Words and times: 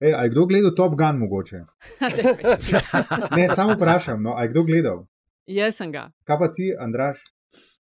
Ej, 0.00 0.14
a 0.14 0.24
je 0.24 0.30
kdo 0.30 0.46
gledal 0.46 0.74
Top 0.74 0.94
Gun 0.94 1.18
mogoče? 1.18 1.56
ne, 3.36 3.48
samo 3.48 3.74
vprašam, 3.74 4.22
no, 4.22 4.34
a 4.36 4.42
je 4.42 4.48
kdo 4.48 4.62
gledal? 4.62 5.06
Jaz 5.46 5.76
sem 5.76 5.92
ga. 5.92 6.10
Kaj 6.24 6.38
pa 6.38 6.48
ti, 6.52 6.70
Andraš? 6.78 7.24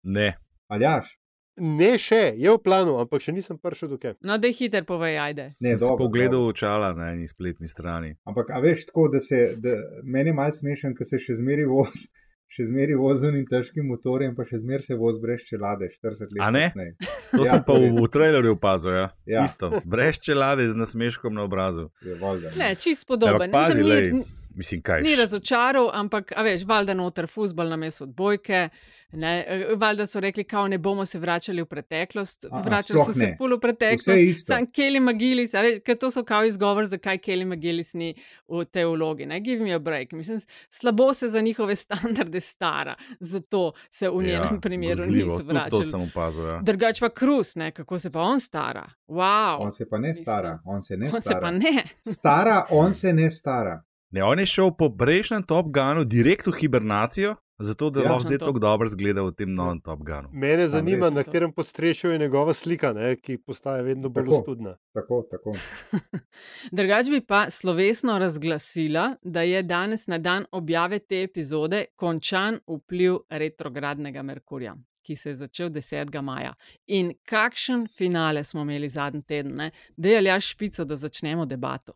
Ne. 0.04 0.34
Aljaš? 0.68 1.16
Ne, 1.62 1.94
še 2.00 2.34
je 2.36 2.52
v 2.52 2.60
planu, 2.63 2.97
ampak 3.00 3.24
še 3.24 3.32
nisem 3.36 3.60
prišel 3.60 3.94
do 3.94 4.00
kje. 4.02 4.16
No, 4.28 4.36
da 4.42 4.50
je 4.50 4.58
hiter, 4.60 4.84
povej, 4.88 5.20
ajde. 5.24 5.46
Ne, 5.63 5.76
dobro, 5.79 6.08
pogledal 6.08 6.47
očala 6.50 6.92
na 6.97 7.12
eni 7.13 7.28
spletni 7.32 7.70
strani. 7.72 8.16
Ampak, 8.28 8.52
a 8.56 8.60
veš, 8.64 8.90
tako 8.90 9.08
da 9.14 9.22
se, 9.24 9.42
da, 9.62 9.78
meni 10.04 10.34
je 10.34 10.38
malce 10.40 10.64
smešen, 10.66 10.96
ker 10.98 11.08
se 11.08 11.20
še 11.22 11.38
zmeri 11.40 11.68
voz, 11.70 12.10
še 12.52 12.65
zmeri 12.68 12.97
voz 12.99 13.22
z 13.22 13.29
unim 13.29 13.46
težkim 13.47 13.86
motorjem, 13.88 14.33
pa 14.36 14.44
še 14.44 14.60
zmeri 14.60 14.83
se 14.83 14.96
voz 14.96 15.20
brez 15.24 15.46
čelade, 15.47 15.88
40 15.96 16.36
let 16.36 16.41
A 16.44 16.50
ne? 16.52 16.66
kasneje. 16.68 16.91
To 17.31 17.45
Ja, 17.45 17.52
sem 17.52 17.63
pa 17.63 17.73
v, 17.73 17.88
v 17.95 18.08
trailerju 18.12 18.58
opazil. 18.58 18.91
Ja. 18.94 19.08
Ja. 19.26 19.45
Isto, 19.48 19.72
brez 19.86 20.20
čelade 20.20 20.68
z 20.68 20.76
nasmeškom 20.76 21.32
na 21.32 21.48
obrazu. 21.48 21.88
Je 22.04 22.16
valjda, 22.16 22.52
Ne, 22.59 22.76
čist 22.76 23.08
podoben. 23.08 23.48
Ampak 23.48 23.52
pazi, 23.55 23.80
Mislim, 23.84 24.20
ni, 24.20 24.41
mislim, 24.55 24.82
kaj 24.82 25.02
ni 25.02 25.16
razočaral, 25.16 25.90
ampak, 25.94 26.34
a 26.36 26.44
veš, 26.44 26.64
valjda 26.66 26.94
noter 26.94 27.28
futbol 27.28 27.70
na 27.70 27.76
mestu 27.76 28.04
odbojke. 28.04 28.70
Ne, 29.14 29.46
valjda 29.76 30.05
so 30.08 30.20
rekli, 30.20 30.44
kao 30.44 30.68
ne 30.68 30.77
bomo 30.77 31.05
se 31.05 31.20
vračali 31.20 31.62
v 31.62 31.66
preteklost. 31.66 32.46
A, 32.46 32.48
a, 32.52 32.62
Vračali 32.62 33.00
so 33.05 33.14
se 33.14 33.34
ful 33.38 33.55
v 33.55 33.60
preteklost. 33.60 34.46
Sam 34.48 34.66
Kelly 34.72 35.02
Magilis, 35.04 35.52
veš, 35.54 35.82
ker 35.86 35.98
to 36.00 36.12
so 36.12 36.24
kao 36.24 36.46
izgovor, 36.48 36.86
zakaj 36.88 37.18
Kelly 37.18 37.46
Magilis 37.46 37.91
ni 37.94 38.14
v 38.48 38.64
tej 38.66 38.86
vlogi. 38.86 39.26
Ne? 39.27 39.40
Give 39.40 39.64
me 39.64 39.74
a 39.76 39.80
break. 39.80 40.12
Mislim, 40.16 40.40
slabo 40.70 41.13
se 41.13 41.30
za 41.30 41.41
njihove 41.41 41.76
standarde 41.76 42.40
stara, 42.40 42.96
zato 43.20 43.74
se 43.91 44.10
v 44.10 44.24
njenem 44.24 44.62
primeru 44.62 44.96
grozljivo, 44.96 45.34
niso 45.34 45.38
tudi 45.38 45.48
To 45.48 45.54
vračali. 45.54 45.84
sem 45.84 46.02
opazil. 46.02 46.48
Ja. 46.48 46.60
Drugač 46.63 46.99
pa 46.99 47.10
Krus, 47.10 47.55
ne, 47.55 47.72
kako 47.72 47.99
se 47.99 48.10
pa 48.12 48.22
on 48.22 48.40
stara. 48.40 48.88
Wow. 49.08 49.58
On 49.60 49.72
se 49.72 49.90
pa 49.90 49.98
ne 49.98 50.16
stara, 50.16 50.60
on 50.66 50.82
se 50.82 50.98
ne 50.98 51.05
on 51.08 51.13
se 51.13 51.22
stara. 51.22 51.40
pa 51.41 51.52
ne. 51.52 51.84
Stara, 52.08 52.66
on 52.70 52.94
se 52.94 53.13
ne 53.13 53.32
stara. 53.32 53.84
Ne, 54.12 54.24
on 54.24 54.40
je 54.40 54.46
šel 54.48 54.72
po 54.72 54.90
prejšnjem 54.92 55.44
Top 55.44 55.66
Gunu 55.68 56.04
direkt 56.05 56.48
v 56.48 56.52
hibernacijo, 56.54 57.35
zato 57.60 57.90
da 57.90 57.99
Ja. 57.99 58.05
lahko 58.05 58.20
zdaj 58.22 58.38
To. 58.38 58.46
tako 58.46 58.60
dobro 58.60 58.88
zgleda 58.88 59.22
v 59.22 59.32
tem 59.32 59.54
novem 59.54 59.80
Top 59.80 59.99
Gunu. 59.99 60.30
Mene 60.34 60.68
zanima, 60.68 61.10
na 61.10 61.24
katerem 61.24 61.54
podstrešju 61.54 62.12
je 62.12 62.18
njegova 62.20 62.54
slika, 62.54 62.94
ne, 62.94 63.16
ki 63.16 63.38
postaja 63.38 63.82
vedno 63.82 64.09
bolj 64.09 64.23
Tako. 64.25 64.35
ostudna. 64.35 64.75
Tako, 64.94 65.23
tako. 65.31 65.53
Drugač 66.72 67.09
bi 67.09 67.22
pa 67.22 67.50
slovesno 67.50 68.17
razglasila, 68.17 69.16
da 69.23 69.41
je 69.41 69.63
danes 69.63 70.08
na 70.08 70.17
dan 70.17 70.45
objave 70.52 71.00
te 71.00 71.23
epizode 71.23 71.85
končan 71.95 72.59
vpliv 72.67 73.17
retrogradnega 73.30 74.22
Merkurja. 74.22 74.75
Ki 75.02 75.16
se 75.16 75.30
je 75.30 75.35
začel 75.35 75.69
10. 75.69 76.22
maja. 76.22 76.53
In 76.88 77.13
kakšen 77.23 77.88
finale 77.88 78.44
smo 78.44 78.61
imeli 78.61 78.89
zadnji 78.89 79.22
teden, 79.23 79.72
da 79.97 80.09
je 80.09 80.17
aljaš 80.17 80.50
špico, 80.50 80.85
da 80.85 80.95
začnemo 80.95 81.45
debato. 81.45 81.94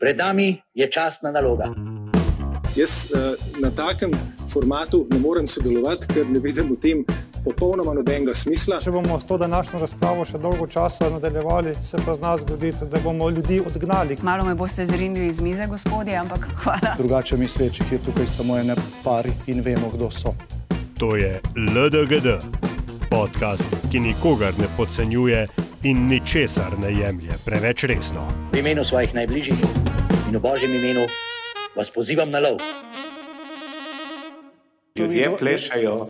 Pred 0.00 0.16
nami 0.16 0.62
je 0.74 0.90
časna 0.90 1.30
naloga. 1.30 1.64
Jaz 2.76 3.06
uh, 3.12 3.36
na 3.60 3.70
takem 3.70 4.10
formatu 4.52 5.06
ne 5.10 5.18
morem 5.18 5.46
sodelovati, 5.46 6.06
ker 6.08 6.30
ne 6.30 6.40
vidim 6.40 6.70
v 6.72 6.76
tem 6.80 7.02
popolnoma 7.44 7.92
nobenega 7.92 8.32
smisla. 8.34 8.78
Če 8.80 8.94
bomo 8.94 9.18
s 9.20 9.28
to 9.28 9.36
današnjo 9.36 9.80
razpravo 9.82 10.24
še 10.24 10.40
dolgo 10.40 10.64
časa 10.66 11.10
nadaljevali, 11.12 11.74
se 11.84 12.00
pa 12.06 12.14
zna 12.16 12.32
zgoditi, 12.40 12.88
da 12.88 13.00
bomo 13.04 13.28
ljudi 13.30 13.60
odgnali. 13.60 14.16
Malo 14.22 14.46
me 14.48 14.54
boste 14.54 14.86
zrinili 14.86 15.26
iz 15.28 15.40
mize, 15.44 15.66
gospodje, 15.68 16.16
ampak 16.16 16.48
hvala. 16.64 16.94
Drugače 16.98 17.36
mislečih 17.36 17.92
je 17.92 17.98
tukaj 18.04 18.26
samo 18.26 18.56
ene 18.58 18.76
pari 19.04 19.36
in 19.52 19.60
vemo, 19.60 19.92
kdo 19.92 20.08
so. 20.10 20.32
To 20.98 21.12
je 21.16 21.40
LDGD, 21.56 22.38
podcast, 23.10 23.68
ki 23.92 24.00
nikogar 24.00 24.56
ne 24.58 24.72
podcenjuje 24.76 25.44
in 25.82 26.06
ničesar 26.06 26.78
ne 26.78 26.92
jemlje 26.92 27.36
preveč 27.44 27.84
resno. 27.84 28.24
V 28.52 28.64
imenu 28.64 28.84
svojih 28.84 29.14
najbližjih 29.14 29.79
in 30.28 30.36
v 30.36 30.40
božjem 30.40 30.74
imenu 30.74 31.06
vas 31.76 31.90
pozivam 31.90 32.30
na 32.30 32.38
lov. 32.38 32.58
Ljudje 34.98 35.36
plešajo. 35.38 36.08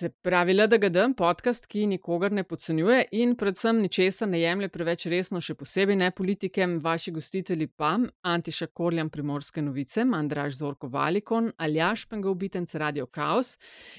Se 0.00 0.08
pravi, 0.08 0.54
LDGD, 0.54 0.96
podcast, 1.16 1.66
ki 1.66 1.86
nikogar 1.86 2.32
ne 2.32 2.44
podcenjuje 2.44 3.02
in 3.12 3.34
predvsem 3.36 3.82
ničesar 3.82 4.28
ne 4.28 4.40
jemlje 4.40 4.70
preveč 4.72 5.04
resno, 5.12 5.42
še 5.44 5.52
posebej 5.60 5.98
ne 6.00 6.08
politike, 6.10 6.64
vaši 6.80 7.12
gostitelji 7.12 7.66
pa 7.68 7.98
Antiša 8.22 8.70
Korjam 8.72 9.10
Primorske 9.12 9.60
novice, 9.60 10.06
Andraž 10.16 10.56
Zorko 10.56 10.88
Valikon, 10.88 11.50
Aljaš 11.58 12.06
Pengovitenc 12.08 12.74
Radio 12.80 13.10
Chaos 13.12 13.58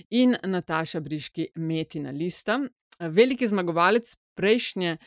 in 0.10 0.34
Nataša 0.34 1.04
Briški 1.06 1.52
Metina 1.56 2.10
Lista. 2.10 2.58
Veliki 3.02 3.48
zmagovalec 3.48 4.16
prejšnje 4.32 4.98
uh, 4.98 5.04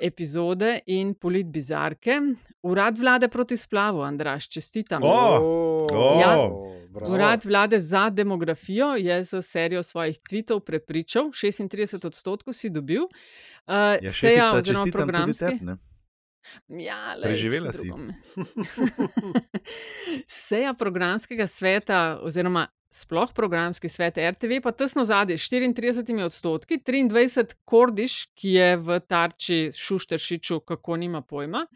epizode 0.00 0.80
in 0.86 1.14
polit 1.14 1.46
bizarke, 1.46 2.20
urad 2.62 2.98
vlade 2.98 3.28
proti 3.28 3.56
splavu, 3.56 4.00
Andraž, 4.00 4.48
čestitam. 4.48 5.02
O, 5.02 5.08
o, 5.92 6.20
Ja. 6.20 6.26
bravo. 6.88 7.14
Urad 7.14 7.44
vlade 7.44 7.80
za 7.80 8.10
demografijo 8.10 8.94
je 8.94 9.24
z 9.24 9.42
serijo 9.42 9.82
svojih 9.82 10.18
tvitev 10.20 10.60
prepričal, 10.60 11.24
36 11.24 12.06
odstotkov 12.06 12.52
si 12.52 12.70
dobil. 12.70 13.02
Uh, 13.02 14.00
Ja, 14.00 14.12
seja 14.12 14.52
oziroma 14.54 14.86
programski. 14.92 15.38
tebi. 15.38 15.58
ne. 15.62 15.76
Ja, 16.70 17.14
lej, 17.14 17.22
Preživela 17.24 17.72
si. 17.72 17.92
Seja 20.26 20.74
programskega 20.74 21.46
sveta, 21.46 22.18
oziroma 22.22 22.66
sploh 22.90 23.32
programski 23.34 23.88
svet 23.88 24.18
RTV, 24.18 24.60
pa 24.62 24.72
tesno 24.72 25.04
zadje 25.04 25.38
s 25.38 25.50
34 25.50 26.24
odstotki, 26.24 26.78
23 26.78 27.54
Kordiš, 27.64 28.26
ki 28.34 28.52
je 28.52 28.76
v 28.76 29.00
tarči 29.00 29.70
Šušteršiču, 29.76 30.60
kako 30.60 30.96
nima 30.96 31.22
pojma. 31.22 31.66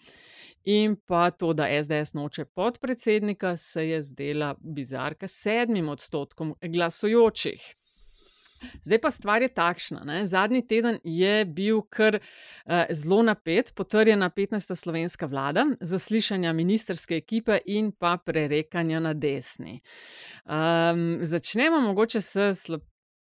In 0.64 0.94
pa 1.06 1.30
to, 1.30 1.52
da 1.52 1.66
SDS 1.82 2.14
noče 2.14 2.44
podpredsednika, 2.44 3.56
se 3.56 3.88
je 3.88 4.02
zdela 4.02 4.54
bizarka 4.60 5.28
sedmim 5.28 5.88
odstotkom 5.88 6.54
glasujočih. 6.62 7.74
Zdaj 8.82 9.00
pa 9.00 9.10
stvar 9.10 9.42
je 9.42 9.48
takšna. 9.48 10.04
Ne? 10.04 10.26
Zadnji 10.26 10.62
teden 10.66 10.98
je 11.04 11.44
bil 11.44 11.82
kar 11.90 12.18
uh, 12.18 12.84
zelo 12.90 13.22
napet, 13.22 13.72
potrjena 13.74 14.30
15. 14.30 14.74
slovenska 14.74 15.26
vlada, 15.26 15.66
zaslišanja 15.80 16.52
ministerske 16.52 17.16
ekipe 17.16 17.58
in 17.66 17.92
pa 17.92 18.16
prerekanja 18.16 19.00
na 19.00 19.14
desni. 19.14 19.80
Um, 20.44 21.18
začnemo 21.22 21.80
mogoče 21.80 22.20
s 22.20 22.36
slo 22.54 22.78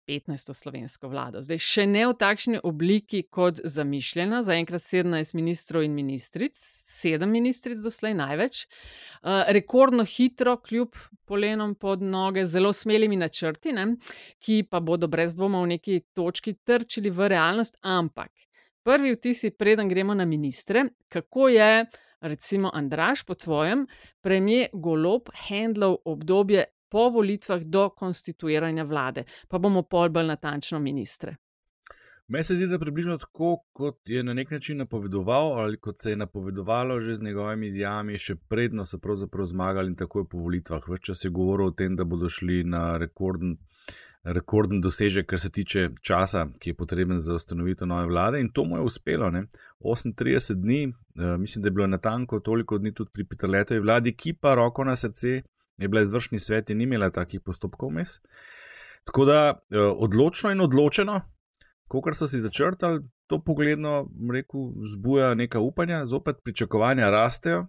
15. 0.06 0.54
slovensko 0.54 1.09
vlado. 1.09 1.41
Zdaj 1.42 1.60
še 1.65 1.87
ne 1.88 2.04
v 2.10 2.15
takšni 2.20 2.60
obliki 2.65 3.22
kot 3.32 3.60
zamišljena, 3.65 4.42
zaenkrat 4.44 4.84
17 4.84 5.34
ministrov 5.37 5.84
in 5.87 5.94
ministric, 5.97 6.59
7 6.59 7.25
ministric 7.31 7.81
doslej 7.81 8.16
največ. 8.19 8.64
Uh, 8.64 9.44
rekordno 9.56 10.04
hitro, 10.04 10.56
kljub 10.60 10.97
polenom 11.25 11.75
pod 11.75 12.04
noge, 12.04 12.44
zelo 12.47 12.72
smelimi 12.72 13.16
načrti, 13.16 13.72
ne, 13.72 13.94
ki 14.44 14.64
pa 14.70 14.81
bodo 14.84 15.09
brez 15.09 15.37
dvoma 15.38 15.64
v 15.64 15.75
neki 15.76 16.00
točki 16.12 16.56
trčili 16.60 17.10
v 17.10 17.32
realnost. 17.32 17.81
Ampak 17.81 18.32
prvi 18.84 19.14
vtisi, 19.16 19.50
preden 19.50 19.88
gremo 19.88 20.14
na 20.14 20.25
ministre, 20.25 20.84
kako 21.09 21.48
je, 21.48 21.87
recimo, 22.20 22.70
Andraš, 22.75 23.25
po 23.25 23.34
tvojem, 23.34 23.87
premijer 24.20 24.69
Golob 24.72 25.32
handlal 25.48 25.97
obdobje 26.04 26.64
po 26.94 27.09
volitvah 27.10 27.62
do 27.66 27.88
konstituiranja 27.91 28.84
vlade, 28.87 29.25
pa 29.50 29.59
bomo 29.59 29.82
pol 29.82 30.12
bolj 30.15 30.28
natančno 30.31 30.78
ministre. 30.78 31.32
Meni 32.28 32.44
se 32.44 32.55
zdi, 32.55 32.66
da 32.71 32.78
je 32.78 32.81
približno 32.81 33.16
tako, 33.19 33.56
kot 33.72 34.09
je 34.09 34.22
na 34.22 34.32
nek 34.32 34.50
način 34.50 34.78
napovedoval, 34.78 35.53
ali 35.60 35.81
kot 35.81 35.99
se 36.00 36.10
je 36.10 36.16
napovedovalo 36.16 37.00
že 37.00 37.15
z 37.15 37.22
njegovimi 37.22 37.66
izjavami, 37.66 38.19
še 38.19 38.37
predno 38.49 38.84
so 38.84 38.99
pravzaprav 38.99 39.47
zmagali 39.50 39.91
in 39.91 39.97
takoj 39.99 40.28
po 40.31 40.38
volitvah. 40.38 40.87
Več 40.88 41.10
čas 41.10 41.25
je 41.25 41.31
govoril 41.31 41.72
o 41.72 41.75
tem, 41.75 41.97
da 41.99 42.05
bodo 42.05 42.31
šli 42.31 42.62
na 42.65 42.84
rekorden, 43.03 43.56
rekorden 44.25 44.81
dosežek, 44.81 45.26
kar 45.32 45.43
se 45.43 45.50
tiče 45.50 45.88
časa, 46.00 46.47
ki 46.61 46.71
je 46.71 46.76
potreben 46.78 47.19
za 47.19 47.34
ustanovitev 47.34 47.91
nove 47.91 48.06
vlade, 48.06 48.41
in 48.41 48.53
to 48.55 48.65
mu 48.65 48.78
je 48.78 48.87
uspelo. 48.87 49.32
Ne? 49.34 49.49
38 49.82 50.62
dni, 50.62 50.84
eh, 50.87 51.37
mislim, 51.43 51.62
da 51.62 51.69
je 51.69 51.76
bilo 51.81 51.91
natanko 51.91 52.41
toliko 52.41 52.79
dni 52.79 52.94
tudi 52.94 53.11
pri 53.12 53.26
Petrletovi 53.35 53.82
vladi, 53.82 54.14
ki 54.17 54.38
pa 54.40 54.55
roko 54.55 54.87
na 54.87 54.97
srce 54.97 55.43
je 55.76 55.88
bila 55.88 56.03
izvršni 56.03 56.38
svet 56.38 56.71
in 56.71 56.79
ni 56.79 56.85
imela 56.85 57.11
takih 57.11 57.41
postopkov 57.41 57.91
vmes. 57.91 58.19
Tako 59.05 59.25
da 59.25 59.38
eh, 59.53 59.79
odločno 59.79 60.50
in 60.50 60.61
odločeno, 60.61 61.21
kot 61.88 62.17
so 62.17 62.26
si 62.26 62.41
začrtali, 62.41 63.03
to 63.26 63.41
pogledno, 63.44 64.09
rekel, 64.32 64.73
zbuja 64.93 65.35
neka 65.35 65.61
upanja, 65.61 66.06
zopet 66.06 66.37
pričakovanja 66.44 67.11
rastejo. 67.11 67.67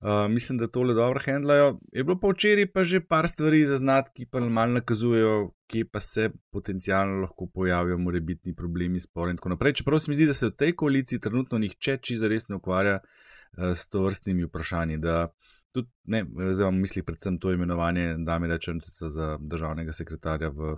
Uh, 0.00 0.30
mislim, 0.30 0.58
da 0.58 0.66
tole 0.66 0.94
dobro 0.94 1.20
handlajo. 1.24 1.78
Je 1.92 2.04
bilo 2.04 2.18
pa 2.20 2.28
včeraj 2.28 2.66
pa 2.72 2.82
že 2.84 3.00
par 3.00 3.28
stvari 3.28 3.66
zaznati, 3.66 4.10
ki 4.14 4.26
pa 4.30 4.40
malo 4.40 4.72
nakazujejo, 4.72 5.52
kje 5.66 5.86
pa 5.88 6.00
se 6.00 6.30
potencialno 6.52 7.20
lahko 7.20 7.46
pojavijo 7.54 7.98
morebitni 7.98 8.54
problemi, 8.54 9.00
spor 9.00 9.30
in 9.30 9.36
tako 9.36 9.48
naprej. 9.48 9.72
Čeprav 9.72 9.98
se 9.98 10.10
mi 10.10 10.14
zdi, 10.14 10.26
da 10.26 10.34
se 10.34 10.46
v 10.46 10.56
tej 10.56 10.76
koaliciji 10.76 11.20
trenutno 11.20 11.58
nihče 11.58 11.96
čisto 12.02 12.28
res 12.28 12.48
ne 12.48 12.56
ukvarja 12.56 12.98
uh, 13.00 13.72
s 13.72 13.88
to 13.88 14.02
vrstnimi 14.04 14.44
vprašanji. 14.44 14.98
Da 14.98 15.32
tudi, 15.76 15.90
ne, 16.12 16.24
zdaj 16.26 16.64
imam 16.64 16.78
v 16.80 16.84
mislih 16.86 17.04
predvsem 17.04 17.38
to 17.42 17.52
imenovanje 17.52 18.16
Damira 18.24 18.58
Črnceca 18.58 19.08
za 19.12 19.28
državnega 19.40 19.92
sekretarja 19.92 20.48
v, 20.54 20.76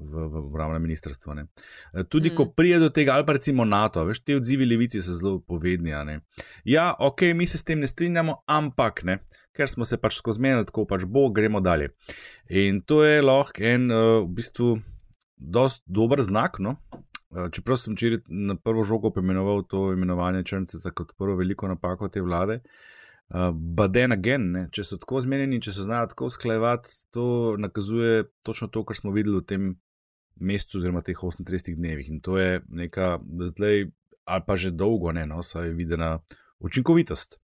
v, 0.00 0.24
v 0.32 0.42
obravnem 0.42 0.82
ministrstvu. 0.82 1.34
Ne. 1.36 1.46
Eh, 1.92 2.04
Tudi, 2.04 2.30
mm. 2.30 2.36
ko 2.36 2.48
pride 2.56 2.80
do 2.82 2.90
tega, 2.94 3.14
ali 3.14 3.26
pa 3.28 3.36
recimo 3.36 3.66
NATO, 3.68 4.04
veš, 4.08 4.22
te 4.24 4.36
odzivi 4.38 4.68
levici 4.68 5.02
so 5.04 5.16
zelo 5.16 5.40
povedni. 5.40 5.92
Ja, 6.64 6.90
ok, 6.98 7.30
mi 7.36 7.46
se 7.46 7.60
s 7.60 7.66
tem 7.68 7.80
ne 7.80 7.90
strinjamo, 7.90 8.40
ampak 8.48 9.04
ne, 9.04 9.20
ker 9.56 9.68
smo 9.68 9.84
se 9.84 10.00
pač 10.00 10.16
skozi 10.20 10.40
menili, 10.40 10.68
tako 10.68 10.86
pač 10.88 11.04
bo, 11.04 11.28
gremo 11.34 11.60
dalje. 11.60 11.92
In 12.48 12.80
to 12.82 13.02
je 13.04 13.20
lahko 13.22 13.64
en, 13.64 13.90
uh, 13.92 14.22
v 14.24 14.30
bistvu, 14.40 14.78
dost 15.36 15.84
dober 15.86 16.22
znak. 16.24 16.58
No? 16.60 16.78
Uh, 17.30 17.48
Čeprav 17.52 17.78
sem 17.80 17.94
včeraj 17.94 18.24
na 18.28 18.56
prvo 18.56 18.84
žogo 18.84 19.12
pomenoval 19.14 19.62
to 19.68 19.90
imenovanje 19.94 20.46
Črnce 20.48 20.80
kot 20.94 21.14
prvo 21.18 21.36
veliko 21.38 21.68
napako 21.68 22.08
te 22.08 22.24
vlade. 22.24 22.60
Uh, 22.64 22.88
but 23.54 23.92
then 23.92 24.12
again, 24.12 24.50
ne, 24.52 24.64
če 24.74 24.84
so 24.84 24.98
tako 24.98 25.20
zmenjeni, 25.22 25.60
če 25.62 25.72
se 25.72 25.86
znajo 25.86 26.10
tako 26.10 26.30
usklajevati, 26.30 26.90
to 27.14 27.56
nakazuje 27.58 28.24
točno 28.46 28.68
to, 28.68 28.84
kar 28.84 28.98
smo 28.98 29.14
videli 29.14 29.38
v 29.38 29.46
tem 29.46 29.70
mesecu, 30.40 30.78
oziroma 30.80 31.02
teh 31.06 31.18
38 31.18 31.76
dnevih. 31.76 32.08
In 32.10 32.20
to 32.24 32.38
je 32.40 32.60
neka, 32.68 33.18
zdaj, 33.52 33.86
ali 34.24 34.46
pa 34.46 34.56
že 34.56 34.72
dolgo, 34.74 35.12
ne, 35.12 35.26
no, 35.30 35.44
saj 35.46 35.70
je 35.70 35.76
videna 35.78 36.18
učinkovitost. 36.58 37.38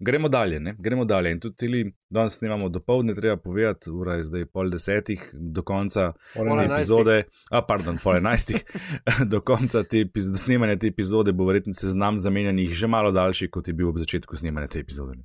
Gremo 0.00 0.28
dalje, 0.28 0.60
ne? 0.60 0.74
gremo 0.78 1.04
dalje. 1.04 1.30
In 1.32 1.40
tudi 1.40 1.56
tili, 1.56 1.78
danes 2.08 2.32
snemamo 2.34 2.68
do 2.68 2.80
povdne, 2.80 3.14
treba 3.14 3.36
povedati, 3.36 3.90
ura 3.90 4.14
je 4.14 4.22
zdaj 4.22 4.44
pol 4.46 4.70
desetih, 4.70 5.24
do 5.34 5.62
konca 5.62 6.12
Pol 6.34 6.46
te 6.58 6.64
epizode, 6.66 7.16
a 7.50 7.62
pardon, 7.62 7.98
pol 7.98 8.16
enajstih, 8.16 8.62
do 9.32 9.40
konca 9.40 9.82
te 9.84 10.04
do 10.04 10.36
snemanja 10.36 10.76
te 10.76 10.86
epizode 10.86 11.32
bo 11.32 11.44
verjetno 11.44 11.74
seznam 11.74 12.18
zamenjanih 12.18 12.70
že 12.72 12.86
malo 12.86 13.10
daljši, 13.12 13.50
kot 13.50 13.68
je 13.68 13.74
bil 13.74 13.88
ob 13.88 13.98
začetku 13.98 14.36
snemanja 14.36 14.68
te 14.68 14.78
epizode. 14.78 15.18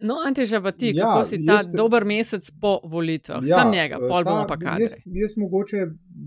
No, 0.00 0.14
Antiža, 0.22 0.60
pa 0.60 0.70
ti, 0.72 0.92
Ja, 0.94 1.04
kako 1.04 1.24
si 1.24 1.40
ta 1.40 1.52
jaz- 1.54 1.72
dober 1.74 2.04
mesec 2.04 2.50
po 2.60 2.80
volitvah? 2.84 3.40
Ja, 3.42 3.56
Sam 3.56 3.72
njega, 3.72 3.98
pol 3.98 4.20
ta- 4.20 4.30
bomo 4.30 4.44
pa 4.46 4.56
kaj. 4.56 4.76
Jaz, 4.78 4.92
jaz 5.06 5.34
mogoče 5.36 5.76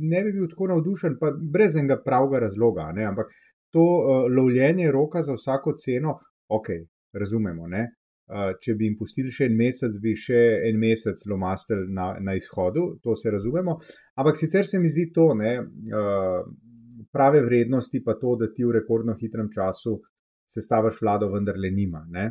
ne 0.02 0.24
bi 0.24 0.34
bil 0.34 0.50
tako 0.50 0.68
navdušen, 0.68 1.16
pa 1.20 1.30
brez 1.48 1.76
enega 1.76 2.02
pravega 2.04 2.40
razloga. 2.40 2.90
Ne? 2.92 3.06
Ampak 3.06 3.30
to 3.70 3.80
uh, 3.80 4.04
lovljenje 4.30 4.92
roka 4.92 5.24
za 5.24 5.34
vsako 5.34 5.72
ceno, 5.76 6.18
ok, 6.50 6.68
razumemo. 7.14 7.68
Ne? 7.68 7.88
Če 8.64 8.76
bi 8.80 8.88
jim 8.88 8.96
pustili 8.96 9.32
še 9.34 9.50
en 9.50 9.58
mesec, 9.60 9.98
bi 10.00 10.14
še 10.16 10.40
en 10.70 10.78
mesec 10.80 11.26
lomastili 11.28 11.90
na, 11.92 12.14
na 12.24 12.36
izhodu, 12.38 12.94
to 13.04 13.16
se 13.20 13.32
razumemo. 13.34 13.76
Ampak 14.22 14.40
sicer 14.40 14.68
se 14.68 14.80
mi 14.80 14.88
zdi 14.88 15.10
to, 15.12 15.34
ne, 15.36 15.58
prave 17.12 17.42
vrednosti 17.44 18.04
pa 18.06 18.16
to, 18.22 18.38
da 18.40 18.48
ti 18.54 18.64
v 18.64 18.78
rekordno 18.80 19.18
hitrem 19.20 19.52
času 19.52 19.98
sestavaš 20.48 21.02
vlado, 21.02 21.28
vendarle 21.34 21.72
nima. 21.76 22.06
Ne? 22.10 22.30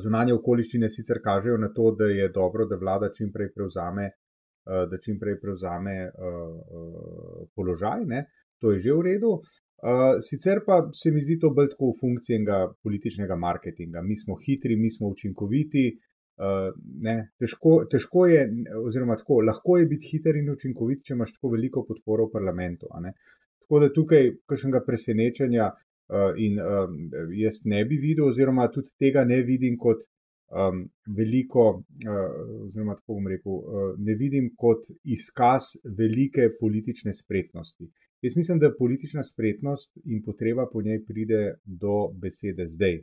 Zunanje 0.00 0.36
okoliščine 0.36 0.90
sicer 0.92 1.20
kažejo 1.24 1.56
na 1.58 1.72
to, 1.74 1.90
da 1.98 2.10
je 2.12 2.28
dobro, 2.32 2.68
da 2.70 2.78
vlada 2.80 3.10
čim 3.14 3.32
prej 3.32 3.50
prevzame, 3.56 4.10
čim 5.04 5.18
prej 5.20 5.40
prevzame 5.40 5.96
položaj, 7.56 8.04
ne? 8.06 8.24
to 8.60 8.72
je 8.72 8.80
že 8.80 8.92
v 8.96 9.02
redu. 9.08 9.32
Eh, 9.84 10.16
Sicer 10.24 10.62
pa 10.64 10.78
se 10.92 11.12
mi 11.12 11.20
zdi 11.20 11.36
to 11.40 11.50
bolj 11.56 11.74
tako 11.74 11.90
v 11.90 11.98
funkciji 12.00 12.36
enega 12.38 12.58
političnega 12.82 13.36
marketinga. 13.36 14.02
Mi 14.02 14.16
smo 14.16 14.38
hitri, 14.46 14.76
mi 14.76 14.90
smo 14.90 15.12
učinkoviti. 15.12 15.86
eh, 16.44 16.70
Ne, 17.06 17.16
težko, 17.38 17.84
težko 17.92 18.26
je, 18.26 18.48
oziroma 18.86 19.16
tako, 19.20 19.42
lahko 19.44 19.78
je 19.78 19.86
biti 19.86 20.08
hiter 20.12 20.36
in 20.40 20.50
učinkovit, 20.50 21.04
če 21.04 21.14
imaš 21.14 21.34
tako 21.36 21.52
veliko 21.56 21.84
podporo 21.88 22.26
v 22.26 22.32
parlamentu. 22.32 22.88
Tako 23.60 23.80
da 23.80 23.92
tukaj 23.92 24.30
kakšnega 24.48 24.80
presenečenja 24.86 25.72
Uh, 26.06 26.34
in 26.36 26.58
um, 26.60 26.96
jaz 27.32 27.62
ne 27.64 27.78
bi 27.88 27.96
videl, 27.96 28.26
oziroma 28.28 28.66
tudi 28.68 28.92
tega 29.00 29.22
ne 29.24 29.38
vidim 29.40 29.78
kot 29.80 30.02
um, 30.52 30.82
veliko, 31.16 31.62
uh, 31.80 32.18
oziroma 32.66 32.92
tako 32.98 33.16
bom 33.16 33.30
rekel, 33.32 33.54
uh, 33.56 33.86
ne 33.96 34.12
vidim 34.20 34.50
kot 34.52 34.84
izkaz 35.16 35.70
velike 35.96 36.50
politične 36.60 37.14
spretnosti. 37.16 37.88
Jaz 38.24 38.36
mislim, 38.36 38.58
da 38.58 38.76
politična 38.78 39.22
spretnost 39.22 39.98
in 40.04 40.22
potreba 40.24 40.64
po 40.72 40.82
njej 40.82 41.04
pride 41.04 41.40
do 41.64 41.94
besede 42.22 42.64
zdaj, 42.66 43.02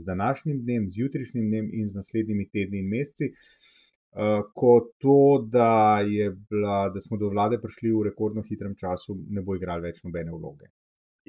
z 0.00 0.04
današnjim 0.04 0.62
dnem, 0.64 0.90
z 0.90 0.94
jutrišnjim 1.02 1.50
dnem 1.50 1.66
in 1.72 1.88
z 1.88 1.94
naslednjimi 2.00 2.48
tedni 2.48 2.78
in 2.78 2.88
meseci. 2.88 3.26
Uh, 3.28 4.40
ko 4.54 4.72
to, 5.02 5.18
da, 5.52 6.00
je 6.08 6.30
bila, 6.30 6.88
da 6.94 7.00
smo 7.00 7.18
do 7.20 7.28
vlade 7.28 7.58
prišli 7.60 7.92
v 7.92 8.06
rekordno 8.08 8.42
hitrem 8.48 8.74
času, 8.80 9.18
ne 9.28 9.42
bo 9.42 9.56
igralo 9.58 9.84
več 9.84 10.00
nobene 10.06 10.32
vloge. 10.32 10.70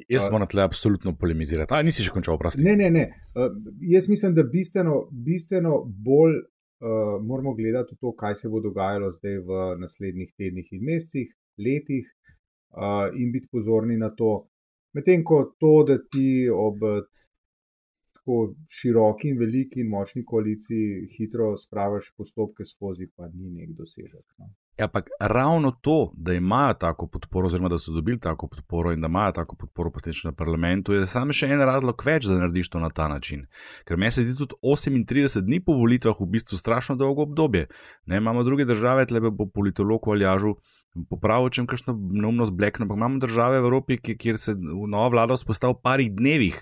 Jaz 0.07 0.27
A- 0.27 0.31
moram 0.31 0.47
tle 0.47 0.63
absolutno 0.63 1.15
polemizirati. 1.19 1.73
A, 1.73 1.81
nisi 1.83 2.05
še 2.05 2.13
končal, 2.15 2.37
prosti. 2.39 2.63
Ne, 2.63 2.75
ne, 2.79 2.91
ne. 2.93 3.05
Uh, 3.35 3.51
jaz 3.95 4.07
mislim, 4.07 4.35
da 4.37 4.47
bistveno, 4.47 5.07
bistveno 5.11 5.81
bolj 6.07 6.37
uh, 6.39 7.17
moramo 7.25 7.55
gledati 7.57 7.97
to, 7.99 8.13
kaj 8.15 8.37
se 8.43 8.53
bo 8.53 8.63
dogajalo 8.63 9.11
zdaj 9.17 9.41
v 9.49 9.65
naslednjih 9.81 10.31
tednih 10.37 10.71
in 10.77 10.85
mesecih, 10.93 11.33
letih, 11.57 12.07
uh, 12.75 13.09
in 13.15 13.31
biti 13.31 13.47
pozorni 13.51 13.97
na 13.97 14.11
to. 14.15 14.47
Medtem 14.95 15.23
ko 15.23 15.41
to, 15.59 15.83
da 15.87 15.97
ti 15.99 16.49
ob 16.51 16.83
tako 18.15 18.37
široki 18.67 19.29
in 19.29 19.39
veliki 19.39 19.81
in 19.83 19.89
močni 19.89 20.23
koaliciji 20.25 21.07
hitro 21.17 21.51
spravaš 21.57 22.13
postopke 22.17 22.65
skozi, 22.65 23.07
pa 23.15 23.27
ni 23.33 23.51
nek 23.51 23.75
dosežek. 23.77 24.25
No. 24.39 24.49
Ja, 24.77 24.85
Ampak 24.85 25.09
ravno 25.19 25.71
to, 25.71 26.11
da 26.17 26.33
imajo 26.33 26.73
tako 26.73 27.07
podporo, 27.07 27.45
oziroma 27.45 27.69
da 27.69 27.77
so 27.77 27.91
dobili 27.91 28.19
tako 28.19 28.47
podporo 28.47 28.91
in 28.91 29.01
da 29.01 29.07
imajo 29.07 29.31
tako 29.31 29.55
podporo 29.55 29.91
posledično 29.91 30.31
na 30.31 30.35
parlamentu, 30.35 30.93
je 30.93 31.05
samo 31.05 31.33
še 31.33 31.47
en 31.47 31.61
razlog 31.63 32.03
več, 32.05 32.27
da 32.27 32.35
narediš 32.41 32.69
to 32.69 32.79
na 32.83 32.89
ta 32.89 33.07
način. 33.07 33.45
Ker 33.87 33.97
meni 33.97 34.11
se 34.11 34.25
zdi 34.25 34.35
tudi 34.35 34.59
38 34.59 35.47
dni 35.47 35.61
po 35.63 35.77
volitvah 35.79 36.19
v 36.19 36.27
bistvu 36.27 36.59
strašno 36.59 36.95
dolgo 36.99 37.23
obdobje. 37.23 37.69
Ne, 38.05 38.17
imamo 38.17 38.43
druge 38.43 38.65
države, 38.65 39.05
tle 39.05 39.23
bo 39.29 39.47
politolog 39.47 40.07
v 40.07 40.17
Aljažu 40.17 40.57
popravil, 41.09 41.49
če 41.55 41.63
kakšno 41.71 41.95
neumnost 41.95 42.51
blekne, 42.51 42.83
ampak 42.83 42.99
imamo 42.99 43.23
države 43.23 43.61
v 43.61 43.69
Evropi, 43.69 43.97
kjer 44.03 44.37
se 44.37 44.57
nova 44.59 45.07
vlada 45.07 45.39
vzpostavlja 45.39 45.77
v 45.77 45.83
parih 45.87 46.11
dnevih 46.11 46.59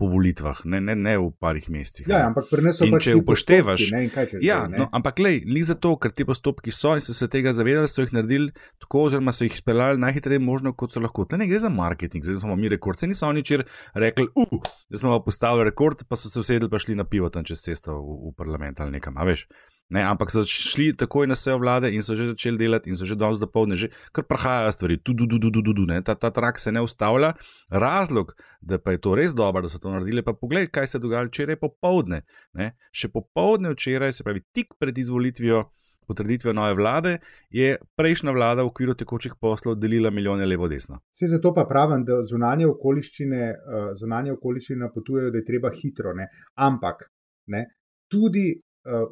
po 0.00 0.08
volitvah, 0.10 0.64
ne, 0.64 0.80
ne, 0.80 0.94
ne 0.98 1.14
v 1.20 1.28
parih 1.38 1.68
mesecih. 1.70 2.08
Ja, 2.10 2.24
ampak 2.26 2.48
In 2.52 2.94
pač 2.94 3.06
če 3.06 3.14
upoštevaš, 3.20 3.84
postopki, 3.84 3.94
ne, 3.94 4.10
kaj 4.10 4.28
če 4.32 4.40
ja, 4.42 4.62
zdaj, 4.66 4.80
no, 4.80 4.86
ampak 4.98 5.20
lej, 5.22 5.42
ni 5.46 5.62
zato, 5.66 5.92
ker 6.00 6.14
ti 6.16 6.26
postopki 6.26 6.74
so 6.74 6.94
in 6.98 7.04
so 7.04 7.14
se 7.14 7.28
tega 7.30 7.52
zavedali, 7.54 7.90
so 7.90 8.02
jih 8.02 8.14
naredili 8.16 8.50
tako, 8.82 9.06
oziroma 9.08 9.34
so 9.36 9.46
jih 9.46 9.54
speljali 9.54 10.02
najhitreje 10.02 10.42
možno, 10.42 10.74
kot 10.74 10.94
so 10.94 11.02
lahko. 11.02 11.26
Tle 11.28 11.42
ne 11.44 11.48
gre 11.50 11.60
za 11.62 11.70
marketing, 11.70 12.26
zdaj 12.26 12.40
smo 12.42 12.56
mi 12.58 12.72
rekord, 12.72 12.98
se 12.98 13.10
niso 13.10 13.28
oni 13.28 13.44
čir 13.46 13.62
rekli, 13.94 14.26
uh, 14.34 14.56
da 14.90 14.98
smo 14.98 15.14
pa 15.14 15.22
postavili 15.28 15.68
rekord, 15.70 16.02
pa 16.08 16.18
so 16.18 16.32
se 16.32 16.40
usedli 16.42 16.70
pa 16.72 16.82
šli 16.82 16.98
na 16.98 17.06
pivo 17.06 17.30
tam 17.30 17.46
čez 17.46 17.62
cesto 17.62 18.00
v, 18.00 18.18
v 18.30 18.34
parlament 18.38 18.82
ali 18.82 18.98
nekam, 18.98 19.20
a 19.20 19.28
veš. 19.28 19.46
Ne, 19.92 20.00
ampak 20.08 20.30
so 20.32 20.40
šli 20.48 20.94
takoj 20.96 21.26
na 21.28 21.36
sejo 21.36 21.58
vlade 21.60 21.90
in 21.92 22.02
so 22.02 22.14
že 22.16 22.30
začeli 22.30 22.56
delati, 22.64 22.88
in 22.88 22.96
so 22.96 23.04
že 23.04 23.16
danes 23.18 23.36
dopoledne, 23.36 23.76
že 23.76 23.90
kar 24.16 24.24
prahajajo 24.24 24.72
stvari, 24.72 24.96
tu, 24.96 25.12
tu, 25.12 25.28
tu, 25.28 25.36
tu, 25.36 25.50
tu, 25.52 25.60
tu, 25.60 25.84
ta, 26.04 26.14
ta 26.16 26.30
trak 26.32 26.58
se 26.58 26.72
ne 26.72 26.80
ustavlja. 26.80 27.34
Razlog, 27.68 28.32
da 28.60 28.78
pa 28.78 28.96
je 28.96 29.02
to 29.04 29.12
res 29.14 29.36
dobro, 29.36 29.62
da 29.62 29.68
so 29.68 29.78
to 29.78 29.92
naredili, 29.92 30.24
pa 30.24 30.32
poglej, 30.32 30.70
kaj 30.72 30.86
se 30.86 30.96
je 30.96 31.04
dogajalo 31.04 31.28
včeraj 31.28 31.60
popovdne. 31.60 32.22
Ne. 32.56 32.72
Še 32.88 33.12
popovdne 33.12 33.74
včeraj, 33.76 34.16
se 34.16 34.24
pravi, 34.24 34.40
tik 34.56 34.72
pred 34.80 34.96
izvolitvijo, 34.96 35.66
potrditvijo 36.08 36.56
nove 36.56 36.72
vlade, 36.74 37.18
je 37.52 37.76
prejšnja 37.96 38.32
vlada 38.32 38.64
v 38.64 38.72
okviru 38.72 38.96
tekočih 38.96 39.36
poslov 39.40 39.76
delila 39.76 40.10
milijone 40.10 40.48
levo-desno. 40.48 41.02
Vse 41.12 41.28
zato 41.36 41.52
pa 41.54 41.68
pravim, 41.68 42.08
da 42.08 42.22
zunanje 42.24 42.66
okoliščine, 42.72 43.44
uh, 43.52 43.92
zunanje 44.00 44.32
okoliščine 44.40 44.86
napotujejo, 44.88 45.30
da 45.30 45.42
je 45.42 45.48
treba 45.52 45.70
hitro. 45.76 46.16
Ne? 46.16 46.32
Ampak 46.56 47.06
ne, 47.52 47.66
tudi 48.08 48.48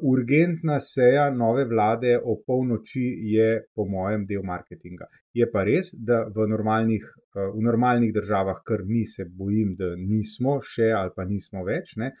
urgentna 0.01 0.79
seja 0.79 1.29
nove 1.31 1.65
vlade 1.65 2.17
o 2.19 2.35
polnoči 2.47 3.05
je, 3.31 3.61
po 3.75 3.85
mojem, 3.87 4.25
del 4.27 4.43
marketinga. 4.43 5.07
Je 5.33 5.47
pa 5.51 5.63
res, 5.63 5.93
da 5.95 6.25
v 6.27 6.47
normalnih, 6.51 7.05
uh, 7.35 7.51
v 7.55 7.63
normalnih 7.63 8.11
državah, 8.13 8.59
kar 8.67 8.83
mi 8.85 9.05
se 9.05 9.25
bojim, 9.25 9.75
da 9.79 9.93
nismo 9.95 10.59
še 10.59 10.91
ali 10.91 11.15
pa 11.15 11.25
nismo 11.25 11.63
več, 11.63 11.95
ne, 12.01 12.11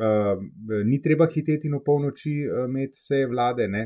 uh, 0.00 0.40
ni 0.88 1.00
treba 1.04 1.28
hiteti 1.28 1.68
v 1.68 1.82
polnoči 1.84 2.34
uh, 2.46 2.64
imeti 2.64 3.04
seje 3.04 3.28
vlade. 3.28 3.68
Ne. 3.68 3.84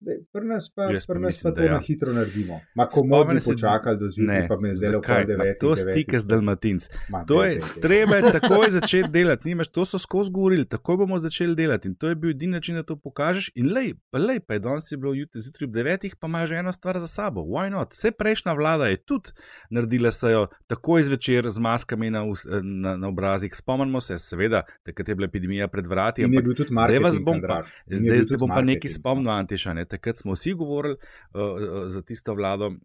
Zdaj, 0.00 0.16
Pri 0.32 0.46
nas 0.46 0.72
pa, 0.74 0.82
Jaz 0.82 1.06
pa 1.06 1.14
pri 1.14 1.22
nas 1.22 1.34
mislim, 1.34 1.54
pa 1.54 1.60
to 1.60 1.66
ja. 1.66 1.72
na 1.72 1.78
hitro 1.78 2.12
naredimo. 2.12 2.60
Ma 2.74 2.84
bi 3.32 3.40
se, 3.40 3.50
počakali 3.50 3.98
do 3.98 4.10
zjutraj, 4.10 4.48
pa 4.48 4.56
me 4.60 4.74
zakaj? 4.74 4.96
lepo 4.96 5.12
Ma 5.12 5.24
devet. 5.24 5.58
To 5.60 5.76
stike 5.76 6.18
z 6.18 6.26
Dalmatinc. 6.26 6.88
To 7.26 7.44
je, 7.44 7.60
treba 7.82 8.16
je 8.16 8.32
takoj 8.40 8.70
začeti 8.70 9.08
delati, 9.08 9.48
nimaš, 9.48 9.68
to 9.68 9.84
so 9.84 9.98
skozi 9.98 10.30
govorili, 10.30 10.68
takoj 10.68 10.96
bomo 10.96 11.18
začeli 11.18 11.54
delati 11.54 11.88
in 11.88 11.94
to 11.94 12.08
je 12.08 12.14
bil 12.14 12.30
edini 12.30 12.52
način, 12.52 12.74
da 12.74 12.82
to 12.82 12.96
pokažeš. 12.96 13.50
In 13.54 13.72
lej, 13.72 13.94
pa 14.10 14.18
lej, 14.18 14.40
pa 14.40 14.54
je 14.54 14.60
danes 14.60 14.92
je 14.92 14.98
bilo 14.98 15.14
jutri 15.14 15.40
zjutraj 15.40 15.66
ob 15.66 15.72
devetih, 15.72 16.16
pa 16.16 16.26
ima 16.26 16.46
že 16.46 16.54
eno 16.54 16.72
stvar 16.72 16.98
za 16.98 17.08
sabo. 17.08 17.40
Why 17.40 17.70
not? 17.70 17.92
Vse 17.92 18.10
prejšnja 18.10 18.52
vlada 18.52 18.86
je 18.86 18.96
tudi 18.96 19.30
naredila 19.70 20.10
sejo 20.10 20.46
takoj 20.66 21.02
zvečer 21.02 21.48
z 21.50 21.58
maskami 21.58 22.10
na, 22.10 22.24
us- 22.24 22.46
na, 22.62 22.96
na 22.96 23.08
obrazih. 23.08 23.54
Spomnimo 23.54 24.00
se, 24.00 24.18
seveda, 24.18 24.62
takrat 24.84 25.08
je 25.08 25.14
bila 25.14 25.26
epidemija 25.26 25.68
pred 25.68 25.86
vrati. 25.86 26.22
In 26.22 26.32
je 26.32 26.38
ampak 26.38 26.66
zdaj 26.68 26.98
vas 26.98 27.20
bom 27.24 27.40
pa, 27.40 27.62
je 27.86 27.96
zdaj, 27.96 28.36
bom 28.38 28.48
pa 28.48 28.60
nekaj 28.60 28.66
marketing, 28.66 28.92
no. 28.92 28.98
spomnil, 29.00 29.30
Antiša. 29.30 29.72
Ne? 29.72 29.85
Takrat 29.86 30.16
smo 30.16 30.32
vsi 30.32 30.52
govorili 30.54 30.96
uh, 30.96 31.40
za 31.86 32.02
tisto 32.02 32.34
vlado, 32.34 32.66
uh, 32.66 32.76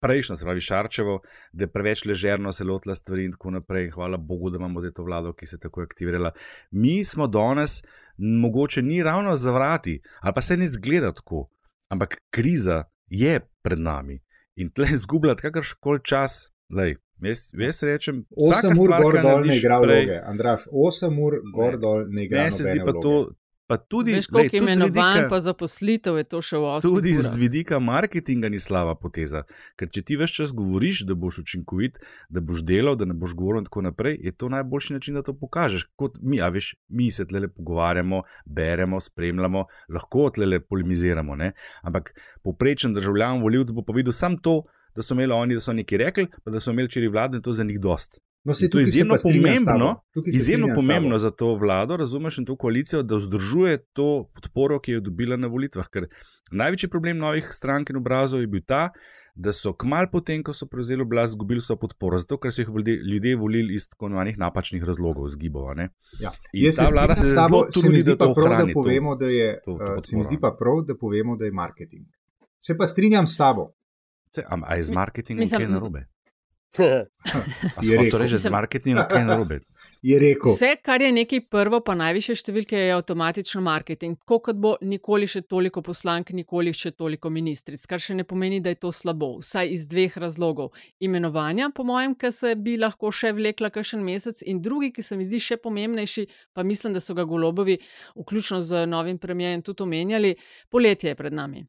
prejšnjo, 0.00 0.36
se 0.36 0.44
pravi 0.44 0.60
Šarčevo, 0.60 1.20
da 1.52 1.64
je 1.64 1.72
preveč 1.72 2.04
ležerno 2.04 2.52
se 2.52 2.64
lotila 2.64 2.94
stvari 2.94 3.24
in 3.24 3.32
tako 3.32 3.50
naprej. 3.50 3.90
Hvala 3.90 4.16
Bogu, 4.16 4.50
da 4.50 4.56
imamo 4.56 4.80
zdaj 4.80 4.92
to 4.92 5.04
vlado, 5.04 5.32
ki 5.32 5.46
se 5.46 5.56
je 5.56 5.60
tako 5.60 5.82
aktivirala. 5.82 6.30
Mi 6.70 7.04
smo 7.04 7.26
danes, 7.26 7.82
mogoče 8.16 8.82
ni 8.82 9.02
ravno 9.02 9.36
za 9.36 9.50
vrati, 9.50 10.00
ali 10.20 10.34
pa 10.34 10.40
se 10.40 10.56
ne 10.56 10.68
zgleda 10.68 11.12
tako, 11.12 11.48
ampak 11.88 12.16
kriza 12.30 12.84
je 13.06 13.40
pred 13.62 13.78
nami. 13.78 14.20
In 14.56 14.70
tle 14.70 14.86
izgubljati 14.94 15.42
kakrškoli 15.42 16.00
čas, 16.04 16.50
lej, 16.76 16.96
jaz, 17.22 17.38
jaz 17.58 17.82
rečem, 17.82 18.24
8 18.30 18.66
ur 18.68 18.84
stvar, 18.86 19.02
gor 19.02 19.18
dol 19.22 19.40
ne 19.46 19.56
igra 19.56 19.78
vloge. 19.78 20.20
Andraš, 20.24 20.66
8 20.72 21.18
ur 21.26 21.32
gor 21.54 21.72
Ne. 21.72 21.78
dol 21.78 22.04
ne 22.08 22.24
igra 22.24 22.38
Meni 22.38 22.50
se 22.50 22.62
zdi 22.62 22.78
pa 22.78 22.90
vloge. 22.90 23.02
to, 23.02 23.30
pa 23.66 23.76
tudi, 23.78 24.12
Veš, 24.12 24.26
koliko 24.26 24.50
tudi 24.50 24.64
imenovanj 24.64 24.90
vidika- 25.14 25.28
pa 25.28 25.40
zaposlitev 25.40 26.16
je 26.16 26.24
to 26.24 26.40
še 26.40 26.56
v 26.56 26.64
osmih 26.66 26.82
Tudi 26.84 27.10
urah. 27.10 27.22
z 27.22 27.36
vidika 27.36 27.78
marketinga 27.80 28.48
ni 28.48 28.58
slaba 28.58 28.94
poteza. 28.94 29.42
Ker 29.76 29.88
če 29.88 30.02
ti 30.02 30.16
več 30.16 30.30
čas 30.32 30.52
govoriš, 30.52 31.00
da 31.02 31.14
boš 31.14 31.38
učinkovit, 31.38 31.98
da 32.28 32.40
boš 32.40 32.62
delal, 32.62 32.94
da 32.94 33.04
ne 33.04 33.14
boš 33.14 33.34
govoril 33.34 33.58
in 33.58 33.64
tako 33.64 33.80
naprej, 33.82 34.18
je 34.20 34.32
to 34.32 34.48
najboljši 34.48 34.92
način, 34.92 35.14
da 35.14 35.22
to 35.22 35.32
pokažeš. 35.34 35.84
Kot 35.94 36.18
mi, 36.20 36.40
a 36.40 36.48
veš, 36.48 36.76
mi 36.88 37.10
se 37.10 37.24
tle 37.24 37.48
pogovarjamo, 37.48 38.22
beremo, 38.46 39.00
spremljamo, 39.00 39.64
lahko 39.88 40.30
tle 40.30 40.60
polemiziramo. 40.60 41.34
Ne? 41.34 41.52
Ampak 41.82 42.12
poprečen 42.42 42.94
državljan, 42.94 43.40
voljivc 43.40 43.70
bo 43.70 43.82
povedal 43.82 44.12
samo 44.12 44.36
to, 44.38 44.62
da 44.94 45.02
so 45.02 45.14
imeli 45.14 45.32
oni, 45.32 45.54
da 45.54 45.60
so 45.60 45.72
nekaj 45.72 45.98
rekli, 45.98 46.26
pa 46.44 46.50
da 46.50 46.60
so 46.60 46.70
imeli 46.70 46.88
čiri 46.88 47.08
vlade 47.08 47.36
in 47.36 47.42
to 47.42 47.52
za 47.52 47.64
njih 47.64 47.80
dost. 47.80 48.20
No, 48.44 48.52
to 48.52 48.60
je 48.60 48.70
tukaj 48.70 48.84
se 48.84 48.88
izjemno 48.90 49.14
pomembno, 49.22 49.88
se 50.14 50.38
izjemno 50.38 50.66
pomembno 50.74 51.18
za 51.18 51.30
to 51.30 51.54
vlado, 51.54 51.96
razumeš, 51.96 52.38
in 52.38 52.44
to 52.44 52.56
koalicijo, 52.56 53.02
da 53.02 53.16
vzdržuje 53.16 53.78
to 53.92 54.30
podporo, 54.34 54.80
ki 54.80 54.92
jo 54.92 54.96
je 54.96 55.00
dobila 55.00 55.36
na 55.36 55.46
volitvah. 55.46 55.88
Ker 55.88 56.06
največji 56.52 56.88
problem 56.88 57.18
novih 57.18 57.48
strank 57.50 57.90
in 57.90 57.96
obrazov 57.96 58.40
je 58.40 58.46
bil 58.46 58.60
ta, 58.60 58.90
da 59.34 59.50
so 59.50 59.72
kmalu 59.72 60.08
potem, 60.12 60.42
ko 60.42 60.52
so 60.52 60.66
prevzeli 60.66 61.02
oblast, 61.02 61.32
izgubili 61.32 61.60
svojo 61.60 61.78
podporo, 61.78 62.18
zato 62.18 62.36
ker 62.38 62.52
so 62.52 62.60
jih 62.60 62.68
ljudje, 63.04 63.36
volili 63.36 63.74
iz 63.74 63.88
tako 63.88 64.06
imenovanih 64.06 64.38
napačnih 64.38 64.84
razlogov, 64.84 65.28
zgibov. 65.28 65.70
a 65.70 65.74
ne. 65.74 65.88
Ja. 66.20 66.30
Ta 66.30 66.72
se 66.72 66.92
vlada 66.92 67.16
se 67.16 67.26
zelo 67.26 67.66
se 67.70 67.80
trudi, 67.80 68.02
da 68.04 68.16
to 68.16 68.24
da 68.26 68.30
ohrani. 68.32 68.72
to- 68.72 68.82
povemo, 68.82 69.16
da 69.16 69.26
je, 69.26 69.60
to- 69.64 69.78
to 69.78 69.94
eh, 69.94 70.02
se 70.02 70.16
mi 70.16 70.24
zdi 70.24 70.38
pa 70.40 70.56
prav, 70.58 70.84
da 70.86 70.94
povemo, 70.96 71.36
da 71.36 71.44
je 71.44 71.52
marketing. 71.52 72.06
Se 72.58 72.76
pa 72.76 72.86
strinjam 72.86 73.26
s 73.26 73.36
tabo. 73.36 73.72
Saj, 74.30 74.44
am- 74.48 74.64
A 74.64 74.74
je 74.74 74.82
z 74.82 74.90
marketingom 74.90 75.40
Mislim- 75.40 75.60
kaj 75.60 75.68
narobe? 75.68 76.06
Je 76.78 77.96
rekel. 77.96 78.10
to 78.10 78.18
reče 78.18 78.38
z 78.38 78.50
marketingom 78.50 79.04
kaj 79.10 79.24
narobe? 79.24 79.60
Je 80.04 80.18
rekel. 80.20 80.52
Vse, 80.52 80.76
kar 80.84 81.00
je 81.00 81.08
nekaj 81.16 81.40
prvo, 81.48 81.78
pa 81.80 81.94
najviše 81.96 82.34
številke, 82.36 82.76
je 82.76 82.90
avtomatično 82.92 83.62
marketing. 83.64 84.18
Tako 84.20 84.36
kot 84.44 84.58
bo 84.60 84.74
nikoli 84.84 85.24
še 85.24 85.40
toliko 85.48 85.80
poslank, 85.80 86.34
nikoli 86.36 86.74
še 86.76 86.92
toliko 86.92 87.32
ministric, 87.32 87.80
kar 87.88 88.02
še 88.04 88.18
ne 88.18 88.26
pomeni, 88.28 88.60
da 88.60 88.74
je 88.74 88.82
to 88.82 88.92
slabo. 88.92 89.38
Vsaj 89.40 89.72
iz 89.72 89.88
dveh 89.88 90.12
razlogov. 90.20 90.74
Imenovanja, 91.00 91.70
po 91.72 91.88
mojem, 91.88 92.12
ki 92.20 92.34
se 92.36 92.52
bi 92.52 92.76
lahko 92.76 93.08
še 93.08 93.32
vlekla 93.32 93.72
kakšen 93.72 94.04
mesec, 94.04 94.44
in 94.44 94.60
drugi, 94.60 94.92
ki 94.92 95.08
se 95.08 95.16
mi 95.16 95.24
zdi 95.24 95.40
še 95.40 95.56
pomembnejši, 95.64 96.28
pa 96.52 96.68
mislim, 96.68 96.92
da 96.92 97.00
so 97.00 97.16
ga 97.16 97.24
golobovi, 97.24 97.80
vključno 98.12 98.60
z 98.60 98.84
novim 98.84 99.16
premijem, 99.16 99.64
tudi 99.64 99.88
omenjali, 99.88 100.36
poletje 100.68 101.14
je 101.14 101.16
pred 101.16 101.32
nami. 101.32 101.64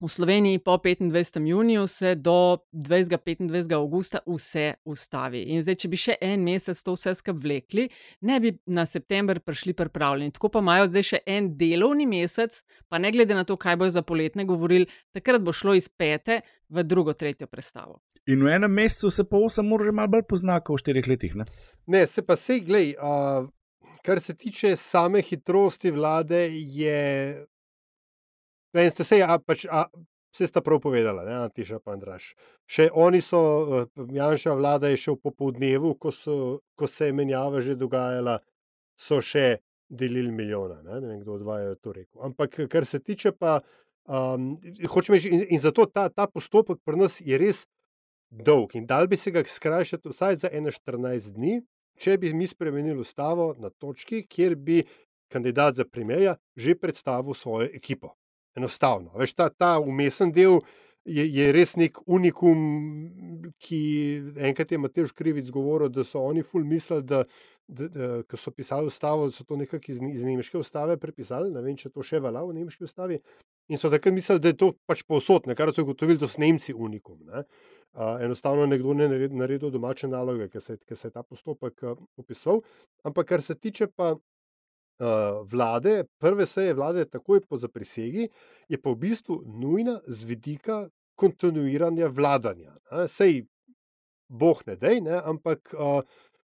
V 0.00 0.08
Sloveniji 0.08 0.58
po 0.58 0.76
25. 0.76 1.46
juniju 1.46 1.86
se 1.86 2.14
do 2.14 2.58
20-25. 2.72 3.74
augusta 3.74 4.18
vse 4.26 4.74
ustavi. 4.84 5.42
In 5.54 5.62
zdaj, 5.62 5.76
če 5.80 5.88
bi 5.88 6.00
še 6.00 6.16
en 6.20 6.42
mesec 6.44 6.82
to 6.82 6.96
vse 6.96 7.14
skupaj 7.14 7.40
vlekli, 7.44 7.86
ne 8.26 8.40
bi 8.42 8.52
na 8.66 8.84
september 8.90 9.38
prišli 9.40 9.72
pripravljeni. 9.72 10.34
Tako 10.34 10.50
pa 10.50 10.62
imajo 10.64 10.90
zdaj 10.90 11.06
še 11.08 11.22
en 11.26 11.52
delovni 11.56 12.08
mesec, 12.10 12.58
pa 12.90 12.98
ne 12.98 13.14
glede 13.14 13.38
na 13.38 13.46
to, 13.46 13.56
kaj 13.56 13.78
bojo 13.80 13.94
za 13.94 14.02
poletne 14.02 14.44
govorili, 14.44 14.90
takrat 15.14 15.46
bo 15.46 15.54
šlo 15.54 15.76
iz 15.78 15.88
pete 15.88 16.42
v 16.68 16.84
drugo, 16.84 17.14
tretjo 17.14 17.46
predstavo. 17.46 18.02
In 18.26 18.42
v 18.42 18.50
enem 18.58 18.74
mesecu 18.74 19.14
se 19.14 19.24
pa 19.24 19.38
8 19.38 19.72
ur 19.72 19.86
že 19.86 19.94
malo 19.94 20.10
bolj 20.18 20.26
pozna, 20.28 20.58
kot 20.60 20.82
v 20.82 20.98
4 20.98 21.08
letih. 21.08 21.38
Ne? 21.38 21.46
Ne, 21.86 22.06
se 22.10 22.26
pa 22.26 22.36
sej, 22.36 22.64
glej, 22.66 22.96
uh, 22.98 23.46
kar 24.04 24.20
se 24.20 24.34
tiče 24.34 24.76
same 24.76 25.22
hitrosti 25.22 25.94
vlade, 25.94 26.48
je. 26.52 27.46
Ne, 28.74 28.90
ste 28.90 29.04
se, 29.06 29.20
a, 29.22 29.38
pač, 29.38 29.66
a, 29.70 29.86
vse 30.34 30.48
sta 30.50 30.62
prav 30.64 30.80
povedala, 30.82 31.22
ne, 31.26 31.36
Antiša 31.46 31.78
pa 31.78 31.94
Andraš. 31.94 32.32
Še 32.66 32.88
oni 32.90 33.20
so, 33.22 33.40
uh, 33.40 34.08
Janša 34.10 34.56
vlada 34.58 34.90
je 34.90 34.98
še 34.98 35.14
v 35.14 35.20
popoldnevu, 35.28 35.94
ko, 36.00 36.10
so, 36.14 36.38
ko 36.74 36.90
se 36.90 37.10
je 37.10 37.14
menjava 37.14 37.62
že 37.62 37.78
dogajala, 37.78 38.40
so 38.98 39.20
še 39.22 39.60
delili 39.88 40.32
milijona. 40.34 40.80
Ne, 40.82 40.98
ne 41.00 41.12
vem, 41.12 41.20
kdo 41.22 41.38
od 41.38 41.46
vaju 41.46 41.70
je 41.70 41.78
to 41.78 41.94
rekel. 41.94 42.18
Ampak 42.26 42.58
kar 42.70 42.86
se 42.86 42.98
tiče 42.98 43.34
pa, 43.38 43.60
um, 44.10 44.56
hočem 44.90 45.18
reči, 45.18 45.30
in, 45.30 45.46
in 45.54 45.62
zato 45.62 45.86
ta, 45.86 46.08
ta 46.10 46.26
postopek 46.26 46.82
pri 46.84 47.04
nas 47.04 47.20
je 47.22 47.38
res 47.38 47.64
dolg 48.34 48.74
in 48.74 48.86
dal 48.90 49.06
bi 49.06 49.16
se 49.20 49.30
ga 49.30 49.44
skrajšati 49.46 50.10
vsaj 50.10 50.40
za 50.42 50.50
14 50.50 51.36
dni, 51.36 51.60
če 51.94 52.18
bi 52.18 52.32
mi 52.34 52.46
spremenili 52.50 52.98
ustavo 52.98 53.52
na 53.58 53.70
točki, 53.70 54.24
kjer 54.26 54.56
bi 54.56 54.82
kandidat 55.30 55.78
za 55.78 55.84
premijeja 55.84 56.36
že 56.56 56.74
predstavil 56.74 57.34
svojo 57.34 57.70
ekipo. 57.70 58.16
Enostavno. 58.54 59.10
Veš, 59.18 59.34
ta, 59.34 59.48
ta 59.50 59.78
umesen 59.82 60.32
del 60.32 60.60
je, 61.04 61.24
je 61.28 61.52
res 61.52 61.74
nek 61.76 61.98
unikum, 62.06 62.60
ki 63.60 63.80
enkrat 64.48 64.72
je 64.72 64.78
Matej 64.80 65.08
Škrivic 65.10 65.50
govoril, 65.52 65.90
da 65.92 66.04
so 66.06 66.22
oni 66.24 66.44
ful 66.46 66.64
mislili, 66.64 67.04
da, 67.04 67.24
da, 67.68 67.88
da 67.88 68.10
ko 68.28 68.38
so 68.40 68.52
pisali 68.54 68.88
ustavo, 68.88 69.26
da 69.28 69.36
so 69.36 69.44
to 69.44 69.58
nekako 69.60 69.92
iz, 69.92 70.00
iz 70.12 70.24
nemške 70.24 70.58
ustave 70.58 70.96
prepisali, 71.00 71.52
ne 71.52 71.62
vem, 71.64 71.76
če 71.76 71.90
to 71.92 72.04
še 72.06 72.22
velja 72.24 72.44
v 72.46 72.56
nemški 72.60 72.86
ustavi. 72.88 73.20
In 73.72 73.80
so 73.80 73.90
takrat 73.92 74.14
mislili, 74.14 74.42
da 74.44 74.52
je 74.52 74.60
to 74.60 74.72
pač 74.88 75.02
povsod, 75.08 75.48
na 75.48 75.56
kar 75.56 75.72
so 75.72 75.84
ugotovili, 75.84 76.20
da 76.20 76.28
so 76.28 76.40
Nemci 76.40 76.74
unikum. 76.76 77.18
Ne? 77.28 77.44
Uh, 77.94 78.18
enostavno 78.24 78.66
nekdo 78.66 78.94
ne 78.96 79.08
naredil, 79.08 79.70
domače 79.70 80.08
naloge, 80.10 80.48
ker 80.50 80.62
se, 80.62 80.76
se 80.90 81.08
je 81.08 81.12
ta 81.14 81.22
postopek 81.22 81.84
uh, 81.86 81.98
opisal. 82.20 82.62
Ampak 83.06 83.28
kar 83.28 83.42
se 83.42 83.54
tiče 83.54 83.86
pa 83.86 84.14
vlade, 85.50 86.04
prve 86.22 86.46
seje 86.46 86.74
vlade, 86.74 87.04
takoj 87.10 87.40
po 87.48 87.58
zaprisegi, 87.58 88.28
je 88.68 88.78
pa 88.78 88.92
v 88.94 89.00
bistvu 89.06 89.40
nujna 89.46 89.98
z 90.06 90.28
vidika 90.28 90.84
kontinuiranja 91.18 92.08
vladanja. 92.14 92.76
Sej, 93.10 93.44
boh 94.28 94.60
ne 94.66 94.76
dej, 94.76 95.00
ne? 95.04 95.18
ampak 95.24 95.74
uh, 95.74 96.02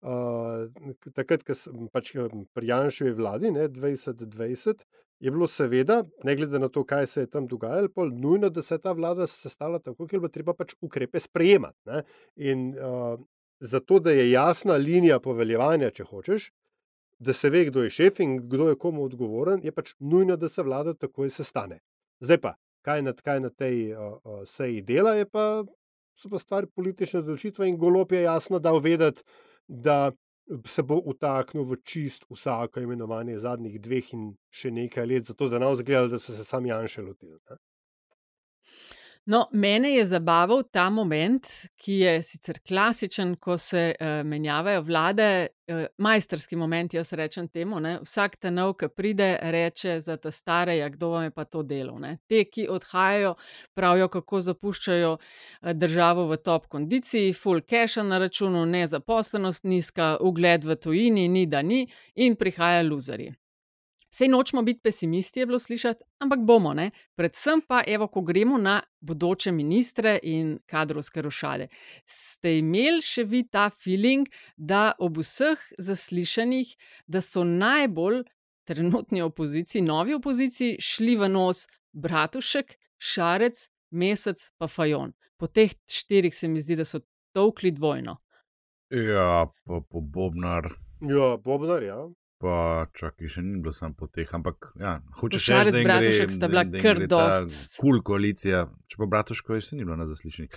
uh, 0.02 0.66
takrat, 1.14 1.44
ko 1.46 1.56
sem 1.56 1.88
pač 1.92 2.14
eh, 2.16 2.28
pri 2.54 2.70
Janševi 2.70 3.14
vladi, 3.16 3.52
ne, 3.54 3.68
2020, 3.68 4.84
je 5.22 5.30
bilo 5.30 5.46
seveda, 5.46 6.02
ne 6.26 6.34
glede 6.36 6.58
na 6.58 6.68
to, 6.68 6.82
kaj 6.84 7.06
se 7.06 7.24
je 7.24 7.30
tam 7.30 7.46
dogajalo, 7.46 7.92
pol 7.94 8.10
nujno, 8.10 8.50
da 8.50 8.62
se 8.62 8.74
je 8.74 8.82
ta 8.82 8.92
vlada 8.92 9.26
sestavila 9.30 9.78
tako, 9.78 10.08
ker 10.10 10.22
bilo 10.22 10.32
treba 10.32 10.54
pač 10.58 10.74
ukrepe 10.82 11.22
sprejemati. 11.22 11.78
Ne? 11.86 12.02
In 12.50 12.72
uh, 12.74 13.14
zato, 13.62 14.00
da 14.02 14.14
je 14.14 14.30
jasna 14.32 14.78
linija 14.82 15.20
poveljevanja, 15.22 15.92
če 15.94 16.08
hočeš, 16.10 16.50
da 17.22 17.32
se 17.32 17.50
ve, 17.50 17.64
kdo 17.64 17.82
je 17.82 17.90
šef 17.90 18.20
in 18.20 18.36
kdo 18.48 18.68
je 18.68 18.78
komu 18.78 19.04
odgovoren, 19.04 19.60
je 19.62 19.72
pač 19.72 19.94
nujno, 19.98 20.36
da 20.36 20.48
se 20.48 20.62
vlada 20.62 20.94
takoj 20.94 21.30
sestane. 21.30 21.78
Zdaj 22.20 22.40
pa, 22.42 22.54
kaj 22.82 23.02
na, 23.06 23.12
kaj 23.14 23.40
na 23.40 23.50
tej 23.50 23.92
uh, 23.92 24.18
uh, 24.24 24.42
seji 24.48 24.82
dela, 24.82 25.14
je 25.14 25.28
pa, 25.30 25.62
so 26.18 26.30
pa 26.32 26.38
stvari 26.42 26.66
politične 26.66 27.22
odločitve 27.22 27.68
in 27.68 27.78
golop 27.78 28.12
je 28.12 28.22
jasno 28.22 28.58
dal 28.58 28.80
vedeti, 28.82 29.22
da 29.68 30.12
se 30.66 30.82
bo 30.82 30.98
utaknil 30.98 31.64
v 31.64 31.78
čist 31.86 32.26
vsako 32.30 32.82
imenovanje 32.82 33.38
zadnjih 33.38 33.78
dveh 33.80 34.14
in 34.14 34.32
še 34.50 34.72
nekaj 34.74 35.06
let, 35.06 35.30
zato 35.30 35.48
da 35.48 35.60
nam 35.62 35.76
zgleda, 35.78 36.08
da 36.16 36.18
so 36.18 36.34
se 36.34 36.44
sami 36.44 36.68
Janše 36.68 37.02
lotili. 37.02 37.38
Ne? 37.50 37.56
No, 39.26 39.46
mene 39.52 39.92
je 39.94 40.04
zabaval 40.04 40.64
ta 40.72 40.88
moment, 40.90 41.46
ki 41.78 41.92
je 42.00 42.12
sicer 42.26 42.56
klasičen, 42.66 43.36
ko 43.38 43.54
se 43.58 43.92
uh, 43.94 44.06
menjavajo 44.26 44.80
vlade, 44.82 45.46
uh, 45.70 45.84
majsterski 46.02 46.56
moment, 46.58 46.94
jaz 46.94 47.12
rečem 47.12 47.46
temu. 47.48 47.78
Ne? 47.80 48.00
Vsak 48.02 48.34
ta 48.42 48.50
nov, 48.50 48.72
ki 48.80 48.88
pride, 48.90 49.28
reče 49.54 50.00
za 50.02 50.16
ta 50.18 50.32
stare, 50.34 50.74
ja, 50.76 50.88
kdo 50.90 51.12
vam 51.12 51.28
je 51.28 51.30
pa 51.30 51.44
to 51.44 51.62
delo. 51.62 52.00
Ne? 52.02 52.16
Te, 52.26 52.42
ki 52.50 52.66
odhajajo, 52.66 53.36
pravijo, 53.78 54.08
kako 54.10 54.40
zapuščajo 54.48 55.12
uh, 55.14 55.70
državo 55.70 56.26
v 56.32 56.40
top 56.42 56.66
kondiciji, 56.66 57.30
full 57.32 57.62
cache 57.62 58.02
na 58.02 58.18
računu, 58.18 58.64
nezaposlenost 58.66 59.70
nizka, 59.70 60.16
ugled 60.20 60.66
v 60.66 60.74
tujini, 60.74 61.28
ni 61.28 61.46
da 61.46 61.62
ni 61.62 61.86
in 62.18 62.34
prihajajo 62.34 62.88
luzerji. 62.90 63.36
Sej 64.14 64.28
nočemo 64.28 64.62
biti 64.62 64.80
pesimisti, 64.84 65.40
je 65.40 65.46
bilo 65.46 65.58
slišati, 65.58 66.04
ampak 66.20 66.40
bomo, 66.44 66.74
ne? 66.74 66.90
predvsem 67.16 67.62
pa, 67.68 67.80
evo, 67.86 68.06
ko 68.12 68.20
gremo 68.20 68.58
na 68.58 68.82
bodoče 69.00 69.52
ministre 69.52 70.18
in 70.22 70.58
kadrovske 70.68 71.22
rošade. 71.22 71.68
Ste 72.04 72.58
imeli 72.58 73.00
še 73.00 73.24
vi 73.24 73.46
ta 73.48 73.70
feeling, 73.70 74.28
da 74.56 74.92
ob 74.98 75.22
vseh 75.24 75.64
zaslišanjih, 75.78 76.76
da 77.06 77.24
so 77.24 77.44
najbolj 77.48 78.20
trenutni 78.68 79.24
opoziciji, 79.24 79.82
novi 79.82 80.14
opoziciji, 80.14 80.76
šli 80.80 81.16
v 81.16 81.32
nos 81.32 81.66
Bratušek, 81.92 82.76
Šarec, 83.00 83.64
Mesec 83.90 84.50
pa 84.58 84.68
Fajon. 84.68 85.16
Po 85.40 85.48
teh 85.48 85.72
štirih 85.88 86.36
se 86.36 86.48
mi 86.48 86.60
zdi, 86.60 86.76
da 86.76 86.84
so 86.84 87.00
tolkli 87.32 87.72
dvojno. 87.72 88.18
Ja, 88.92 89.48
pa 89.64 89.80
po 89.80 90.00
Bobnar. 90.04 90.68
Ja, 91.00 91.36
Bobnar, 91.40 91.82
ja. 91.82 92.04
Pa 92.42 92.54
čakaj, 92.90 93.28
še 93.28 93.42
ni 93.42 93.60
bilo 93.60 93.70
samo 93.72 93.94
po 93.94 94.08
teh, 94.08 94.26
ampak 94.28 94.72
ja, 94.76 94.96
hočeš 95.14 95.44
Šarec, 95.44 95.66
reči, 95.66 95.72
da 95.72 95.78
jim 95.78 95.86
Bratušek 95.86 96.30
sta 96.32 96.48
bila 96.48 96.64
da, 96.64 96.70
da 96.70 96.80
kar 96.80 96.96
gre 96.96 97.06
ta 97.06 97.20
dost- 97.38 97.76
Kul 97.78 98.00
koalicija, 98.02 98.62
če 98.84 98.98
pa 98.98 99.06
Bratuško 99.06 99.60
še 99.60 99.76
ni 99.76 99.84
bilo 99.84 99.94
na 99.96 100.06
zaslišanju. 100.06 100.48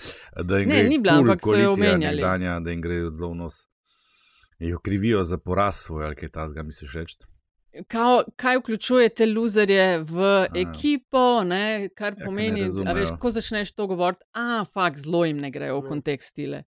Da 0.43 0.57
jim 0.57 0.69
Ne, 0.69 0.83
ni 0.85 0.97
bila, 0.97 1.13
kul 1.13 1.27
ampak 1.27 1.45
so 1.45 1.53
jo 1.55 1.71
omenjali. 1.71 2.17
nekdanja, 2.17 2.59
da 2.59 2.69
jim 2.71 2.81
gre 2.81 2.97
zelo 3.11 3.29
v 3.29 3.37
nos. 3.37 3.59
Jo 4.59 4.79
krivijo 4.79 5.21
za 5.23 5.37
poraz 5.37 5.75
svoj, 5.77 6.05
ali 6.05 6.15
kaj 6.15 6.29
tasga, 6.31 6.63
misliš 6.63 6.93
reči? 6.95 7.15
kao, 7.87 8.23
kaj 8.35 8.57
vključuje 8.57 9.09
te 9.11 9.25
luzerje 9.27 9.99
v 10.01 10.19
ekipo, 10.55 11.43
ne, 11.43 11.89
kar 11.89 12.15
Ja, 12.17 12.25
pomeni, 12.25 12.61
a 12.63 12.93
veš, 12.93 13.09
ko 13.19 13.29
začneš 13.29 13.73
to 13.73 13.85
govoriti, 13.85 14.23
a 14.33 14.63
fakt, 14.65 14.97
zelo 14.97 15.25
jim 15.25 15.37
ne 15.37 15.51
grejo 15.51 15.81
v 15.81 15.89
kontekst 15.89 16.29
stile. 16.29 16.63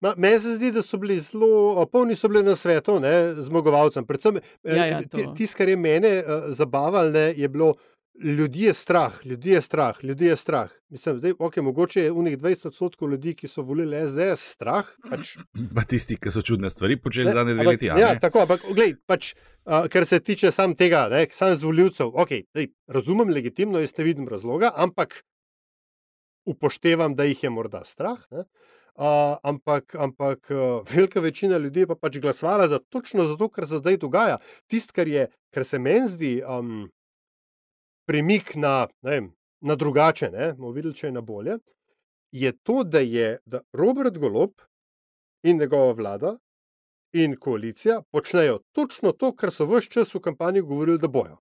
Ma, 0.00 0.12
meni 0.16 0.40
se 0.40 0.56
zdi, 0.58 0.70
da 0.76 0.82
so 0.84 0.98
bili 1.00 1.16
zelo, 1.24 1.80
a, 1.80 1.86
polni 1.88 2.16
so 2.16 2.28
bili 2.28 2.42
na 2.44 2.56
svetu, 2.56 2.98
ne, 3.00 3.34
zmagovalcem. 3.34 4.04
Predvsem 4.06 4.40
Ja, 4.64 4.86
ja, 4.86 5.02
to. 5.08 5.32
tisto, 5.36 5.56
kar 5.56 5.68
je 5.68 5.76
mene 5.76 6.18
uh, 6.20 6.50
zabavalo, 6.52 7.10
ne, 7.10 7.30
je 7.36 7.48
bilo, 7.48 7.74
ljudi 8.20 8.62
je 8.62 8.74
strah, 8.74 9.26
ljudi 9.26 9.50
je 9.50 9.60
strah, 9.60 10.04
ljudi 10.04 10.26
je 10.26 10.36
strah. 10.36 10.70
Mislim, 10.88 11.16
zdaj, 11.18 11.32
okay, 11.32 11.62
mogoče 11.62 12.02
je 12.02 12.12
unih 12.12 12.38
20 12.38 12.66
odstotkov 12.66 13.10
ljudi, 13.10 13.34
ki 13.34 13.48
so 13.48 13.62
volili 13.62 13.96
SDS, 14.08 14.52
strah. 14.52 14.90
Pač, 15.10 15.36
Pa 15.76 15.82
tisti, 15.88 16.16
ki 16.20 16.30
so 16.30 16.42
čudne 16.42 16.70
stvari 16.70 17.00
počeli 17.00 17.32
zadnje 17.32 17.54
dve 17.54 17.66
leti. 17.66 17.86
Ja, 17.86 18.12
ne? 18.12 18.20
tako, 18.20 18.44
ampak 18.44 18.68
glej, 18.74 18.96
pač, 19.06 19.32
uh, 19.64 19.88
kar 19.92 20.06
se 20.06 20.20
tiče 20.20 20.52
sam 20.52 20.76
tega, 20.76 21.06
ne, 21.12 21.26
sam 21.32 21.56
z 21.56 21.64
voljivcev, 21.64 22.12
okay, 22.12 22.44
lej, 22.54 22.68
razumem 22.88 23.32
legitimno, 23.32 23.80
jaz 23.80 23.96
ne 23.98 24.04
vidim 24.04 24.28
razloga, 24.28 24.72
ampak 24.76 25.22
upoštevam, 26.46 27.16
da 27.16 27.24
jih 27.24 27.42
je 27.44 27.50
morda 27.50 27.80
strah. 27.84 28.20
Ne, 28.30 28.44
uh, 28.98 29.36
ampak 29.42 29.94
ampak 29.94 30.50
uh, 30.50 30.82
velika 30.94 31.20
večina 31.20 31.58
ljudi 31.58 31.80
je 31.80 31.86
pa 31.86 31.94
pač 31.94 32.18
glasovala 32.18 32.68
za 32.68 32.78
točno 32.78 33.24
zato, 33.24 33.48
kar 33.48 33.66
se 33.66 33.78
zdaj 33.78 33.96
dogaja. 33.96 34.38
Tisto, 34.66 34.92
kar, 34.96 35.08
je, 35.08 35.28
kar 35.54 35.64
se 35.64 35.78
meni 35.78 36.08
zdi 36.08 36.42
um, 36.42 36.88
premik 38.06 38.54
na, 38.54 38.86
vem, 39.02 39.32
na 39.60 39.76
drugače, 39.76 40.30
ne, 40.30 40.52
bomo 40.54 40.72
videli, 40.72 40.94
če 40.94 41.06
je 41.06 41.12
na 41.12 41.20
bolje, 41.20 41.58
je 42.32 42.52
to, 42.62 42.82
da 42.84 43.00
je 43.00 43.38
da 43.46 43.60
Robert 43.72 44.18
Golob 44.18 44.52
in 45.42 45.58
njegova 45.58 45.92
vlada 45.92 46.36
in 47.12 47.36
koalicija 47.40 48.02
počnejo 48.12 48.58
točno 48.72 49.12
to, 49.12 49.32
kar 49.32 49.50
so 49.50 49.66
vse 49.66 49.90
čas 49.90 50.14
v 50.14 50.20
kampanji 50.20 50.60
govorili, 50.60 50.98
da 50.98 51.08
bojo. 51.08 51.38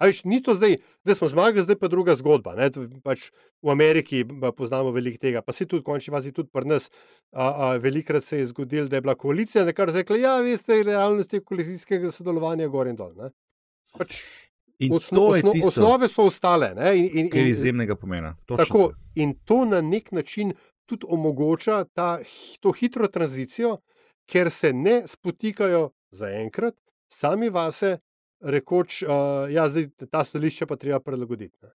Veš, 0.00 0.22
ni 0.24 0.40
to 0.42 0.54
zdaj, 0.54 0.76
da 1.04 1.14
smo 1.14 1.28
zmagali, 1.28 1.62
zdaj 1.64 1.76
pa 1.76 1.88
druga 1.88 2.14
zgodba. 2.16 2.54
Ne? 2.56 2.70
Pač 3.04 3.28
v 3.62 3.72
Ameriki 3.72 4.24
poznamo 4.56 4.92
veliko 4.96 5.20
tega, 5.20 5.42
pa 5.44 5.52
se 5.52 5.66
tudi, 5.66 5.82
v 5.82 5.90
končni 5.90 6.14
fazi, 6.14 6.32
tudi 6.32 6.48
pri 6.52 6.68
nas. 6.68 6.90
A, 7.32 7.46
a, 7.46 7.72
velikrat 7.76 8.24
se 8.24 8.40
je 8.40 8.46
zgodilo, 8.50 8.88
da 8.88 8.96
je 8.96 9.04
bila 9.04 9.14
koalicija, 9.14 9.66
kar 9.76 9.92
rekla, 9.92 10.16
ja, 10.16 10.36
veste, 10.44 10.82
realnosti 10.82 11.42
koalicijskega 11.44 12.10
sodelovanja 12.10 12.64
je 12.64 12.72
gor 12.72 12.88
in 12.88 12.96
dol. 12.96 13.12
Ne? 13.18 13.32
Pač, 13.98 14.22
In 14.80 14.94
osno, 14.96 15.36
je 15.36 15.42
osno, 15.42 15.52
tisto, 15.52 15.68
osnove 15.68 16.08
so 16.08 16.24
ostale. 16.24 16.72
Ne? 16.74 16.94
In, 16.98 17.08
in, 17.12 17.26
je 17.34 17.42
in, 17.42 17.48
izjemnega 17.48 17.94
pomena. 18.00 18.36
Točno 18.46 18.64
Tako, 18.64 18.92
in 19.14 19.34
to 19.44 19.64
na 19.68 19.80
nek 19.84 20.12
način 20.12 20.54
tudi 20.88 21.06
omogoča 21.08 21.84
ta, 21.84 22.18
to 22.60 22.72
hitro 22.72 23.08
tranzicijo, 23.08 23.76
ker 24.26 24.50
se 24.50 24.72
ne 24.72 25.02
spotikajo 25.06 25.90
zaenkrat 26.10 26.74
sami 27.12 27.50
vase, 27.50 27.98
rekoč, 28.40 29.02
uh, 29.02 29.08
ja, 29.50 29.68
zdaj 29.68 29.88
ta 30.10 30.24
stališča 30.24 30.66
pa 30.66 30.76
treba 30.76 31.00
prilagoditi. 31.00 31.56
Ne. 31.62 31.70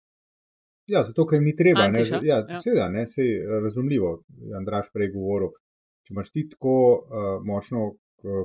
Ja, 0.88 1.04
zato, 1.04 1.26
ker 1.26 1.38
jim 1.38 1.46
ni 1.46 1.56
treba. 1.56 1.80
Ne, 1.82 2.00
Antiša, 2.00 2.20
ja, 2.24 2.42
ja. 2.44 2.58
seveda, 2.60 2.90
ne, 2.90 3.08
sej, 3.08 3.30
razumljivo. 3.64 4.24
je 4.42 4.56
Andraš 4.56 4.92
prej 4.94 5.12
govoril. 5.12 5.50
Če 6.04 6.14
imaš 6.14 6.32
ti 6.32 6.50
tako 6.50 6.74
uh, 6.98 7.44
močno 7.46 7.94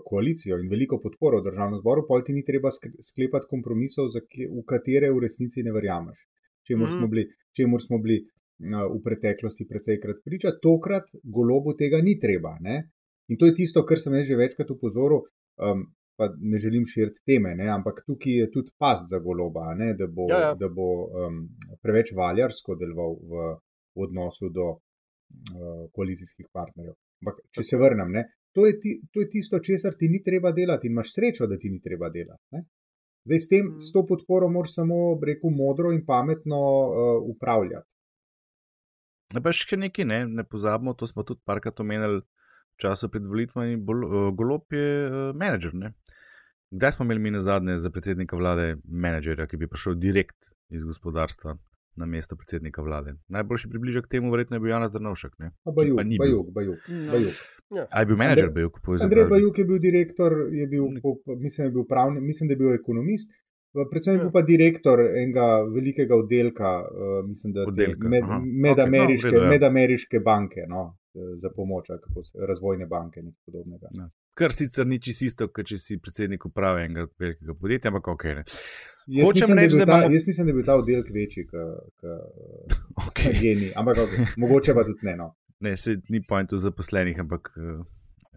koalicijo 0.04 0.56
in 0.58 0.66
veliko 0.68 0.98
podporo 0.98 1.38
v 1.38 1.44
državnem 1.44 1.78
zboru, 1.78 2.02
pol 2.08 2.22
ti 2.22 2.32
ni 2.32 2.42
treba 2.44 2.68
sk- 2.68 2.96
sklepati 3.00 3.46
kompromisov, 3.46 4.08
za 4.08 4.20
ki- 4.20 4.48
v 4.50 4.64
katere 4.66 5.10
v 5.10 5.20
resnici 5.20 5.62
ne 5.62 5.70
verjameš. 5.72 6.18
Čemur 6.66 6.88
Mhm. 6.88 6.98
smo 6.98 7.06
bili, 7.08 7.24
čemur 7.54 7.80
smo 7.82 7.98
bili 7.98 8.18
uh, 8.18 8.90
v 8.90 9.02
preteklosti 9.04 9.66
precejkrat 9.66 10.16
priča, 10.24 10.58
tokrat 10.62 11.06
golobu 11.24 11.76
tega 11.76 11.98
ni 12.02 12.18
treba. 12.18 12.56
Ne? 12.60 12.90
In 13.28 13.36
to 13.36 13.46
je 13.46 13.54
tisto, 13.54 13.84
kar 13.84 13.98
sem 13.98 14.14
jaz 14.14 14.26
že 14.26 14.36
večkrat 14.36 14.70
upozoril. 14.70 15.22
Um, 15.58 15.86
Pa 16.18 16.26
ne 16.34 16.58
želim 16.58 16.82
širiti 16.86 17.22
teme, 17.26 17.52
ne? 17.54 17.68
ampak 17.70 18.00
tukaj 18.06 18.40
je 18.40 18.46
tudi 18.50 18.72
past 18.78 19.06
za 19.10 19.20
goloba, 19.22 19.68
a 19.70 19.74
ne? 19.78 19.92
da 19.94 20.08
bo, 20.10 20.26
Ja, 20.30 20.40
ja. 20.40 20.54
da 20.58 20.68
bo 20.68 20.88
um, 21.06 21.36
preveč 21.82 22.10
valjarsko 22.16 22.74
deloval 22.80 23.14
v, 23.22 23.44
v 23.94 24.06
odnosu 24.08 24.50
do 24.50 24.66
uh, 24.72 25.84
koalicijskih 25.94 26.48
partnerjev. 26.52 26.96
Ampak, 27.22 27.38
če 27.54 27.62
se 27.62 27.78
vrnem, 27.78 28.10
ne? 28.18 28.24
To, 28.56 28.66
je 28.66 28.74
ti, 28.82 28.96
to 29.14 29.22
je 29.22 29.28
tisto, 29.30 29.60
česar 29.62 29.94
ti 29.98 30.08
ni 30.10 30.18
treba 30.24 30.50
delati 30.52 30.88
in 30.88 30.96
imaš 30.96 31.12
srečo, 31.14 31.46
da 31.46 31.58
ti 31.58 31.70
ni 31.70 31.78
treba 31.84 32.10
delati. 32.10 32.42
Ne? 32.56 32.64
Zdaj, 33.28 33.38
s, 33.38 33.48
tem, 33.52 33.70
s 33.78 33.92
to 33.94 34.02
podporo 34.08 34.48
moraš 34.50 34.74
samo, 34.80 34.98
rekel, 35.22 35.52
modro 35.54 35.92
in 35.94 36.02
pametno 36.06 36.58
uh, 36.58 37.22
upravljati. 37.30 37.86
Ne 39.36 39.42
pa 39.44 39.52
še 39.52 39.76
nekaj, 39.76 40.06
ne, 40.08 40.18
ne 40.40 40.44
pozabimo, 40.48 40.96
to 40.96 41.06
smo 41.06 41.22
tudi 41.28 41.44
parkrat 41.46 41.80
omenili 41.84 42.22
času 42.78 43.08
pred 43.08 43.26
volitvami. 43.26 43.74
Eh, 43.74 43.80
Golob 44.32 44.62
je 44.70 45.04
eh, 45.04 45.10
menedžer. 45.34 45.74
Ne? 45.74 45.92
Kdaj 46.70 46.92
smo 46.92 47.04
imeli 47.04 47.20
mi 47.20 47.30
na 47.30 47.40
zadnje 47.40 47.78
za 47.78 47.90
predsednika 47.90 48.36
vlade 48.36 48.76
menedžerja, 48.84 49.46
ki 49.46 49.56
bi 49.56 49.66
prišel 49.66 49.94
direkt 49.94 50.52
iz 50.68 50.84
gospodarstva 50.84 51.56
na 51.96 52.06
mesto 52.06 52.36
predsednika 52.36 52.82
vlade? 52.82 53.16
Najboljši 53.28 53.68
približek 53.68 54.06
temu 54.06 54.30
verjetno 54.30 54.56
je 54.56 54.60
bil? 54.60 54.72
Pa 55.64 55.72
Ki 55.72 55.76
Bajuk, 55.76 55.96
pa 55.96 56.04
ni 56.04 56.18
bil. 56.18 56.26
Bajuk, 56.26 56.52
Bajuk, 56.54 56.78
No. 56.88 57.12
Bajuk. 57.12 57.36
A 57.90 58.00
je 58.00 58.06
bil 58.06 58.16
menedžer, 58.16 58.48
Andrej- 58.48 58.54
Bajuk? 58.54 58.74
Andrej? 59.02 59.24
Bajuk 59.28 59.58
je 59.58 59.64
bil 59.64 59.78
direktor, 59.78 60.32
je 60.52 60.66
bil, 60.66 60.84
po, 61.02 61.10
mislim, 61.36 61.66
je 61.66 61.72
bil 61.72 61.84
pravni, 61.84 62.20
mislim, 62.20 62.48
da 62.48 62.52
je 62.52 62.56
bil 62.56 62.72
ekonomist. 62.72 63.32
Predvsem 63.90 64.14
je 64.14 64.18
Ja. 64.18 64.22
bil 64.24 64.32
pa 64.32 64.42
direktor 64.42 65.00
enega 65.00 65.46
velikega 65.74 66.14
oddelka, 66.16 66.70
uh, 66.82 67.28
mislim, 67.28 67.52
da 67.52 67.64
Oddelka, 67.68 68.08
med, 68.08 68.24
medameriške, 68.44 69.28
Okej, 69.28 69.38
no, 69.38 69.44
ja. 69.44 69.50
medameriške 69.50 70.20
banke, 70.20 70.60
no, 70.68 70.97
za 71.36 71.50
pomoč, 71.50 71.86
kako 71.88 72.22
se, 72.22 72.38
razvojne 72.40 72.86
banke 72.86 73.20
in 73.20 73.32
podobnega. 73.44 73.88
Kar 74.34 74.52
sicer 74.52 74.86
ni 74.86 75.00
čisto 75.00 75.24
isto, 75.24 75.48
kot 75.48 75.66
če 75.66 75.78
si 75.78 75.98
predsednik 75.98 76.46
uprave 76.46 76.84
enega 76.84 77.06
velikega 77.18 77.54
podjetja, 77.54 77.90
ampak 77.90 78.08
ok. 78.08 78.24
Ne. 78.24 78.44
Jaz 79.08 79.26
Hočem 79.26 79.40
mislim, 79.40 79.56
da 79.56 79.62
reči, 79.62 79.76
da 79.76 79.86
ta, 79.86 79.92
imamo- 79.92 80.12
jaz 80.12 80.26
mislim, 80.26 80.46
da 80.46 80.52
bil 80.52 80.64
ta 80.64 80.76
oddelek 80.76 81.08
večji 81.10 81.46
kot 81.46 82.08
Okay. 83.08 83.40
geni, 83.40 83.72
ampak 83.74 83.96
okay, 83.98 84.26
mogoče 84.36 84.74
pa 84.74 84.84
tudi 84.84 84.98
ne. 85.02 85.16
No. 85.16 85.34
Ne, 85.60 85.76
se 85.76 85.96
ni 86.08 86.22
pointu 86.22 86.56
zaposlenih, 86.56 87.20
ampak. 87.20 87.50
eh, 87.56 87.84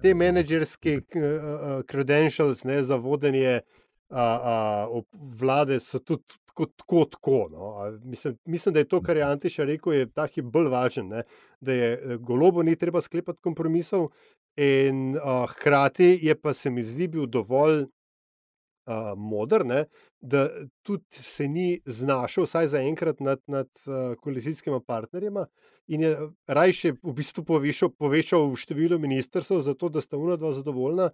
Te 0.01 0.13
menedžerske 0.13 0.95
uh, 0.97 1.83
credentials 1.85 2.63
ne, 2.63 2.83
za 2.83 2.95
vodenje 2.95 3.59
uh, 3.59 3.80
uh, 4.11 5.03
vlade 5.39 5.79
so 5.79 5.99
tudi 5.99 6.23
tako, 6.45 6.65
tako. 6.65 7.05
tako 7.05 7.47
no. 7.51 7.71
A 7.79 7.91
mislim, 8.03 8.37
mislim, 8.45 8.73
da 8.73 8.79
je 8.79 8.87
to, 8.87 9.01
kar 9.01 9.17
je 9.17 9.23
Antiša 9.23 9.63
rekel, 9.63 9.93
je 9.93 10.11
ta 10.11 10.27
hip 10.27 10.45
bolj 10.45 10.67
važen. 10.67 11.07
Ne, 11.07 11.23
da 11.61 11.73
je 11.73 11.93
eh, 11.93 12.17
golobo 12.17 12.63
ni 12.63 12.75
treba 12.75 13.01
sklepati 13.01 13.41
kompromisov, 13.41 14.09
in 14.55 15.15
uh, 15.15 15.49
hkrati 15.49 16.19
je 16.21 16.35
pa 16.41 16.53
se 16.53 16.69
mi 16.69 16.83
zdi 16.83 17.07
bil 17.07 17.25
dovolj 17.25 17.81
uh, 17.81 19.13
modr, 19.17 19.65
ne, 19.65 19.85
da 20.21 20.49
tudi 20.83 21.05
se 21.11 21.47
ni 21.47 21.79
znašel, 21.85 22.43
vsaj 22.43 22.67
zaenkrat, 22.67 23.19
nad, 23.19 23.39
nad 23.47 23.69
uh, 23.87 24.17
koalicijskima 24.17 24.79
partnerjema 24.79 25.47
in 25.87 26.01
je 26.01 26.17
rajše 26.47 26.93
v 27.03 27.13
bistvu 27.13 27.43
povešal, 27.43 27.89
povečal 27.89 28.55
število 28.55 28.99
ministrstv, 28.99 29.59
zato 29.59 29.89
da 29.89 30.01
sta 30.01 30.17
una 30.17 30.35
dva 30.35 30.53
zadovoljna, 30.53 31.09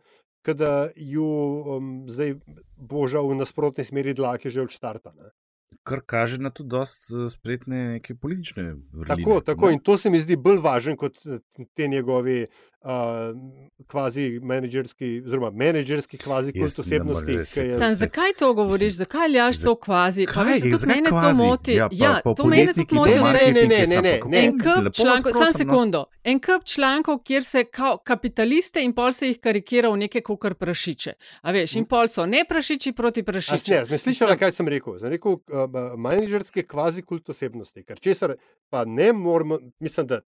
da 0.53 0.89
ju 0.95 1.25
um, 1.25 2.05
zdaj 2.09 2.35
boža 2.77 3.21
v 3.21 3.35
nasprotni 3.35 3.85
smeri 3.85 4.13
dlake 4.13 4.49
že 4.49 4.61
od 4.61 4.71
štarta. 4.71 5.11
Ne. 5.15 5.31
Kar 5.83 6.01
kaže 6.05 6.37
na 6.39 6.49
tudi 6.49 6.69
dost 6.69 7.11
eh, 7.11 7.29
spretne 7.29 7.99
neke 7.99 8.15
politične 8.15 8.75
vrline. 8.91 9.23
Tako, 9.23 9.41
tako 9.41 9.67
ne. 9.67 9.73
in 9.73 9.79
to 9.79 9.97
se 9.97 10.09
mi 10.09 10.21
zdi 10.21 10.35
bolj 10.35 10.59
važen 10.63 10.97
kot 10.97 11.19
eh, 11.25 11.39
te 11.75 11.87
njegovi 11.87 12.43
uh, 12.43 12.67
kvazi 13.87 14.39
menedžerski, 14.43 15.21
oziroma 15.25 15.49
menedžerski 15.51 16.17
kvazi 16.17 16.53
kult 16.53 16.79
osebnosti. 16.79 17.45
Sam, 17.69 17.95
zakaj 17.95 18.33
to 18.39 18.53
govoriš, 18.53 18.81
mislim, 18.83 18.91
zakaj 18.97 19.29
ljaš 19.29 19.61
to 19.61 19.75
kvazi? 19.75 20.25
Pa 20.25 20.31
Kaj? 20.33 20.43
veš, 20.45 20.61
da 20.61 20.69
tudi 20.69 20.87
mene 20.87 21.09
to 21.09 21.19
kvazi? 21.19 21.37
moti. 21.37 21.73
Ja, 21.73 21.89
pa- 21.89 21.95
Ja, 21.95 22.21
pa 22.23 22.33
to 22.33 22.45
mene 22.45 22.73
tudi 22.73 22.95
moti. 22.95 23.11
ne, 23.11 23.17
ne, 23.17 23.51
ne, 23.51 23.67
ne, 23.67 23.85
ne, 23.87 24.01
ne, 24.01 24.19
ne. 24.27 24.45
En 24.45 24.51
kup 24.51 24.93
člankov, 24.93 25.31
samo 25.31 25.45
prosim, 25.45 25.67
no. 25.67 25.73
sekundo. 25.73 26.05
En 26.23 26.39
kup 26.39 26.63
člankov, 26.65 27.19
kjer 27.19 27.43
se 27.43 27.63
kao 27.63 27.97
kapitaliste 27.97 28.83
in 28.83 28.93
pol 28.93 29.13
se 29.13 29.27
jih 29.27 29.39
karikira 29.39 29.89
v 29.89 29.97
neke 29.97 30.21
kukar 30.21 30.53
prašiče. 30.53 31.13
A 31.41 31.51
veš, 31.51 31.75
in 31.75 31.85
pol 31.85 32.07
so 32.07 32.25
ne 32.25 32.45
prašiči 32.49 32.91
proti 32.91 33.19
A, 33.19 33.23
prašičem. 33.23 33.75
Ne, 33.77 33.85
sem 33.85 33.97
slišala, 33.97 34.35
kaj 34.35 34.51
sem 34.51 34.67
rekel. 34.67 34.99
Sem 34.99 35.09
rekel, 35.09 35.31
uh, 35.31 35.67
menedžerske 35.97 36.63
kvazi 36.63 37.01
kult 37.01 37.29
osebnosti, 37.29 37.83
ker 37.83 37.99
česar 37.99 38.35
pa 38.69 38.85
ne 38.85 39.13
moremo, 39.13 39.59
mislim, 39.79 40.07
da 40.07 40.19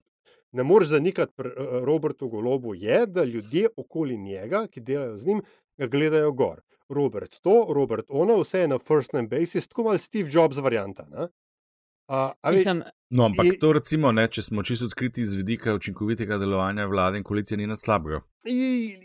ne 0.52 0.64
moreš 0.64 0.88
zanikati 0.88 1.32
pri 1.36 1.48
uh, 1.48 1.84
Robertu 1.84 2.28
Golobu, 2.28 2.74
je, 2.74 3.06
da 3.06 3.24
ljudje 3.24 3.68
okoli 3.76 4.18
njega, 4.18 4.66
ki 4.66 4.80
delajo 4.80 5.16
z 5.16 5.26
njim, 5.26 5.42
gledajo 5.78 6.32
gor. 6.32 6.60
Robert 6.88 7.38
to, 7.40 7.66
Robert 7.74 8.06
ono, 8.08 8.40
vse 8.40 8.60
je 8.60 8.68
na 8.68 8.78
first 8.78 9.12
name 9.12 9.28
basis, 9.28 9.68
tako 9.68 9.82
mal 9.82 9.98
Steve 9.98 10.30
Jobs 10.32 10.56
varianta. 10.56 11.06
ne. 11.10 11.28
Ve, 12.10 12.52
Mislim, 12.52 12.82
No, 13.10 13.24
ampak 13.24 13.46
I- 13.46 13.58
to, 13.58 13.72
recimo, 13.72 14.12
ne, 14.12 14.28
če 14.28 14.42
smo 14.42 14.62
čisto 14.62 14.86
odkriti 14.86 15.24
z 15.26 15.34
vidika 15.34 15.74
učinkovitega 15.74 16.38
delovanja 16.38 16.86
vlade 16.86 17.18
in 17.18 17.24
koalicije, 17.24 17.58
ni 17.58 17.66
nič 17.66 17.80
slabega. 17.80 18.20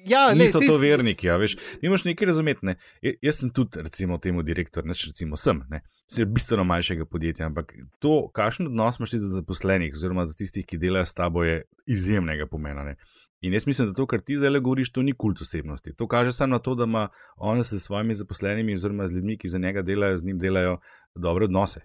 ja, 0.05 0.29
ne, 0.29 0.35
Niso 0.35 0.59
saj 0.59 0.67
to 0.67 0.77
verniki, 0.77 1.29
a 1.29 1.37
veš. 1.37 1.55
Ti 1.55 1.89
moraš 1.89 2.05
nekaj 2.05 2.27
razumeti. 2.27 2.65
Ne? 2.65 2.75
Ja- 3.01 3.13
Jaz 3.21 3.39
sem 3.39 3.49
tudi, 3.49 3.81
recimo, 3.81 4.17
temu 4.17 4.43
direktor, 4.43 4.85
neč 4.85 5.07
recimo 5.07 5.35
sem, 5.35 5.61
ne. 5.69 5.81
se 6.07 6.25
bistveno 6.25 6.63
manjšega 6.63 7.05
podjetja, 7.05 7.45
ampak 7.45 7.73
to, 7.99 8.29
kakšen 8.29 8.67
odnos 8.67 8.99
imaš 8.99 9.09
ti 9.09 9.19
do 9.19 9.25
zaposlenih, 9.27 9.93
oziroma 9.93 10.25
do 10.25 10.33
tistih, 10.33 10.65
ki 10.65 10.77
delajo 10.77 11.05
s 11.05 11.13
tabo, 11.13 11.43
je 11.43 11.63
izjemnega 11.87 12.45
pomena. 12.45 12.83
Ne? 12.83 12.95
In 13.41 13.53
jaz 13.53 13.65
mislim, 13.67 13.87
da 13.87 13.93
to, 13.93 14.05
kar 14.05 14.21
ti 14.21 14.37
zdaj 14.37 14.49
le 14.49 14.59
govoriš, 14.59 14.89
to 14.91 15.01
ni 15.01 15.13
kult 15.13 15.41
osebnosti. 15.41 15.93
To 15.93 16.07
kaže 16.07 16.33
samo 16.33 16.51
na 16.51 16.59
to, 16.59 16.75
da 16.75 16.83
ima 16.83 17.07
on 17.37 17.63
s 17.63 17.73
svojimi 17.73 18.15
zaposlenimi, 18.15 18.73
oziroma 18.73 19.07
z 19.07 19.13
ljudmi, 19.13 19.37
ki 19.37 19.47
za 19.47 19.57
njega 19.57 19.81
delajo, 19.81 20.17
z 20.17 20.23
njim 20.25 20.39
delajo 20.39 20.77
dobre 21.15 21.45
odnose. 21.45 21.81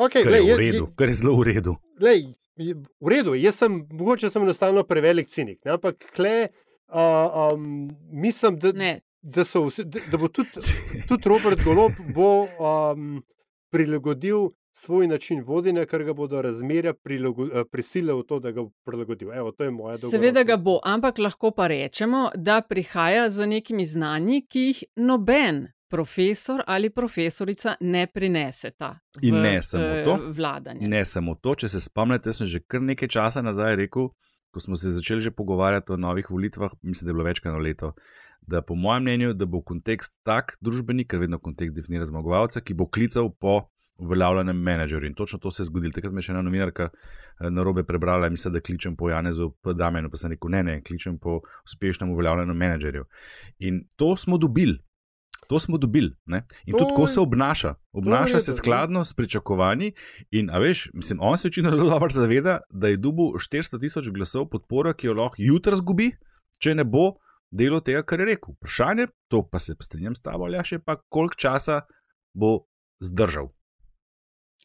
Okay, 0.00 0.22
Kar 0.24 0.32
glej, 0.32 0.46
je 0.46 0.54
v 0.54 0.58
redu, 0.58 0.84
je- 0.84 0.96
kar 0.96 1.08
je 1.08 1.14
zelo 1.14 1.36
v 1.36 1.42
redu. 1.44 1.76
Glej, 1.98 2.20
je- 2.56 2.74
v 3.00 3.08
redu, 3.08 3.34
jaz 3.36 3.54
sem, 3.54 3.86
mogoče 3.90 4.30
sem 4.30 4.42
enostavno 4.42 4.84
prevelik 4.84 5.28
cinik, 5.28 5.58
ne, 5.64 5.72
ampak 5.72 5.96
kle, 6.16 6.48
uh, 6.88 7.52
um, 7.52 7.90
mislim, 8.12 8.56
da, 8.58 8.72
Ne, 8.72 9.00
da, 9.22 9.42
vsi, 9.42 9.84
da, 9.84 10.00
da 10.10 10.16
bo 10.16 10.28
tudi, 10.28 10.50
tudi 11.08 11.28
Robert 11.28 11.60
Golob 11.64 11.92
bo, 12.14 12.48
um, 12.56 13.22
prilagodil 13.70 14.50
svoj 14.72 15.06
način 15.06 15.42
vodenja, 15.44 15.84
ker 15.86 16.04
ga 16.04 16.12
bodo 16.12 16.42
razmerja 16.42 16.90
eh, 16.90 17.64
prisilile 17.70 18.14
v 18.14 18.22
to, 18.22 18.38
da 18.40 18.50
ga 18.50 18.62
bo 18.62 18.70
prilagodil. 18.84 19.32
Evo, 19.32 19.52
to 19.52 19.64
je 19.64 19.70
moja 19.70 19.94
seveda 19.94 20.42
ga 20.42 20.56
bo, 20.56 20.80
ampak 20.84 21.18
lahko 21.18 21.50
pa 21.50 21.66
rečemo, 21.66 22.30
da 22.34 22.60
prihaja 22.60 23.28
z 23.30 23.46
nekimi 23.46 23.86
znanji, 23.86 24.46
ki 24.48 24.60
jih 24.60 24.84
noben 24.96 25.68
profesor 25.90 26.62
ali 26.66 26.90
profesorica 26.90 27.74
ne 27.80 28.06
prineseta. 28.06 28.98
In 29.22 29.34
ne 29.34 29.62
samo 29.62 29.84
eh, 29.84 30.04
to. 30.04 30.18
Vladanje. 30.36 30.88
Ne 30.88 31.04
samo 31.04 31.34
to, 31.34 31.54
če 31.54 31.68
se 31.68 31.80
spomnite, 31.80 32.32
sem 32.32 32.46
že 32.46 32.62
kar 32.62 32.82
nekaj 32.82 33.10
časa 33.10 33.42
nazaj 33.42 33.76
rekel, 33.82 34.10
ko 34.50 34.62
smo 34.62 34.76
se 34.76 34.94
začeli 34.94 35.20
že 35.20 35.34
pogovarjati 35.34 35.92
o 35.92 35.96
novih 35.96 36.30
volitvah, 36.30 36.72
mislim, 36.82 37.06
da 37.06 37.10
je 37.10 37.18
bilo 37.18 37.26
več 37.26 37.42
kot 37.42 37.50
eno 37.52 37.62
leto. 37.62 37.92
Da, 38.40 38.62
po 38.62 38.74
mojem 38.74 39.02
mnenju, 39.02 39.34
da 39.34 39.46
bo 39.46 39.60
kontekst 39.62 40.14
tak 40.26 40.56
družbeni, 40.64 41.04
ker 41.04 41.20
vedno 41.20 41.38
kontekst 41.38 41.76
definira 41.76 42.06
zmagovalca, 42.08 42.62
ki 42.64 42.74
bo 42.74 42.88
klical 42.88 43.28
po 43.30 43.60
uveljavljenem 44.00 44.56
menedžerju. 44.56 45.06
In 45.06 45.14
točno 45.14 45.38
to 45.38 45.50
se 45.50 45.62
je 45.62 45.66
zgodilo. 45.68 45.92
Takrat 45.92 46.12
me 46.12 46.22
je 46.22 46.30
še 46.30 46.32
ena 46.32 46.42
novinarka 46.42 46.88
eh, 46.88 47.50
na 47.50 47.62
robe 47.66 47.84
prebrala 47.84 48.30
in 48.30 48.36
mislim, 48.36 48.54
da 48.54 48.62
kličem 48.64 48.96
po 48.96 49.10
Janezu 49.10 49.50
P. 49.62 49.74
Damenu. 49.76 50.10
Pa 50.10 50.16
sem 50.16 50.32
rekel, 50.32 50.54
ne, 50.56 50.62
ne, 50.64 50.76
kličem 50.82 51.18
po 51.18 51.40
uspešnem 51.68 52.14
uveljavljenem 52.14 52.56
menedžerju. 52.56 53.04
In 53.68 53.84
to 53.96 54.14
smo 54.16 54.38
dobili. 54.38 54.78
To 55.48 55.58
smo 55.58 55.78
dobili. 55.78 56.12
Ne? 56.26 56.42
In 56.66 56.72
To 56.72 56.78
tudi 56.78 56.88
tako 56.88 57.06
se 57.06 57.20
obnaša. 57.20 57.74
Obnaša 57.92 58.40
se 58.40 58.46
to, 58.46 58.52
ja. 58.52 58.56
skladno 58.56 59.04
s 59.04 59.14
pričakovanji. 59.14 59.92
In, 60.30 60.50
a 60.50 60.58
veš, 60.58 60.90
mislim, 60.94 61.18
on 61.22 61.38
se 61.38 61.48
očitno 61.48 61.70
zelo 61.70 61.90
dobro 61.90 62.10
zaveda, 62.10 62.60
da 62.70 62.88
je 62.88 62.96
dubu 62.96 63.32
400 63.38 63.80
tisoč 63.80 64.10
glasov 64.10 64.48
podpore, 64.48 64.94
ki 64.94 65.06
jo 65.06 65.14
lahko 65.14 65.36
jutri 65.38 65.76
zgubi, 65.76 66.10
če 66.60 66.74
ne 66.74 66.84
bo 66.84 67.12
delo 67.50 67.80
tega, 67.80 68.02
kar 68.02 68.20
je 68.20 68.26
rekel. 68.26 68.54
Vprašanje, 68.54 69.06
to 69.28 69.42
pa 69.50 69.58
se 69.58 69.74
strinjam 69.80 70.14
s 70.14 70.22
tabo, 70.22 70.44
ali 70.44 70.60
še 70.64 70.78
pa 70.78 71.00
koliko 71.08 71.34
časa 71.34 71.80
bo 72.34 72.60
zdržal. 73.00 73.50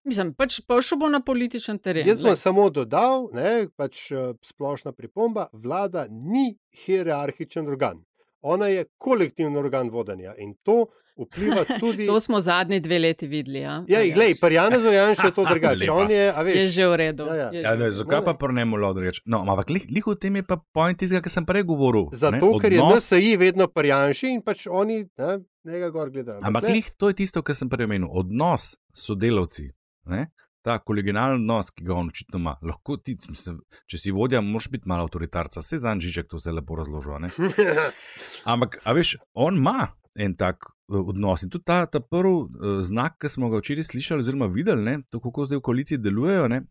Mislim, 0.06 0.36
pač 0.38 0.60
prišel 0.62 1.00
bo 1.02 1.08
na 1.10 1.20
političen 1.26 1.80
teren. 1.82 2.06
Jaz 2.06 2.22
bom 2.22 2.36
samo 2.38 2.68
dodal, 2.70 3.32
ne, 3.34 3.66
pač 3.74 4.12
eh, 4.14 4.36
splošna 4.46 4.94
pripomba, 4.94 5.48
vlada 5.54 6.06
ni 6.10 6.52
hierarhičen 6.86 7.66
organ. 7.66 8.04
Ona 8.46 8.68
je 8.68 8.86
kolektivni 8.98 9.58
organ 9.58 9.90
vodenja 9.90 10.36
in 10.38 10.54
to 10.62 10.86
vpliva 11.18 11.64
tudi. 11.80 12.06
To 12.06 12.20
smo 12.20 12.40
zadnji 12.40 12.80
dve 12.80 13.00
leti 13.00 13.26
videli. 13.26 13.60
Ja, 13.60 13.80
Ja, 13.88 14.04
glej, 14.06 14.36
pri 14.36 14.54
Janezu 14.54 14.92
Janšu 14.92 15.26
je 15.26 15.34
to 15.34 15.46
drugače. 15.52 15.88
On 15.90 16.06
je, 16.08 16.26
a 16.30 16.42
veš, 16.42 16.56
je 16.56 16.68
že 16.70 16.86
v 16.86 16.96
redu. 16.98 17.26
Ja, 17.26 17.36
ja. 17.36 17.50
Ja, 17.56 17.72
ne, 17.74 17.86
redu. 17.86 17.98
zakaj 17.98 18.22
pa 18.22 18.34
prnemo 18.36 18.78
lahko 18.78 19.00
reči? 19.00 19.24
No, 19.26 19.42
ampak 19.42 19.70
lih, 19.70 19.86
lih 19.90 20.06
v 20.06 20.16
tem 20.16 20.36
je 20.36 20.44
pa 20.44 20.60
point 20.70 20.94
tistega, 20.96 21.22
kar 21.22 21.32
sem 21.32 21.44
prej 21.44 21.64
govoril. 21.64 22.06
ne, 22.08 22.20
Zato, 22.20 22.52
ker 22.60 22.70
je 22.70 22.80
odnos- 22.80 23.10
NSI 23.10 23.34
vedno 23.38 23.66
pri 23.68 23.88
Janši 23.90 24.28
in 24.30 24.42
pač 24.42 24.68
oni 24.68 25.08
ne, 25.18 25.32
njega 25.66 25.90
gor 25.90 26.10
gledajo. 26.10 26.44
Ampak 26.44 26.70
lih, 26.70 26.86
to 26.94 27.10
je 27.10 27.16
tisto, 27.16 27.42
kar 27.42 27.56
sem 27.56 27.66
prej 27.68 27.86
omenil. 27.86 28.12
Odnos 28.14 28.76
sodelavci, 28.94 29.72
ne? 30.06 30.28
Ta 30.66 30.80
kolegijalni 30.82 31.44
odnos, 31.44 31.70
ki 31.72 31.86
ga 31.86 31.94
on 31.94 32.10
očitno 32.10 32.40
ima. 32.42 32.56
Lahko 32.66 32.98
ti, 32.98 33.14
mislim, 33.30 33.60
če 33.92 34.00
si 34.02 34.14
vodja, 34.16 34.42
moraš 34.42 34.72
biti 34.74 34.90
malo 34.90 35.06
avtoritarca, 35.06 35.62
vse 35.62 35.78
za 35.84 35.94
Žižek 36.02 36.32
to 36.32 36.40
vse 36.40 36.56
lepo 36.56 36.78
ne. 37.22 37.30
Ampak, 38.54 38.80
a 38.84 38.96
veš, 38.98 39.16
on 39.34 39.62
ima 39.62 39.92
en 40.16 40.34
tak 40.36 40.66
eh, 40.66 40.98
odnos. 40.98 41.44
In 41.44 41.52
tudi 41.54 41.68
ta, 41.70 41.86
ta 41.86 42.00
prvi 42.00 42.34
uh, 42.34 42.80
znak, 42.82 43.20
ki 43.22 43.30
smo 43.30 43.52
ga 43.54 43.62
včeraj 43.62 43.92
slišali, 43.92 44.26
oziroma 44.26 44.50
videli, 44.50 44.82
ne, 44.84 44.96
to, 45.12 45.22
kako 45.22 45.46
zdaj 45.46 45.62
v 45.62 45.66
koaliciji 45.70 46.02
delujejo. 46.02 46.48
Ne, 46.50 46.64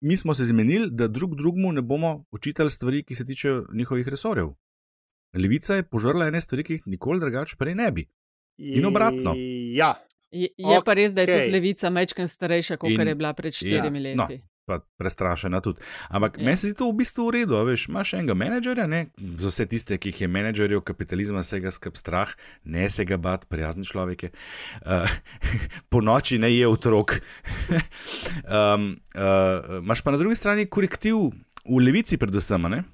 mi 0.00 0.16
smo 0.16 0.34
se 0.34 0.48
zmenili, 0.48 0.88
da 0.90 1.08
drug 1.08 1.36
drugemu 1.36 1.72
ne 1.72 1.82
bomo 1.82 2.24
učitali 2.32 2.70
stvari, 2.70 3.02
ki 3.04 3.14
se 3.14 3.24
tičejo 3.24 3.66
njihovih 3.74 4.08
resorjev. 4.08 4.54
Levica 5.36 5.76
je 5.76 5.88
požrla 5.88 6.30
ene 6.30 6.40
stvari, 6.40 6.64
ki 6.64 6.78
jih 6.78 6.88
nikoli 6.96 7.20
drugače 7.20 7.56
prej 7.58 7.74
ne 7.74 7.92
bi. 7.92 8.08
In 8.58 8.86
obratno. 8.86 9.34
Ja, 9.74 9.94
Je, 10.34 10.48
je 10.58 10.80
pa 10.84 10.96
res, 10.98 11.14
da 11.14 11.22
je 11.22 11.30
tudi 11.30 11.52
levica 11.54 11.90
mečken 11.94 12.28
starejša, 12.28 12.76
kot 12.82 12.90
je 12.90 13.14
bila 13.14 13.30
pred 13.38 13.54
štirimi 13.54 14.02
ja, 14.02 14.16
no. 14.18 14.26
leti. 14.26 14.42
Pa 14.64 14.78
prestrašena 14.96 15.60
tudi. 15.60 15.84
Ampak 16.08 16.38
Ja. 16.38 16.40
ja. 16.40 16.44
meni 16.44 16.56
se 16.56 16.70
zdi 16.70 16.78
to 16.78 16.88
v 16.88 16.96
bistvu 16.96 17.26
v 17.28 17.32
redu. 17.36 17.56
a 17.60 17.66
Veš, 17.68 17.84
imaš 17.92 18.14
enega 18.16 18.34
menedžerja, 18.34 18.86
ne? 18.88 19.12
za 19.20 19.52
vse 19.52 19.66
tiste, 19.68 19.98
ki 20.00 20.08
jih 20.08 20.20
je 20.24 20.28
menedžerjev 20.28 20.80
kapitalizma 20.80 21.44
vsega 21.44 21.68
skrb 21.70 22.00
strah, 22.00 22.32
ne 22.64 22.88
se 22.90 23.04
ga 23.04 23.20
bat, 23.20 23.44
prijazni 23.44 23.84
človek 23.84 24.22
je. 24.22 24.30
Uh, 24.80 25.04
po 25.92 26.00
noči 26.00 26.40
ne 26.40 26.48
je 26.48 26.64
otrok. 26.68 27.12
um, 28.48 28.96
uh, 29.12 29.84
imaš 29.84 30.00
pa 30.00 30.16
na 30.16 30.18
drugi 30.18 30.40
strani 30.40 30.64
korektiv 30.66 31.28
v 31.68 31.84
levici, 31.84 32.16
predvsem, 32.16 32.64
ne? 32.72 32.84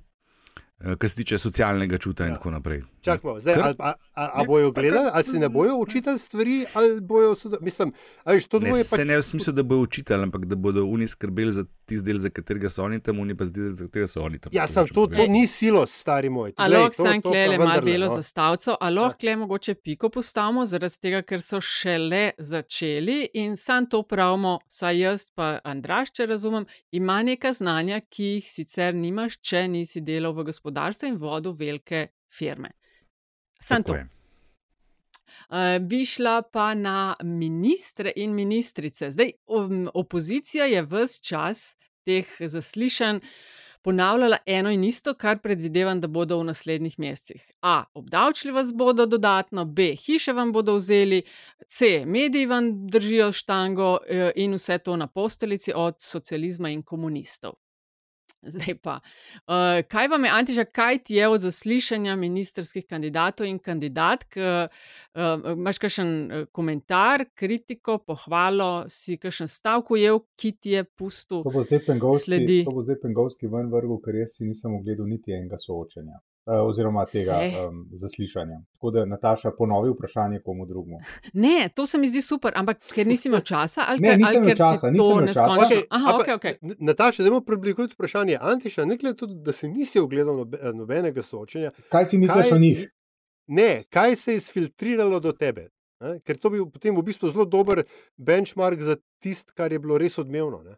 Uh, 0.82 0.94
kar 0.94 1.10
se 1.10 1.16
tiče 1.16 1.38
socialnega 1.38 1.98
čuta 1.98 2.22
ja. 2.22 2.26
in 2.26 2.32
Ja. 2.32 2.36
tako 2.36 2.50
naprej. 2.50 2.82
čakamo. 3.02 3.40
Zdaj, 3.40 3.54
Kar- 3.54 3.74
a, 3.78 3.84
a, 3.84 3.94
a, 4.14 4.30
a 4.34 4.44
bojo 4.44 4.70
gledali, 4.70 5.10
ali 5.12 5.24
si 5.24 5.38
ne 5.38 5.48
bojo 5.48 5.76
učitelj 5.76 6.18
stvari, 6.18 6.64
ali 6.74 7.00
bojo. 7.00 7.36
Mislim, 7.60 7.92
a 8.24 8.32
veš, 8.32 8.46
to 8.46 8.58
Ne, 8.58 8.66
dvoje 8.66 8.84
se 8.84 9.04
ne 9.04 9.16
v 9.18 9.22
smislu, 9.22 9.52
da 9.52 9.62
bodo 9.62 9.80
učitelji, 9.80 10.22
ampak 10.22 10.44
da 10.44 10.56
bodo 10.56 10.86
oni 10.86 11.06
skrbeli 11.06 11.52
za 11.52 11.64
tisti 11.86 12.04
del, 12.04 12.18
za 12.18 12.30
katerega 12.30 12.68
so 12.68 12.84
oni 12.84 13.00
tam, 13.00 13.18
oni 13.18 13.36
pa 13.36 13.44
tisti, 13.44 13.60
za 13.72 13.84
katerega 13.84 14.08
so 14.08 14.22
oni 14.22 14.38
tam. 14.38 14.52
Ja, 14.52 14.66
sem 14.66 14.82
hočem 14.82 14.94
to, 14.94 15.06
to 15.06 15.26
ni 15.26 15.46
silo, 15.46 15.86
stari 15.86 16.28
moj. 16.30 16.52
A 16.56 16.68
Glej, 16.68 16.78
lahko 16.78 16.96
to- 16.96 17.02
sam 17.02 17.22
to 17.22 17.22
pa 17.22 17.30
klele 17.30 17.58
malo 17.58 17.82
belo 17.82 18.06
no. 18.06 18.14
zastavico, 18.14 18.76
a 18.80 18.90
lahko 18.90 19.18
kle 19.18 19.36
mogoče 19.36 19.74
piko 19.74 20.08
postavimo, 20.08 20.66
zaradi 20.66 20.98
tega, 20.98 21.22
ker 21.22 21.40
so 21.42 21.60
šele 21.60 22.30
začeli 22.38 23.28
in 23.34 23.56
sam 23.56 23.86
to 23.86 24.02
pravimo, 24.02 24.58
saj 24.68 24.98
jaz 24.98 25.26
pa 25.34 25.58
Andraš, 25.64 26.10
če 26.10 26.26
razumem, 26.26 26.64
ima 26.90 27.22
neka 27.22 27.52
znanja, 27.52 28.00
ki 28.02 28.24
jih 28.24 28.44
sicer 28.46 28.94
nimaš, 28.94 29.36
če 29.40 29.68
nisi 29.68 30.00
delal 30.00 30.32
v 30.32 30.44
gospodarstvu 30.44 30.69
in 31.06 31.16
vodil 31.16 31.52
velike 31.52 32.08
firme. 32.28 32.70
Sam 33.60 33.82
to. 33.82 33.94
je. 33.94 34.08
Uh, 35.50 35.78
bi 35.80 36.04
šla 36.06 36.42
pa 36.42 36.74
na 36.74 37.14
ministre 37.22 38.12
in 38.16 38.34
ministrice. 38.34 39.10
Zdaj, 39.10 39.32
opozicija 39.94 40.64
je 40.64 40.82
vse 40.82 41.22
čas 41.22 41.76
teh 42.04 42.26
zaslišanj 42.40 43.20
ponavljala 43.82 44.36
eno 44.46 44.70
in 44.70 44.84
isto, 44.84 45.14
kar 45.14 45.38
predvidevam, 45.38 46.00
da 46.00 46.06
bodo 46.06 46.38
v 46.38 46.44
naslednjih 46.44 46.98
mesecih. 46.98 47.50
A. 47.62 47.84
Obdavčili 47.94 48.52
vas 48.52 48.72
bodo 48.74 49.06
dodatno, 49.06 49.64
B. 49.64 49.94
Hiše 49.96 50.32
vam 50.32 50.52
bodo 50.52 50.74
vzeli, 50.76 51.22
C. 51.66 52.04
Mediji 52.06 52.46
vam 52.46 52.86
držijo 52.86 53.32
štango 53.32 53.98
eh, 54.06 54.32
in 54.36 54.54
vse 54.54 54.78
to 54.78 54.96
na 54.96 55.06
postelici 55.06 55.72
od 55.74 55.96
socializma 55.98 56.68
in 56.68 56.82
komunistov. 56.82 57.52
Zdaj 58.54 58.74
pa, 58.82 58.94
uh, 59.00 59.82
kaj 59.88 60.08
vam 60.08 60.24
je, 60.24 60.30
Antiža, 60.32 60.64
kaj 60.64 60.98
ti 61.04 61.14
je 61.14 61.28
od 61.28 61.40
zaslišanja 61.40 62.16
ministerskih 62.16 62.86
kandidatov 62.86 63.46
in 63.46 63.58
kandidatk? 63.58 64.36
Uh, 64.36 64.68
uh, 65.14 65.52
Imáš 65.52 65.78
kakšen 65.78 66.08
uh, 66.08 66.46
komentar, 66.52 67.26
kritiko, 67.34 67.98
pohvalo, 67.98 68.88
si 68.88 69.18
kakšen 69.20 69.48
stavek 69.48 69.92
ujel, 69.92 70.22
ki 70.40 70.52
ti 70.56 70.76
je 70.78 70.84
pustil? 70.84 71.44
To 71.44 71.52
bo 71.52 71.66
zdaj 71.68 71.84
pengovski, 71.86 72.24
Sledi. 72.24 72.58
to 72.64 72.72
bo 72.72 72.86
zdaj 72.86 73.00
pengovski 73.04 73.52
ven 73.52 73.68
vrgel, 73.72 74.00
ker 74.00 74.22
jaz 74.22 74.38
si 74.38 74.48
nisem 74.48 74.74
ogledal 74.78 75.10
niti 75.10 75.36
enega 75.36 75.60
soočenja. 75.60 76.22
Eh, 76.46 76.60
Oziroma 76.60 77.04
tega 77.04 77.32
Se? 77.32 77.60
um, 77.60 77.88
zaslišanja. 77.94 78.56
Tako 78.72 78.90
da, 78.90 79.04
Nataša, 79.06 79.50
ponovi 79.50 79.90
vprašanje 79.90 80.40
komu 80.40 80.66
drugemu. 80.66 80.98
Ne, 81.34 81.68
to 81.74 81.86
se 81.86 81.98
mi 81.98 82.08
zdi 82.08 82.22
super, 82.22 82.52
ampak 82.54 82.78
ker 82.94 83.06
nisi 83.06 83.28
imel 83.28 83.40
časa 83.42 83.84
ali 83.88 84.00
Ne, 84.00 84.08
ker- 84.08 84.18
nisem 84.18 84.42
imel 84.42 84.56
časa, 84.56 84.86
to 84.86 84.90
nisem 84.90 85.18
imel 85.18 85.26
časa. 85.28 85.66
Okej, 85.66 85.82
Aha, 85.90 86.06
ampak, 86.08 86.28
ok, 86.28 86.34
ok. 86.34 86.44
N- 86.62 86.76
Nataša, 86.80 87.22
da 87.22 87.30
bomo 87.30 87.40
približali 87.42 87.88
vprašanje 87.88 88.38
Antiša, 88.42 88.84
ne 88.84 88.96
glede 88.96 89.16
tudi, 89.16 89.34
da 89.36 89.52
si 89.52 89.68
nisi 89.68 89.98
ogledal 89.98 90.36
nobe, 90.36 90.58
nobenega 90.74 91.22
soočenja. 91.22 91.70
Kaj 91.88 92.04
si 92.06 92.18
misliš 92.18 92.46
Kaj- 92.46 92.54
o 92.54 92.58
njih? 92.58 92.88
Ne, 93.48 93.82
kaj 93.84 94.16
se 94.16 94.32
je 94.32 94.36
izfiltriralo 94.36 95.20
do 95.20 95.32
tebe? 95.32 95.68
Ne? 96.00 96.20
Ker 96.20 96.38
to 96.38 96.50
bi 96.50 96.60
potem 96.66 96.96
v 96.96 97.02
bistvu 97.02 97.28
zelo 97.28 97.44
dober 97.44 97.82
benchmark 98.16 98.80
za 98.80 98.96
tisto, 99.18 99.52
kar 99.54 99.72
je 99.72 99.78
bilo 99.78 99.98
res 99.98 100.18
odmevno. 100.18 100.62
Ne? 100.62 100.76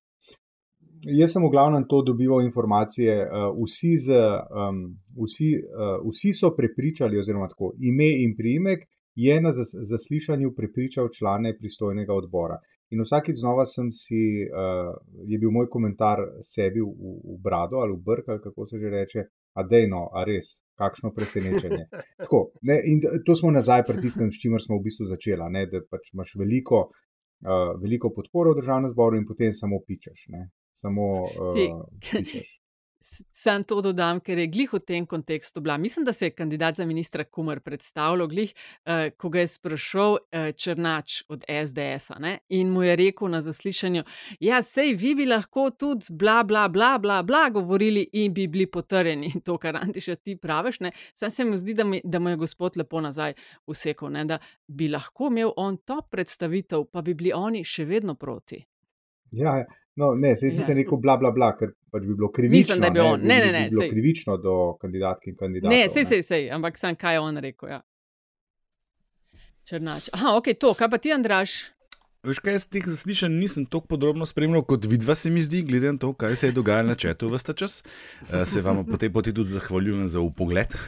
Jaz 1.02 1.32
sem 1.34 1.42
v 1.42 1.50
glavnem 1.50 1.84
to 1.90 2.02
dobival 2.06 2.44
informacije. 2.46 3.14
Uh, 3.26 3.56
vsi, 3.64 3.96
z, 3.98 4.18
um, 4.54 4.84
vsi, 5.18 5.50
uh, 5.58 5.98
vsi 6.06 6.30
so 6.32 6.52
prepričali, 6.54 7.18
oziroma 7.18 7.48
tako, 7.50 7.72
ime 7.80 8.06
in 8.22 8.36
priimek 8.38 8.86
je 9.14 9.40
na 9.40 9.52
zas, 9.52 9.74
zaslišanju 9.74 10.54
prepričal 10.56 11.10
člane 11.10 11.56
pristojnega 11.58 12.14
odbora. 12.14 12.60
In 12.94 13.02
vsakeč 13.02 13.40
znova 13.40 13.66
sem 13.66 13.90
si, 13.92 14.46
uh, 14.46 14.94
je 15.26 15.38
bil 15.38 15.50
moj 15.50 15.66
komentar 15.72 16.22
sebi 16.44 16.80
v, 16.80 16.92
v 17.34 17.38
brado 17.42 17.82
ali 17.82 17.96
v 17.96 18.02
brk, 18.06 18.28
ali 18.28 18.44
kako 18.44 18.66
se 18.66 18.78
že 18.78 18.94
reče, 18.94 19.26
a 19.58 19.66
dejno, 19.66 20.06
a 20.14 20.24
res, 20.24 20.62
kakšno 20.78 21.10
presenečenje. 21.16 21.88
Tako, 22.22 22.52
ne, 22.68 22.78
in 22.84 23.02
to 23.26 23.34
smo 23.36 23.50
nazaj 23.50 23.82
pri 23.88 24.00
tistem, 24.00 24.30
s 24.30 24.38
čimer 24.40 24.62
smo 24.62 24.78
v 24.78 24.86
bistvu 24.86 25.10
začeli, 25.10 25.50
ne, 25.50 25.66
da 25.66 25.82
pač 25.82 26.12
imaš 26.14 26.36
veliko, 26.38 26.86
uh, 26.88 27.74
veliko 27.82 28.14
podporo 28.14 28.54
v 28.54 28.62
državnem 28.62 28.94
zboru 28.94 29.18
in 29.18 29.26
potem 29.26 29.50
samo 29.56 29.82
pičeš. 29.82 30.28
Ne. 30.36 30.46
Samo 30.82 31.24
Ti- 31.54 31.70
uh. 31.72 32.42
Sam 33.32 33.64
to 33.66 33.80
dodam, 33.82 34.20
ker 34.22 34.38
je 34.38 34.46
glih 34.46 34.70
v 34.72 34.78
tem 34.78 35.06
kontekstu 35.06 35.60
bila. 35.60 35.74
Mislim, 35.78 36.04
da 36.06 36.12
se 36.12 36.26
je 36.26 36.34
kandidat 36.34 36.76
za 36.78 36.84
ministra 36.86 37.24
Kumar 37.24 37.60
predstavljal, 37.60 38.28
glih, 38.28 38.54
uh, 38.54 39.10
ko 39.18 39.28
ga 39.28 39.40
je 39.40 39.48
sprašal 39.50 40.12
uh, 40.12 40.50
Črnač 40.54 41.22
od 41.28 41.42
SDS-a 41.48 42.18
ne? 42.22 42.38
in 42.48 42.70
mu 42.70 42.82
je 42.82 42.96
rekel 42.96 43.28
na 43.28 43.40
zaslišanju: 43.42 44.04
Ja, 44.40 44.62
sej 44.62 44.94
vi 44.94 45.14
bi 45.18 45.26
lahko 45.26 45.70
tudi 45.70 46.06
bla, 46.10 46.42
bla, 46.42 46.68
bla, 46.68 46.98
bla, 46.98 47.22
bla 47.22 47.48
govorili 47.50 48.08
in 48.12 48.34
bi 48.34 48.46
bili 48.46 48.66
potrjeni. 48.70 49.32
To, 49.44 49.58
kar 49.58 49.76
Antiša 49.82 50.16
ti 50.16 50.36
praviš. 50.36 50.78
Sam 51.14 51.30
se 51.30 51.44
mi 51.44 51.58
zdi, 51.58 51.74
da, 51.74 51.84
mi, 51.84 52.00
da 52.04 52.18
mu 52.18 52.28
je 52.28 52.36
gospod 52.36 52.76
lepo 52.76 53.00
nazaj 53.00 53.34
usekal, 53.66 54.12
ne? 54.12 54.24
da 54.24 54.38
bi 54.66 54.88
lahko 54.88 55.26
imel 55.30 55.50
on 55.56 55.76
top 55.76 56.10
predstavitev, 56.10 56.84
pa 56.92 57.02
bi 57.02 57.14
bili 57.14 57.32
oni 57.34 57.64
še 57.64 57.84
vedno 57.84 58.14
proti. 58.14 58.64
Ja, 59.30 59.56
ja. 59.58 59.81
No, 59.96 60.14
ne, 60.14 60.36
se 60.36 60.46
Ja. 60.46 60.74
rekel 60.74 60.96
bla, 60.96 61.16
bla, 61.16 61.30
bla, 61.30 61.56
ker 61.56 61.72
pač 61.90 62.02
bi 62.02 62.14
bilo 62.14 62.30
krivično. 62.30 62.58
Mislim, 62.58 62.80
da 62.80 62.86
je 62.86 62.92
bil 62.92 63.06
on. 63.06 63.20
Ne, 63.20 63.36
ne, 63.36 63.46
bi, 63.46 63.52
ne, 63.52 63.62
bi 63.62 63.70
bilo 63.70 63.82
sej. 63.82 63.90
krivično 63.90 64.36
do 64.36 64.54
kandidatk 64.80 65.26
in 65.26 65.36
kandidatov. 65.36 65.70
Ne, 65.70 65.88
sej, 65.88 66.04
sej, 66.04 66.22
sej, 66.22 66.50
ampak 66.50 66.78
sam 66.78 66.96
kaj 66.96 67.14
je 67.14 67.20
on 67.20 67.36
rekel. 67.38 67.68
Ja. 67.68 67.80
Črnač. 69.64 70.08
Aha, 70.12 70.36
ok, 70.36 70.52
to, 70.58 70.74
kaj 70.74 70.90
pa 70.90 70.98
ti, 70.98 71.12
Andraš? 71.12 71.70
Veš 72.22 72.38
kaj, 72.38 72.52
jaz 72.52 72.64
teh 72.66 72.84
zaslišanj 72.86 73.34
nisem 73.34 73.64
tako 73.66 73.86
podrobno 73.88 74.26
spremljal 74.26 74.62
kot 74.62 74.84
vidva, 74.86 75.14
se 75.14 75.30
mi 75.30 75.42
zdi, 75.42 75.62
glede 75.62 75.92
na 75.92 75.98
to, 75.98 76.12
kaj 76.14 76.36
se 76.36 76.46
je 76.46 76.54
dogajalo 76.54 76.88
na 76.88 76.94
četu 76.94 77.26
v 77.28 77.38
ta 77.38 77.52
čas. 77.52 77.82
Eh, 78.30 78.46
Se 78.46 78.62
vam 78.62 78.86
po 78.86 78.94
tej 78.96 79.10
poti 79.10 79.34
tudi 79.34 79.50
zahvaljujem 79.50 80.06
za 80.06 80.20
upogled. 80.20 80.70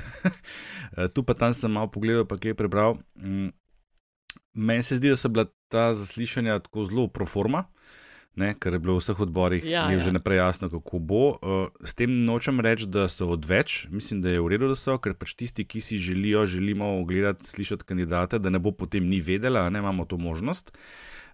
Eh, 0.94 1.08
tu 1.08 1.24
pa 1.24 1.34
tam 1.34 1.50
sem 1.50 1.66
malo 1.66 1.90
pogledal, 1.90 2.22
pa 2.22 2.36
kaj 2.38 2.50
je 2.50 2.54
prebral. 2.54 2.94
Mm, 3.18 3.50
Meni 4.54 4.82
se 4.82 4.96
zdi, 4.96 5.10
da 5.10 5.16
so 5.16 5.26
bila 5.28 5.50
ta 5.66 5.90
zaslišanja 5.90 6.58
tako 6.60 6.84
zelo 6.84 7.08
proforma. 7.08 7.64
Ne, 8.36 8.50
ker 8.58 8.74
je 8.74 8.80
bilo 8.82 8.96
v 8.98 9.02
vseh 9.02 9.20
odborih 9.22 9.62
Ja, 9.62 9.86
je 9.86 9.98
ja. 9.98 10.02
že 10.02 10.10
naprej 10.10 10.42
jasno, 10.42 10.66
kako 10.66 10.98
bo. 10.98 11.24
Uh, 11.38 11.70
s 11.86 11.94
tem 11.94 12.10
nočem 12.26 12.58
reči, 12.58 12.88
da 12.90 13.06
so 13.06 13.28
odveč, 13.30 13.86
mislim, 13.94 14.24
da 14.24 14.34
je 14.34 14.42
v 14.42 14.48
redu, 14.50 14.66
da 14.66 14.74
so, 14.74 14.96
ker 14.98 15.14
pač 15.14 15.36
tisti, 15.38 15.62
ki 15.62 15.78
si 15.78 15.98
želijo, 16.02 16.42
želimo 16.46 16.98
ogledati, 16.98 17.46
slišati 17.46 17.86
kandidate, 17.86 18.42
da 18.42 18.50
ne 18.50 18.58
bo 18.58 18.74
potem 18.74 19.06
ni 19.06 19.20
vedela, 19.22 19.68
ne 19.70 19.78
imamo 19.78 20.04
to 20.04 20.18
možnost. 20.18 20.74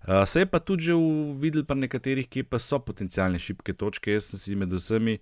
Uh, 0.05 0.25
se 0.29 0.45
je 0.45 0.47
pa 0.47 0.61
tudi 0.61 0.93
že 0.93 0.97
videl 1.41 1.65
pri 1.65 1.89
nekaterih, 1.89 2.29
ki 2.29 2.45
pa 2.45 2.61
so 2.61 2.81
potencijalne 2.85 3.41
šibke 3.41 3.73
točke. 3.73 4.13
Jaz 4.13 4.33
sem 4.33 4.41
si 4.41 4.57
med 4.57 4.73
vsemi 4.73 5.19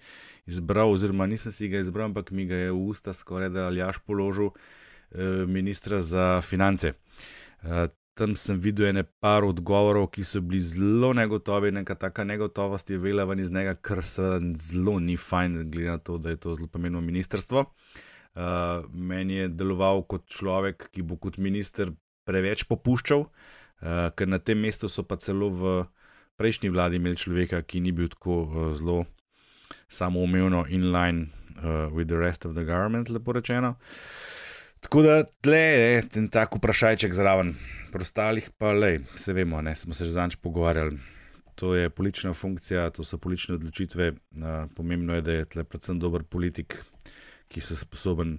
izbral, 0.51 0.91
oziroma 0.91 1.27
nisem 1.31 1.55
si 1.55 1.71
ga 1.71 1.79
izbral, 1.79 2.11
ampak 2.11 2.35
mi 2.35 2.47
ga 2.47 2.59
je 2.59 2.75
v 2.75 2.83
usta 2.91 3.15
skoraj 3.15 3.55
da 3.55 3.71
Aljaš 3.71 4.03
položil, 4.03 4.51
uh, 4.51 5.47
ministra 5.47 6.03
za 6.03 6.41
finance. 6.43 6.95
Uh, 7.63 7.87
tam 8.19 8.35
sem 8.35 8.59
videl 8.59 8.89
ene 8.91 9.05
par 9.23 9.47
odgovorov, 9.47 10.09
ki 10.15 10.25
so 10.27 10.41
bili 10.43 10.59
zelo 10.65 11.13
negotovi, 11.15 11.71
neka 11.75 11.95
taka 11.95 12.25
negotovost 12.27 12.91
je 12.91 12.99
vela 12.99 13.25
ven 13.29 13.39
iz 13.39 13.53
njega, 13.55 13.75
kar 13.75 14.03
se 14.05 14.27
zelo 14.59 14.99
ni 15.01 15.17
fajn, 15.17 15.61
glede 15.71 15.93
na 15.93 15.99
to, 15.99 16.19
da 16.19 16.35
je 16.35 16.41
to 16.43 16.57
zelo 16.57 16.67
pomenilo 16.67 17.01
ministrstvo. 17.05 17.65
Uh, 18.39 18.85
meni 18.93 19.39
je 19.39 19.49
deloval 19.49 20.03
kot 20.11 20.27
človek, 20.31 20.89
ki 20.95 21.03
bo 21.07 21.17
kot 21.19 21.39
minister 21.43 21.93
preveč 22.27 22.67
popuščal, 22.71 23.25
uh, 23.25 24.11
ker 24.15 24.31
na 24.31 24.39
tem 24.43 24.59
mestu 24.63 24.91
so 24.91 25.07
pa 25.07 25.19
celo 25.23 25.51
v 25.55 25.79
prejšnji 26.39 26.71
vladi 26.75 26.99
imeli 26.99 27.19
človeka, 27.19 27.63
ki 27.63 27.83
ni 27.87 27.95
bil 27.95 28.11
tako 28.11 28.43
uh, 28.43 28.71
zelo 28.79 29.05
samoumevno 29.89 30.67
in 30.69 30.91
line 30.93 31.29
uh, 31.63 31.87
with 31.95 32.11
the 32.11 32.19
rest 32.19 32.47
of 32.47 32.55
the 32.59 32.67
government, 32.67 33.11
lepo 33.11 33.33
rečeno. 33.33 33.77
Tako 34.81 35.03
da 35.03 35.23
tle 35.43 35.59
je 35.59 36.03
ten 36.09 36.29
tak 36.29 36.55
vprašajček 36.57 37.15
zraven, 37.15 37.55
prostalih 37.93 38.51
pa 38.59 38.73
le, 38.73 39.01
se 39.17 39.33
vemo, 39.33 39.63
ne, 39.63 39.75
smo 39.77 39.95
se 39.95 40.05
že 40.05 40.15
zanč 40.15 40.37
pogovarjali. 40.37 40.99
To 41.59 41.75
je 41.75 41.91
politična 41.91 42.33
funkcija, 42.33 42.91
to 42.91 43.05
so 43.05 43.19
politične 43.19 43.57
odločitve. 43.59 44.13
Pomembno 44.77 45.15
je, 45.19 45.23
da 45.23 45.33
je 45.33 45.45
tle 45.45 45.65
predvsem 45.65 45.99
dober 45.99 46.23
politik, 46.23 46.77
ki 47.49 47.61
se 47.61 47.77
sposoben 47.77 48.39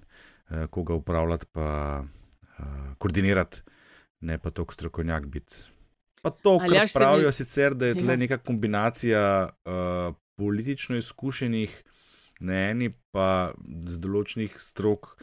koga 0.69 0.95
upravljati, 0.95 1.45
pa 1.51 2.03
koordinirati, 2.97 3.61
ne 4.21 4.37
pa 4.39 4.49
toliko 4.49 4.73
strokovnjak 4.73 5.25
biti. 5.25 5.55
Pa 6.21 6.29
to, 6.29 6.57
kar 6.59 6.87
se 6.87 6.99
mi- 6.99 7.01
pravijo 7.01 7.31
sicer, 7.31 7.75
da 7.75 7.91
je 7.91 7.95
tle 7.95 8.17
neka 8.17 8.37
kombinacija 8.37 9.49
uh, 9.49 10.15
politično 10.35 10.95
izkušenih, 10.95 11.83
na 12.39 12.69
eni 12.69 12.89
pa 13.11 13.51
z 13.85 13.99
določenih 13.99 14.55
strok 14.59 15.17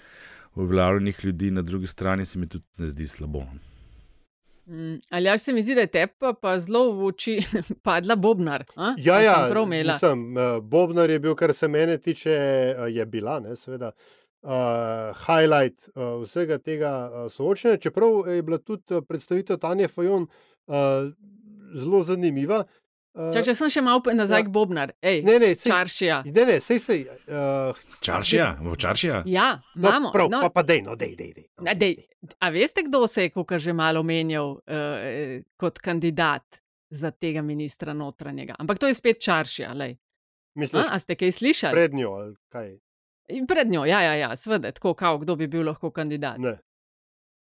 uveljavljenih 0.57 1.25
ljudi, 1.25 1.51
na 1.51 1.63
drugi 1.63 1.87
strani 1.87 2.25
se 2.25 2.39
mi 2.39 2.49
tudi 2.49 2.65
ne 2.77 2.87
zdi 2.87 3.07
slabo. 3.07 3.43
Mm, 4.67 4.99
Ali 5.11 5.27
ja 5.27 5.39
se 5.39 5.53
mi 5.53 5.63
zdi, 5.63 5.75
da 5.75 5.81
je 5.81 5.87
tepa 5.87 6.33
pa 6.43 6.59
zelo 6.59 6.93
v 6.93 7.07
oči 7.07 7.39
padla 7.87 8.17
Bobnar? 8.17 8.65
A? 8.77 8.95
Ja, 8.99 9.15
A 9.15 9.23
ja, 9.23 9.99
sem 9.99 10.39
eh, 10.39 10.61
Bobnar 10.63 11.11
je 11.11 11.19
bil, 11.19 11.35
kar 11.35 11.55
se 11.55 11.69
mene 11.69 11.99
tiče, 11.99 12.31
eh, 12.31 12.89
je 12.91 13.07
bila, 13.07 13.41
ne, 13.41 13.57
seveda, 13.57 13.93
uh, 14.43 14.51
highlight 15.27 15.89
uh, 15.95 16.23
vsega 16.23 16.59
tega 16.59 17.11
uh, 17.11 17.31
soočenja. 17.33 17.77
Čeprav 17.77 18.29
je 18.35 18.43
bila 18.43 18.59
tudi 18.59 19.01
predstavitev 19.09 19.59
Tanja 19.59 19.89
Fajon 19.89 20.27
uh, 20.27 20.75
zelo 21.75 22.03
zanimiva. 22.03 22.59
Uh, 22.59 22.86
Čak, 23.17 23.45
če 23.45 23.55
sem 23.55 23.69
še 23.69 23.81
malo 23.81 24.03
nazaj 24.13 24.41
ja. 24.41 24.45
k 24.45 24.51
Bobnar, 24.51 24.93
ej, 25.01 25.23
Ne, 25.23 25.39
ne, 25.39 25.51
sej- 25.51 25.67
čaršija. 25.67 26.17
Ne, 26.27 26.45
ne, 26.45 26.57
sej, 26.61 26.79
sej. 26.79 27.01
Uh, 27.27 27.73
Čaršija, 27.99 28.49
bo 28.61 28.75
čaršija. 28.75 29.23
Ja, 29.27 29.63
No, 29.75 29.89
imamo. 29.89 30.11
prav, 30.13 30.29
no, 30.29 30.41
pa, 30.43 30.51
pa 30.51 30.63
dej, 30.63 30.83
no, 30.83 30.93
dej, 30.95 31.17
dej. 31.17 31.33
dej, 31.33 31.47
no, 31.57 31.63
Ne, 31.63 31.75
dej, 31.75 31.97
a 32.39 32.51
veste, 32.51 32.83
kdo 32.83 33.07
se 33.07 33.23
je 33.23 33.31
kakor 33.31 33.59
že 33.59 33.73
malo 33.73 34.01
omenjal 34.01 34.53
uh, 34.53 34.61
kot 35.57 35.79
kandidat 35.79 36.45
za 36.89 37.11
tega 37.11 37.41
ministra 37.41 37.93
notranjega? 37.93 38.55
Ampak 38.55 38.77
to 38.77 38.87
je 38.87 38.95
spet 38.95 39.17
čaršija. 39.19 39.73
lej. 39.73 39.97
Misliš, 40.55 40.87
A, 40.87 40.91
a 40.91 40.99
ste 40.99 41.15
kaj 41.15 41.33
slišali? 41.33 41.73
pred 41.73 41.95
njo 41.95 42.11
ali 42.13 42.35
kaj? 42.49 42.77
In 43.29 43.45
Pred 43.45 43.67
njo, 43.67 43.85
ja, 43.85 44.01
ja, 44.03 44.15
ja 44.15 44.31
seveda, 44.33 44.71
tako 44.71 44.95
kao, 44.95 45.19
kdo 45.19 45.35
bi 45.35 45.47
bil 45.47 45.65
lahko 45.65 45.91
kandidat. 45.91 46.39
Ne. 46.39 46.59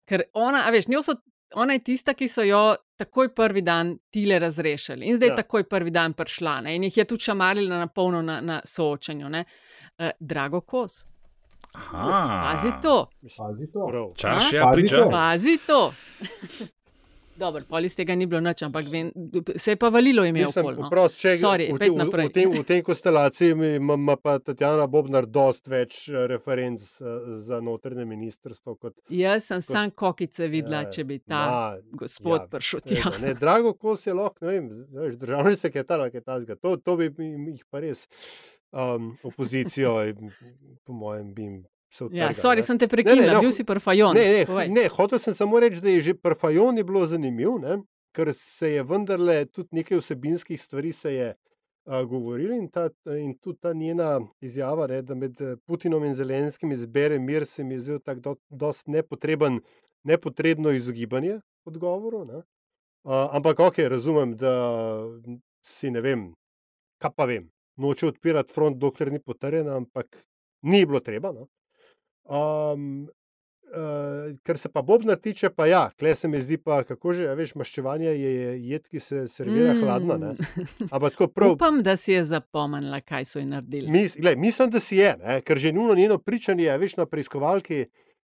Ker 0.04 0.22
ona, 0.32 0.62
a 0.62 0.70
veš, 0.70 0.86
njo 0.86 1.02
so, 1.02 1.14
ona 1.54 1.72
je 1.72 1.78
tista, 1.80 2.14
ki 2.14 2.28
so 2.28 2.42
jo 2.42 2.60
takoj 2.96 3.28
prvi 3.30 3.62
dan 3.62 3.98
tile 4.10 4.38
razrešili 4.38 5.06
in 5.06 5.16
zdaj 5.16 5.28
Ja. 5.28 5.36
takoj 5.36 5.64
prvi 5.64 5.90
dan 5.90 6.12
prišla 6.12 6.60
ne? 6.60 6.76
in 6.76 6.82
jih 6.82 6.96
je 6.96 7.04
tudi 7.04 7.22
šamarila 7.22 7.78
na 7.78 7.86
polno 7.86 8.22
na, 8.22 8.40
na 8.40 8.60
soočanju. 8.64 9.28
ne. 9.28 9.44
Uh, 9.98 10.08
Drago 10.20 10.60
Kos, 10.60 11.04
Aha, 11.74 12.40
pazi 12.44 12.70
to, 12.82 13.10
Pazi 13.36 13.66
to. 13.72 14.12
Čaršija 14.16 14.62
Pazi 14.64 14.82
priča. 14.82 14.96
to. 14.96 15.10
pazi 15.10 15.58
to. 15.66 15.92
Dobro, 17.36 17.62
pol 17.68 17.84
iz 17.84 17.96
tega 17.96 18.14
ni 18.16 18.26
bilo 18.26 18.40
nič, 18.40 18.62
ampak 18.64 18.86
vem, 18.90 19.10
se 19.56 19.74
je 19.74 19.76
pa 19.76 19.90
valilo 19.92 20.24
ime 20.24 20.46
okoli. 20.46 20.76
No. 20.80 20.88
prost, 20.90 21.18
če, 21.20 21.34
Sorry, 21.40 21.66
v, 21.72 21.78
te, 21.78 21.90
v, 21.90 22.06
v, 22.08 22.30
tem, 22.32 22.52
v 22.52 22.64
tem 22.64 22.82
konstelaciji 22.86 23.52
ima, 23.52 23.94
ima 23.94 24.16
pa 24.16 24.38
Tatjana 24.38 24.86
Bobnar 24.88 25.28
dost 25.28 25.68
več 25.68 26.06
eh, 26.08 26.24
referenc 26.30 26.80
eh, 26.80 27.28
za 27.44 27.60
notranje 27.60 28.06
ministrstvo 28.08 28.76
kot 28.80 28.96
Jaz 29.12 29.50
sem 29.50 29.60
kot- 29.60 29.68
sam 29.68 29.92
kokice 29.92 30.48
videla, 30.48 30.84
Ja, 30.86 30.90
če 30.90 31.04
bi 31.04 31.20
ta 31.20 31.42
ma, 31.44 31.60
gospod 32.00 32.40
ja, 32.40 32.48
prišel 32.56 32.84
tja. 32.88 33.14
Ne, 33.20 33.36
drago, 33.36 33.74
ko 33.76 33.96
se 34.00 34.16
lahko, 34.16 34.40
ne 34.46 34.56
vem, 34.56 35.16
državni 35.20 35.56
sekretar 35.60 36.06
kaj 36.10 36.24
takega. 36.24 36.56
To, 36.60 36.76
to 36.80 36.96
bi 37.00 37.10
jih 37.12 37.64
pa 37.70 37.84
res 37.84 38.06
um, 38.72 39.12
opozicijo, 39.24 39.98
po 40.84 40.96
mojem, 40.96 41.32
bi 41.34 41.50
jim 41.50 41.64
Ja, 42.12 42.34
sorry, 42.34 42.60
ne. 42.60 42.66
sem 42.66 42.78
te 42.78 42.88
prekinila, 42.90 43.38
no, 43.38 43.40
bil 43.46 43.52
si 43.54 43.64
prfajon. 43.64 44.16
Ne, 44.18 44.24
ne, 44.38 44.46
povej. 44.48 44.68
ne, 44.74 44.86
hotel 44.92 45.20
sem 45.22 45.34
samo 45.34 45.60
reči, 45.62 45.80
da 45.80 45.92
je 45.92 46.02
že 46.10 46.14
Parfajon 46.18 46.76
je 46.76 46.84
bilo 46.84 47.06
zanimiv, 47.06 47.56
ne, 47.62 47.78
ker 48.16 48.32
se 48.34 48.72
je 48.74 48.82
vendarle 48.84 49.44
tudi 49.46 49.80
nekaj 49.80 50.00
vsebinskih 50.00 50.60
stvari 50.60 50.92
se 50.92 51.14
je 51.14 51.28
uh, 51.86 52.02
govorilo 52.08 52.54
in, 52.54 52.68
ta, 52.68 52.88
in 53.16 53.36
tudi 53.38 53.58
ta 53.60 53.72
njena 53.72 54.20
izjava, 54.40 54.86
ne, 54.86 55.02
da 55.02 55.14
med 55.14 55.40
eh, 55.40 55.56
Putinom 55.66 56.04
in 56.04 56.14
Zelenskim 56.14 56.72
izbere 56.72 57.18
mir, 57.18 57.46
se 57.46 57.64
mi 57.64 57.74
je 57.74 57.80
zdel 57.80 58.00
tako 58.04 58.20
do, 58.20 58.36
dost 58.50 58.86
nepotreben, 58.86 59.60
nepotrebno 60.04 60.70
izogibanje 60.70 61.40
odgovoru. 61.64 62.24
Ne. 62.24 62.42
Uh, 63.06 63.28
ampak 63.30 63.60
ok, 63.60 63.78
razumem, 63.78 64.36
da 64.36 64.52
si 65.64 65.90
ne 65.90 66.00
vem, 66.00 66.32
kaj 66.98 67.14
pa 67.16 67.24
vem, 67.24 67.50
noče 67.76 68.10
odpirati 68.10 68.52
front, 68.52 68.78
dokler 68.78 69.12
ni 69.12 69.20
potrjena, 69.22 69.76
ampak 69.76 70.24
ni 70.62 70.86
bilo 70.86 71.00
treba. 71.00 71.32
No. 71.32 71.46
Um, 72.28 73.06
Uh, 73.66 74.36
kar 74.42 74.58
se 74.58 74.68
pa 74.68 74.82
Bobna 74.82 75.16
tiče, 75.16 75.48
pa 75.50 75.66
ja, 75.66 75.90
kle 75.98 76.14
se 76.14 76.28
mi 76.28 76.38
zdi, 76.40 76.56
pa 76.56 76.84
kako 76.86 77.12
že, 77.12 77.26
veš, 77.34 77.54
maščevanje 77.58 78.06
je 78.06 78.34
je 78.34 78.52
jed, 78.70 78.84
ki 78.88 79.00
se 79.00 79.24
servira 79.28 79.72
mm. 79.74 79.80
hladna. 79.80 80.16
Ne? 80.22 80.34
Ampak 80.90 81.18
prav, 81.34 81.50
Upam, 81.50 81.80
da 81.82 81.96
si 81.98 82.12
je 82.12 82.22
zapomnila, 82.24 83.00
kaj 83.00 83.24
so 83.24 83.42
ji 83.42 83.48
naredili. 83.50 83.90
mis, 83.90 84.14
gled, 84.16 84.38
mislim, 84.38 84.70
da 84.70 84.80
si 84.80 84.96
je, 84.96 85.16
ne? 85.18 85.40
ker 85.42 85.58
že 85.58 85.72
njuno 85.72 85.94
njeno 85.94 86.18
pričanje, 86.18 86.70
veš, 86.78 86.96
na 86.96 87.06
preiskovalki 87.06 87.84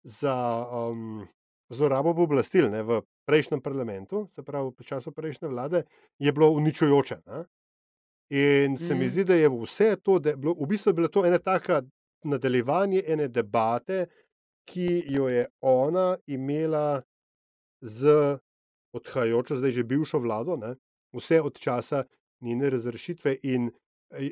za 0.03 0.35
um, 0.69 1.25
zlorabo 1.69 2.13
oblastil 2.23 2.69
ne, 2.69 2.83
v 2.83 3.01
prejšnjem 3.25 3.61
parlamentu, 3.61 4.27
se 4.29 4.43
pravi 4.43 4.69
v 4.69 4.85
času 4.85 5.11
prejšnje 5.11 5.49
vlade, 5.49 5.83
je 6.19 6.31
bilo 6.31 6.51
uničujoče. 6.51 7.17
Ne? 7.25 7.43
In 8.29 8.77
se 8.77 8.95
mm. 8.95 8.99
mi 8.99 9.09
zdi, 9.09 9.23
da 9.23 9.35
je 9.35 9.49
vse 9.49 9.95
to, 9.95 10.19
da 10.19 10.29
je 10.29 10.37
bilo, 10.37 10.53
v 10.53 10.69
bistvu 10.69 10.89
je 10.89 10.93
bilo 10.93 11.07
to 11.07 11.25
ena 11.25 11.39
taka 11.39 11.81
nadaljevanje 12.23 13.03
ene 13.07 13.27
debate, 13.27 14.05
ki 14.65 15.03
jo 15.11 15.27
je 15.27 15.45
ona 15.61 16.17
imela 16.27 17.01
z 17.81 18.37
odhajajočo, 18.93 19.55
zdaj 19.59 19.71
že 19.71 19.83
bivšo 19.83 20.19
vlado, 20.19 20.57
ne? 20.57 20.75
vse 21.13 21.41
od 21.41 21.59
časa 21.59 22.03
njene 22.41 22.69
razrešitve. 22.69 23.35
In 23.43 23.71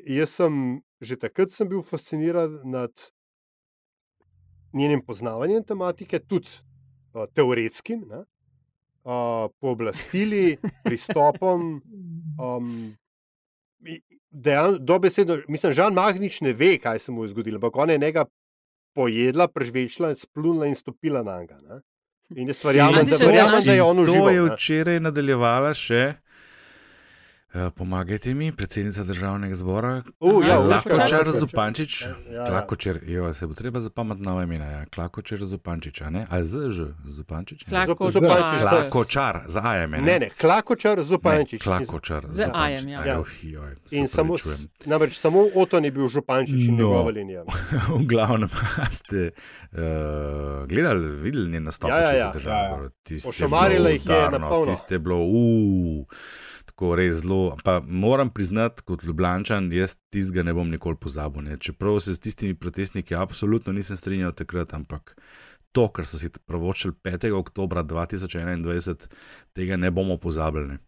jaz 0.06 0.30
sem 0.30 0.82
že 1.00 1.18
takrat 1.18 1.50
sem 1.50 1.68
bil 1.68 1.82
fasciniran 1.82 2.60
nad 2.64 2.92
njenim 4.72 5.02
poznavanjem 5.04 5.64
tematike, 5.64 6.18
tudi 6.18 6.48
uh, 7.12 7.26
teoretskim, 7.34 8.04
ne, 8.08 8.22
uh, 9.04 9.50
pooblastili, 9.60 10.58
pristopom. 10.84 11.60
Um, 12.42 12.96
dejan, 14.32 14.76
dobesedno, 14.80 15.36
mislim, 15.48 15.72
Žan 15.72 15.94
Mahnič 15.94 16.40
ne 16.40 16.52
ve, 16.52 16.78
kaj 16.78 16.98
se 16.98 17.12
mu 17.12 17.24
je 17.24 17.28
zgodilo, 17.28 17.56
ampak 17.56 17.76
ona 17.76 17.92
je 17.92 17.98
njega 17.98 18.24
pojedla, 18.94 19.48
prežvečila, 19.48 20.14
splunila 20.14 20.66
in 20.66 20.74
stopila 20.74 21.22
na 21.22 21.40
njega. 21.40 21.80
In 22.36 22.48
jaz 22.48 22.64
verjamem, 22.64 23.06
da, 23.06 23.16
verjamem, 23.16 23.64
da 23.64 23.72
je 23.72 23.82
on 23.82 23.98
užival. 23.98 24.28
To 24.28 24.30
je 24.30 24.44
včeraj 24.54 25.00
nadaljevala 25.00 25.74
še. 25.76 26.14
Eh, 27.54 27.70
Pomagajte 27.70 28.34
mi, 28.34 28.52
predsednica 28.52 29.04
državnega 29.04 29.54
zbora. 29.54 30.02
U, 30.20 30.42
ja, 30.42 30.56
Klakočar. 30.58 31.30
Zupančič. 31.30 32.02
Ja, 32.02 32.14
ja. 32.32 32.46
Klakočar, 32.46 32.98
jo, 33.02 33.34
se 33.34 33.46
bo 33.46 33.54
treba 33.54 33.80
zapametiti 33.80 34.24
nova 34.24 34.42
imena. 34.42 34.64
Ja. 34.66 34.86
Klakočar 34.86 35.38
Zupančič, 35.40 36.00
a 36.00 36.10
ne? 36.10 36.26
A 36.30 36.42
z 36.42 36.70
ž, 36.70 36.86
Zupančič? 37.04 37.66
ne? 37.66 37.86
Klakočar. 37.86 38.12
Zupančič, 38.14 38.60
z- 38.60 38.66
ajem. 39.58 39.90
Ne, 39.90 40.18
ne, 40.18 40.30
Klakočar 40.30 41.02
Zupančič. 41.02 41.60
Ne, 41.60 41.64
Klakočar, 41.78 42.24
Z 42.28 42.50
ajem, 42.54 42.88
ja. 42.88 43.04
Ja. 43.04 43.20
Uf, 43.20 43.44
joj, 43.44 43.76
In 43.90 44.08
samo, 44.08 44.36
namreč 44.86 45.18
samo 45.18 45.46
Oton 45.54 45.84
je 45.84 45.90
bil 45.90 46.08
Župančič 46.08 46.56
in 46.62 46.72
No. 46.72 46.78
njegova 46.78 47.10
linija. 47.10 47.44
v 47.90 48.04
glavnem 48.04 48.48
ste 48.90 49.30
uh, 49.72 49.78
gledali, 50.66 51.10
videli 51.12 51.50
njen 51.50 51.64
nastop. 51.64 51.90
Ja, 51.90 52.00
ja, 52.00 52.32
ja. 52.32 52.88
Tiste 53.02 53.28
Pošamarila 53.28 53.76
bilo 53.78 53.88
jih 53.88 54.06
je 54.06 54.30
na 54.30 54.48
polno. 54.48 54.66
Tiste 54.66 54.94
je 54.94 54.98
bilo, 54.98 55.16
uu, 55.18 56.06
tako 56.72 56.94
res 56.96 57.20
zelo. 57.20 57.56
Pa 57.64 57.80
moram 57.84 58.30
priznati, 58.32 58.82
kot 58.88 59.04
Ljubljančan, 59.04 59.70
jaz 59.72 59.96
tistega 60.10 60.42
ne 60.42 60.54
bom 60.56 60.70
nikoli 60.72 60.96
pozabil. 60.96 61.44
Ne. 61.46 61.58
Čeprav 61.60 62.00
se 62.00 62.16
s 62.16 62.20
tistimi 62.20 62.56
protestniki 62.58 63.14
absolutno 63.14 63.72
nisem 63.72 63.96
strinjal 63.96 64.32
takrat, 64.32 64.74
ampak 64.74 65.14
to, 65.72 65.88
kar 65.88 66.06
so 66.06 66.18
si 66.18 66.30
pravočili 66.46 66.94
5. 67.04 67.32
oktober 67.32 67.78
2021, 67.78 69.06
tega 69.52 69.76
ne 69.76 69.90
bomo 69.90 70.16
pozabili. 70.16 70.68
Ne. 70.68 70.78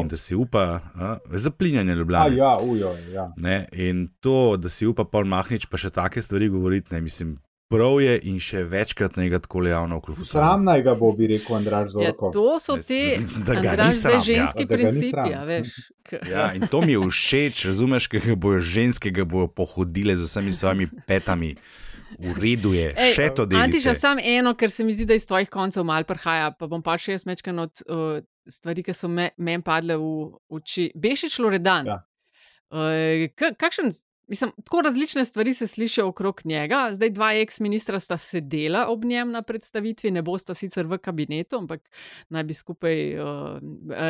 In 0.00 0.08
da 0.08 0.16
si 0.16 0.34
upa, 0.34 0.80
a, 0.94 1.18
zaplinjanje 1.28 1.94
Ljubljana. 1.94 2.34
ja, 2.34 2.58
ujo, 2.62 2.94
ja. 3.12 3.32
Ne, 3.36 3.66
in 3.72 4.08
to, 4.20 4.56
da 4.56 4.68
si 4.68 4.86
upa 4.86 5.04
Paul 5.04 5.24
Mahnič 5.28 5.66
pa 5.66 5.76
še 5.76 5.90
take 5.90 6.22
stvari 6.22 6.48
govoriti, 6.48 6.94
ne 6.94 7.00
mislim, 7.04 7.34
prav 7.68 8.00
je 8.00 8.18
in 8.30 8.38
še 8.40 8.64
večkrat 8.68 9.16
ne 9.16 9.28
ga 9.32 9.38
tako 9.42 9.64
javno 9.66 9.98
vključiti. 9.98 10.28
Sram 10.28 10.64
naj 10.64 10.82
ga 10.82 10.94
bo, 10.94 11.12
bi 11.12 11.26
rekel 11.26 11.56
Andraš 11.56 11.88
Ja, 11.88 12.10
Zorko. 12.10 12.30
to 12.34 12.58
so 12.60 12.76
te 12.76 13.16
Andraž, 13.56 13.94
sram, 13.94 14.18
ja. 14.18 14.20
ženski 14.20 14.66
ni 14.66 14.70
principi. 14.70 15.30
Ja, 15.32 15.44
veš, 15.48 15.74
Ja, 16.30 16.52
in 16.52 16.66
to 16.68 16.82
mi 16.84 16.92
je 16.92 17.00
všeč, 17.00 17.64
razumeš, 17.72 18.06
ker 18.12 18.20
ga 18.20 18.34
bojo 18.36 18.60
ženske, 18.60 19.10
ga 19.10 19.24
bojo 19.24 19.48
pohodile 19.48 20.16
z 20.16 20.28
vsemi 20.28 20.52
svojimi 20.52 20.86
petami. 21.08 21.54
V 22.18 22.34
redu 22.38 22.74
je, 22.76 22.92
Ej, 22.94 23.14
še 23.16 23.30
to 23.34 23.46
delate. 23.48 23.72
Antiša, 23.72 23.94
samo 23.98 24.22
eno, 24.22 24.52
ker 24.54 24.70
se 24.70 24.84
mi 24.84 24.92
zdi, 24.94 25.06
da 25.08 25.16
iz 25.18 25.24
tvojih 25.26 25.48
koncev 25.50 25.82
mal 25.82 26.04
prihaja, 26.06 26.52
pa 26.54 26.68
bom 26.70 26.82
pa 26.84 26.94
še 27.00 27.16
jaz 27.16 27.24
mečkan 27.26 27.58
od 27.58 27.82
uh, 27.88 28.20
stvari, 28.46 28.84
ki 28.86 28.94
so 28.94 29.10
me, 29.10 29.32
meni 29.40 29.64
padle 29.66 29.96
v 29.98 30.10
oči. 30.52 30.92
Bešič 30.94 31.40
Loredan. 31.42 31.88
Ja. 31.90 31.98
Uh, 32.70 33.26
kakšen, 33.58 33.90
mislim, 34.26 34.50
tako 34.64 34.80
različne 34.80 35.24
stvari 35.24 35.54
se 35.54 35.66
slišijo 35.66 36.08
okrog 36.08 36.40
njega. 36.44 36.88
Zdaj 36.92 37.10
dva 37.10 37.32
ex-ministra 37.34 38.00
sta 38.00 38.18
sedela 38.18 38.86
ob 38.88 39.04
njem 39.04 39.30
na 39.30 39.42
predstavitvi, 39.42 40.10
ne 40.10 40.22
bosta 40.22 40.54
sicer 40.54 40.86
v 40.86 40.98
kabinetu, 40.98 41.56
ampak 41.56 41.90
naj 42.28 42.44
bi 42.44 42.54
skupaj 42.54 43.18
uh, 43.18 43.26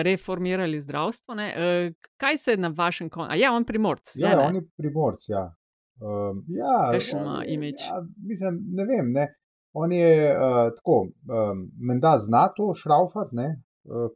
reformirali 0.03 0.81
zdravstvo. 0.81 1.35
ne. 1.35 1.49
Uh, 1.57 1.95
kaj 2.17 2.37
se 2.37 2.57
na 2.57 2.69
vašem 2.69 3.11
koncu? 3.11 3.37
Ja, 3.37 3.53
on 3.53 3.65
primorc. 3.65 4.17
Ja, 4.17 4.29
ne, 4.29 4.37
ne? 4.37 4.43
on 4.43 4.55
je 4.55 4.63
primorc. 4.77 5.29
Ja. 5.29 5.55
Um, 6.01 6.45
ja, 6.49 6.91
Kakšen 6.93 7.21
on 7.21 7.27
ima 7.27 7.45
imidž? 7.45 7.83
Ja, 7.89 8.03
mislim, 8.29 8.61
ne 8.73 8.85
vem. 8.85 9.13
Ne. 9.13 9.29
On 9.73 9.93
je 9.93 10.37
uh, 10.37 10.71
tako, 10.77 11.01
um, 11.03 11.71
menda 11.89 12.19
zna 12.19 12.49
to 12.57 12.75
šraufat, 12.79 13.33
ne, 13.33 13.63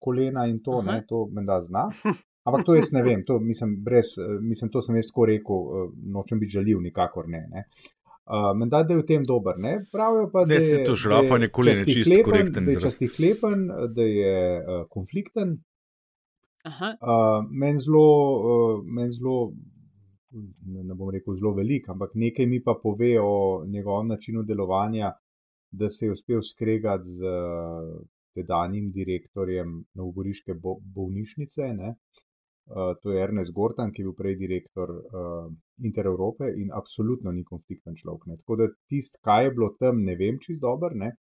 kolena 0.01 0.47
in 0.47 0.61
to, 0.63 0.79
Aha. 0.79 0.93
ne, 0.93 1.05
to 1.09 1.27
menda 1.35 1.61
zna. 1.65 1.89
Ampak 2.49 2.67
to 2.67 2.75
jaz 2.75 2.91
ne 2.97 3.03
vem, 3.05 3.23
to, 3.27 3.39
mislim, 3.45 3.77
brez, 3.85 4.17
eh, 4.19 4.35
mislim, 4.41 4.71
to 4.73 4.83
sem 4.83 4.97
jaz 4.97 5.11
tako 5.13 5.29
rekel, 5.31 5.63
uh, 5.63 5.87
nočem 6.15 6.41
biti 6.41 6.57
žaljiv, 6.57 6.81
nikakor 6.85 7.29
ne. 7.29 7.45
ne. 7.53 7.65
Uh, 8.29 8.51
menda 8.57 8.83
da 8.85 8.93
je 8.93 9.03
v 9.03 9.07
tem 9.09 9.23
dober. 9.25 9.57
Ne. 9.61 9.79
Pravijo 9.93 10.29
pa, 10.33 10.45
da 10.45 10.55
je 10.55 10.85
to 10.85 10.97
da 11.09 11.45
je 11.45 11.49
kolen 11.49 11.79
je 11.79 11.85
čisto 11.85 12.01
častihlepen, 12.01 12.25
korekten 12.31 12.65
da 12.65 12.73
je 12.73 12.81
častihlepen, 12.81 13.67
da 13.97 14.09
je 14.09 14.37
uh, 14.59 14.85
konflikten. 14.91 15.57
Aha. 16.69 16.93
Uh, 17.01 17.47
Meni 17.51 17.79
zelo, 17.79 18.09
uh, 18.37 18.85
men 18.85 19.13
zelo, 19.13 19.53
ne, 20.67 20.85
ne 20.85 20.95
bom 20.95 21.11
rekel 21.15 21.39
zelo 21.39 21.55
velik, 21.57 21.89
ampak 21.89 22.13
nekaj 22.15 22.47
mi 22.47 22.61
pa 22.65 22.75
pove 22.83 23.15
o 23.23 23.65
njegovem 23.67 24.13
načinu 24.13 24.43
delovanja, 24.43 25.13
da 25.71 25.89
se 25.89 26.07
je 26.07 26.13
uspel 26.13 26.43
skregati 26.43 27.09
z 27.09 27.25
uh, 27.25 28.01
tedanjim 28.37 28.91
direktorjem 28.93 29.85
Novogoriške 29.95 30.55
bo, 30.55 30.79
bolnišnice. 30.95 31.73
Ne? 31.77 31.95
Uh, 32.69 32.93
to 33.03 33.11
je 33.11 33.23
Ernest 33.23 33.53
Gortan, 33.53 33.93
ki 33.93 34.03
je 34.03 34.05
bil 34.05 34.15
prej 34.15 34.35
direktor 34.37 34.91
uh, 34.91 35.47
Intereurope 35.81 36.45
in 36.53 36.69
absolutno 36.71 37.33
ni 37.33 37.41
konflikten 37.43 37.97
človek. 37.97 38.27
Ne? 38.27 38.37
Tako 38.37 38.57
da 38.57 38.67
tisto, 38.87 39.19
kaj 39.23 39.45
je 39.45 39.51
bilo 39.51 39.69
tam, 39.81 40.03
ne 40.03 40.15
vem 40.15 40.37
čist 40.39 40.61
ne. 40.95 41.15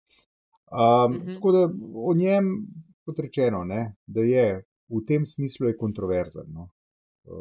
Um, 0.67 1.13
Mhm. 1.13 1.35
Tako 1.35 1.53
da 1.53 1.69
o 1.95 2.15
njem, 2.15 2.67
kot 3.05 3.19
rečeno, 3.19 3.65
ne, 3.65 3.95
da 4.07 4.21
je 4.21 4.63
v 4.89 5.05
tem 5.07 5.25
smislu 5.25 5.67
je 5.67 5.77
kontroverzen. 5.77 6.47
No. 6.49 6.71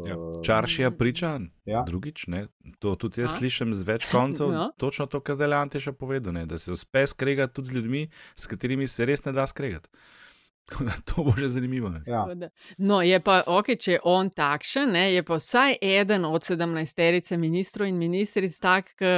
Ja. 0.06 0.18
Uh, 0.18 0.42
Čaršija 0.44 0.92
priča, 0.92 1.40
Ja. 1.66 1.84
drugič, 1.84 2.28
ne? 2.28 2.48
to 2.80 2.96
tudi 2.96 3.22
jaz 3.22 3.34
A? 3.34 3.38
slišim 3.38 3.74
z 3.74 3.84
več 3.84 4.06
koncev. 4.12 4.52
Ja. 4.52 4.70
Točno 4.78 5.06
to, 5.06 5.20
kar 5.20 5.36
zdaj 5.36 5.54
Ante 5.54 5.80
še 5.80 5.92
povedal, 5.92 6.34
ne? 6.34 6.46
da 6.46 6.58
se 6.58 6.72
uspe 6.72 7.08
skregati 7.08 7.54
tudi 7.54 7.68
z 7.68 7.72
ljudmi, 7.72 8.10
s 8.36 8.48
katerimi 8.48 8.88
se 8.88 9.06
res 9.06 9.26
ne 9.26 9.32
da 9.32 9.46
skregati. 9.46 9.90
To 11.06 11.24
bo 11.24 11.34
že 11.38 11.50
zanimivo. 11.50 11.90
ne. 11.90 12.02
ja. 12.08 12.26
No, 12.78 13.02
je 13.02 13.20
pa 13.20 13.44
ok, 13.48 13.76
če 13.78 13.92
je 13.92 14.00
on 14.04 14.30
takšen, 14.30 14.92
ne, 14.92 15.06
je 15.14 15.24
pa 15.24 15.38
vsaj 15.38 15.78
eden 15.82 16.26
od 16.26 16.44
sedemnajsterice 16.44 17.38
ministrov 17.38 17.88
in 17.88 18.00
ministric 18.02 18.58
tak, 18.60 18.96
ki 18.98 19.14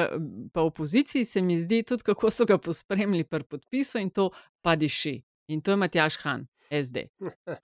pa 0.51 0.61
v 0.61 0.67
opoziciji 0.67 1.25
se 1.25 1.41
mi 1.41 1.59
zdi 1.59 1.83
tudi, 1.87 2.03
kako 2.03 2.31
so 2.31 2.45
ga 2.45 2.57
pospremili 2.57 3.23
pri 3.23 3.43
podpisu 3.43 4.03
in 4.03 4.11
to 4.11 4.29
pa 4.61 4.75
diši. 4.75 5.21
In 5.47 5.61
to 5.61 5.71
je 5.71 5.77
Matjaš 5.77 6.17
Han, 6.17 6.41
SD. 6.73 6.97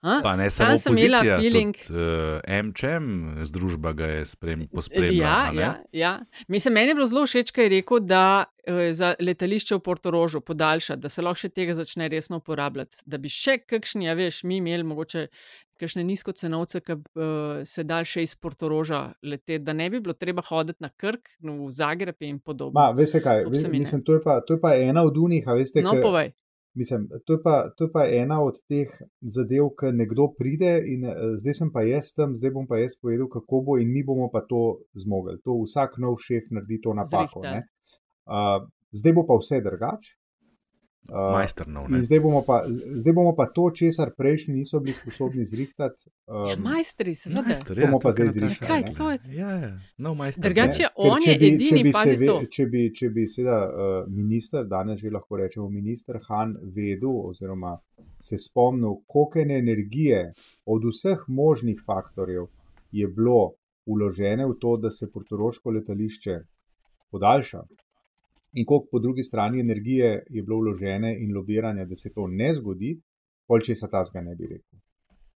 A? 0.00 0.20
Pa 0.22 0.36
ne 0.36 0.44
Tam 0.44 0.50
samo 0.52 0.78
sem 0.78 0.92
imela 0.94 1.18
opozicija, 1.18 1.38
feeling- 1.38 1.90
uh, 1.90 2.64
MČM 2.64 3.04
združba 3.44 3.92
ga 3.92 4.06
je 4.06 4.24
sprem, 4.24 4.62
pospremila. 4.66 5.24
Ja, 5.24 5.36
a 5.40 5.52
ne? 5.52 5.60
ja, 5.60 5.74
ja. 5.92 6.12
Mislim, 6.48 6.74
meni 6.74 6.88
je 6.88 6.94
bilo 6.94 7.06
zelo 7.06 7.26
všeč, 7.26 7.50
kaj 7.50 7.64
je 7.64 7.70
rekel, 7.70 8.00
da 8.00 8.22
eh, 8.64 8.92
za 8.92 9.14
letališče 9.20 9.74
v 9.74 9.80
Portorožu 9.80 10.40
podaljša, 10.42 10.96
da 10.96 11.08
se 11.08 11.22
lahko 11.22 11.36
še 11.36 11.48
tega 11.50 11.74
začne 11.74 12.08
resno 12.08 12.36
uporabljati. 12.36 12.96
Da 13.04 13.18
bi 13.18 13.28
še 13.28 13.58
kakšni, 13.60 14.04
ja, 14.04 14.14
veš, 14.14 14.42
mi 14.44 14.56
imeli 14.56 14.82
mogoče 14.84 15.26
kakšne 15.76 16.04
nizkocenovce, 16.04 16.80
ki 16.80 16.92
uh, 16.92 17.02
se 17.64 17.84
da 17.84 18.00
še 18.02 18.22
iz 18.22 18.32
Portoroža 18.36 19.02
leteti, 19.22 19.58
da 19.58 19.72
ne 19.74 19.90
bi 19.90 20.00
bilo 20.00 20.14
treba 20.14 20.40
hoditi 20.42 20.80
na 20.80 20.88
Krk, 20.90 21.28
no, 21.40 21.58
v 21.60 21.70
Zagreb 21.70 22.16
in 22.22 22.38
podobno. 22.40 22.72
Ma, 22.74 22.88
veste 22.92 23.20
kaj, 23.20 23.44
To 23.44 23.50
ve- 23.50 23.56
se 23.58 23.68
mi 23.68 23.72
ne. 23.74 23.78
mislim, 23.80 24.02
to 24.02 24.14
je, 24.14 24.22
pa, 24.22 24.40
to 24.40 24.54
je 24.54 24.60
pa 24.60 24.72
ena 24.76 25.02
od 25.02 25.16
unih, 25.18 25.44
a 25.44 25.52
veste, 25.54 25.82
No, 25.82 25.92
ke- 25.92 26.00
povej. 26.00 26.32
Mislim, 26.74 27.06
to 27.26 27.36
je, 27.36 27.40
pa, 27.42 27.70
to 27.76 27.86
je 27.86 27.90
pa 27.92 28.02
ena 28.10 28.40
od 28.42 28.56
teh 28.68 28.90
zadev, 29.22 29.68
ki 29.78 29.92
nekdo 29.94 30.26
pride 30.38 30.72
in 30.90 31.06
uh, 31.06 31.36
zdaj 31.38 31.54
sem 31.60 31.70
pa 31.74 31.84
jaz 31.86 32.10
tam, 32.18 32.34
zdaj 32.34 32.50
bom 32.56 32.66
pa 32.66 32.80
jaz 32.80 32.96
povedal, 32.98 33.28
kako 33.30 33.62
bo 33.66 33.76
in 33.78 33.92
mi 33.94 34.02
bomo 34.06 34.26
pa 34.32 34.42
to 34.48 34.80
zmogli. 34.98 35.38
To 35.46 35.60
vsak 35.62 36.00
nov 36.02 36.18
šef 36.18 36.50
naredi 36.50 36.80
to 36.82 36.96
napako. 36.98 37.44
Uh, 37.44 38.66
zdaj 38.90 39.14
bo 39.14 39.26
pa 39.28 39.38
vse 39.38 39.62
drugače. 39.62 40.18
Uh, 41.06 41.36
ne. 41.88 41.98
in 41.98 42.04
zdaj 42.04 42.20
bomo, 42.20 42.42
pa, 42.42 42.64
zdaj 42.94 43.12
bomo 43.12 43.34
pa 43.36 43.46
to, 43.46 43.70
česar 43.70 44.10
prejšnji 44.16 44.54
niso 44.54 44.80
bili 44.80 44.94
sposobni 44.94 45.44
zrihtati. 45.44 46.08
Ja, 46.26 46.54
Um, 46.54 46.62
majstri, 46.62 47.14
seveda. 47.14 47.42
Majster, 47.42 47.80
bomo 47.80 47.98
pa 47.98 48.12
zdaj 48.12 48.28
zrihtali, 48.28 48.48
reče. 48.50 48.82
ne. 48.82 48.84
Kaj, 48.84 48.94
to 48.94 49.10
je- 49.10 49.36
Ja, 49.36 49.50
ja, 49.50 49.72
no. 49.98 50.14
Drugače 50.38 50.82
je 50.82 50.88
Ker 50.88 51.12
on 51.12 51.20
če 51.20 51.30
je 51.32 51.38
bi- 51.38 51.48
če 51.48 51.54
edini, 51.54 51.82
bi 51.82 51.92
se 51.92 52.16
ve-. 52.16 52.46
Če 52.50 52.66
bi, 52.66 52.94
če 52.94 53.08
bi 53.10 53.26
seveda 53.26 53.58
uh, 53.64 53.74
minister, 54.08 54.64
danes 54.66 55.00
že 55.00 55.10
lahko 55.10 55.36
rečemo 55.36 55.68
minister 55.70 56.18
Han, 56.28 56.56
vedel 56.64 57.20
oziroma 57.22 57.78
se 58.20 58.38
spomnil, 58.38 58.94
koliko 59.06 59.38
ene 59.38 59.58
energije 59.58 60.32
od 60.66 60.82
vseh 60.84 61.18
možnih 61.28 61.82
faktorjev 61.86 62.46
je 62.92 63.06
bilo 63.08 63.52
uložene 63.86 64.46
v 64.46 64.54
to, 64.54 64.76
da 64.76 64.90
se 64.90 65.10
portoroško 65.10 65.70
letališče 65.70 66.38
podaljša. 67.10 67.62
In 68.54 68.66
koliko 68.66 68.88
po 68.92 68.98
drugi 68.98 69.22
strani 69.22 69.60
energije 69.60 70.24
je 70.30 70.42
bilo 70.42 70.60
vložene 70.62 71.16
in 71.20 71.34
lobiranja, 71.36 71.84
da 71.84 71.96
se 71.98 72.12
to 72.14 72.26
ne 72.30 72.54
zgodi, 72.54 72.94
pol 73.48 73.60
če 73.60 73.74
se 73.74 73.90
ta 73.90 74.04
zga 74.04 74.22
ne 74.22 74.36
bi 74.38 74.50
rekel. 74.50 74.78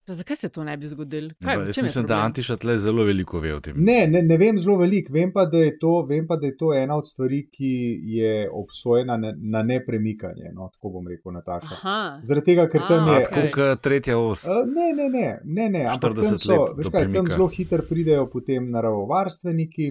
Pa 0.07 0.13
zakaj 0.13 0.35
se 0.35 0.49
to 0.49 0.63
ne 0.63 0.77
bi 0.77 0.87
zgodilo? 0.87 1.27
Ja, 1.27 1.35
pa 1.43 1.51
Jaz 1.51 1.77
mislim, 1.83 2.05
da 2.05 2.15
Antiša 2.15 2.55
tle 2.55 2.77
zelo 2.79 3.03
veliko 3.03 3.39
ve 3.39 3.53
o 3.55 3.59
tem. 3.59 3.75
Ne, 3.77 4.07
ne, 4.07 4.21
ne 4.23 4.37
vem 4.37 4.59
zelo 4.59 4.77
veliko, 4.77 5.11
vem 5.13 5.33
pa, 5.35 5.43
da 5.45 5.57
je 5.57 5.73
to, 5.79 6.05
vem 6.09 6.27
pa, 6.27 6.37
da 6.39 6.47
je 6.47 6.55
to 6.57 6.69
ena 6.73 6.95
od 6.95 7.09
stvari, 7.09 7.41
ki 7.51 7.71
je 8.13 8.49
obsojena 8.53 9.17
na, 9.17 9.33
na 9.35 9.63
nepremikanje. 9.63 10.53
No, 10.55 10.69
tako 10.73 10.93
bom 10.93 11.09
rekel, 11.11 11.33
Nataša. 11.35 11.73
Aha. 11.75 11.97
Zaradi 12.23 12.53
tega, 12.53 12.69
ker 12.71 12.87
tam 12.87 13.03
A, 13.03 13.17
je. 13.17 13.25
okej. 13.27 13.51
Kot 13.51 13.65
eh, 13.65 13.75
tretja 13.83 14.15
os. 14.17 14.45
Uh, 14.47 14.63
ne, 14.71 14.93
ne, 14.95 15.09
ne, 15.17 15.27
ne, 15.43 15.69
ne 15.75 15.83
ampak 15.91 16.15
40 16.15 16.29
tam, 16.29 16.39
so, 16.45 16.61
let 16.61 16.79
veš 16.79 16.91
kaj, 16.95 17.09
tam 17.17 17.27
zelo 17.33 17.49
hitro 17.57 17.83
pridejo 17.89 18.29
potem 18.31 18.71
naravovarstveniki, 18.77 19.89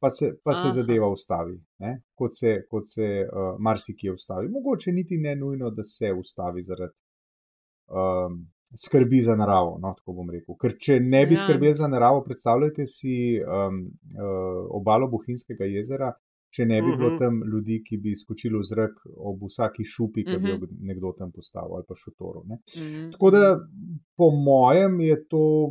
pa 0.00 0.10
se, 0.10 0.32
pa 0.44 0.54
se 0.54 0.68
Aha. 0.68 0.70
zadeva 0.70 1.08
ustavi, 1.08 1.58
ne? 1.78 2.02
kot 2.14 2.36
se, 2.36 2.54
kot 2.70 2.88
se 2.88 3.08
uh, 3.26 3.54
marsikje 3.58 4.12
ustavi. 4.12 4.48
Mogoče 4.48 4.92
niti 4.92 5.18
ne 5.18 5.36
nujno, 5.36 5.70
da 5.70 5.84
se 5.84 6.12
ustavi 6.12 6.62
zaradi 6.62 6.96
um, 7.88 8.40
skrbi 8.84 9.20
za 9.20 9.36
naravo. 9.36 9.78
No, 9.82 9.94
tako 9.98 10.12
bom 10.12 10.30
rekel. 10.30 10.56
Ker 10.60 10.76
če 10.78 11.00
ne 11.00 11.26
bi 11.26 11.34
Ja. 11.34 11.42
skrbeli 11.44 11.74
za 11.74 11.88
naravo, 11.88 12.22
predstavljajte 12.24 12.86
si 12.86 13.14
um, 13.42 13.80
uh, 14.16 14.66
obalo 14.80 15.08
Bohinjskega 15.08 15.64
jezera. 15.68 16.12
Če 16.50 16.64
ne 16.66 16.80
bi 16.82 16.96
bilo 16.96 17.10
Mhm. 17.10 17.18
tam 17.18 17.34
ljudi, 17.46 17.82
ki 17.86 17.96
bi 17.96 18.14
skočili 18.16 18.58
v 18.58 18.64
zrak 18.64 18.94
ob 19.16 19.38
vsaki 19.42 19.84
šupi, 19.84 20.24
ki 20.24 20.36
bi 20.38 20.50
jo 20.50 20.56
Mhm. 20.56 20.66
nekdo 20.82 21.12
tam 21.12 21.30
postavil, 21.32 21.74
ali 21.74 21.84
pa 21.88 21.94
šotoru. 21.94 22.42
Ne? 22.46 22.56
Mhm. 22.76 23.10
Tako 23.12 23.30
da, 23.30 23.42
po 24.16 24.30
mojem, 24.30 25.00
je 25.00 25.28
to 25.28 25.70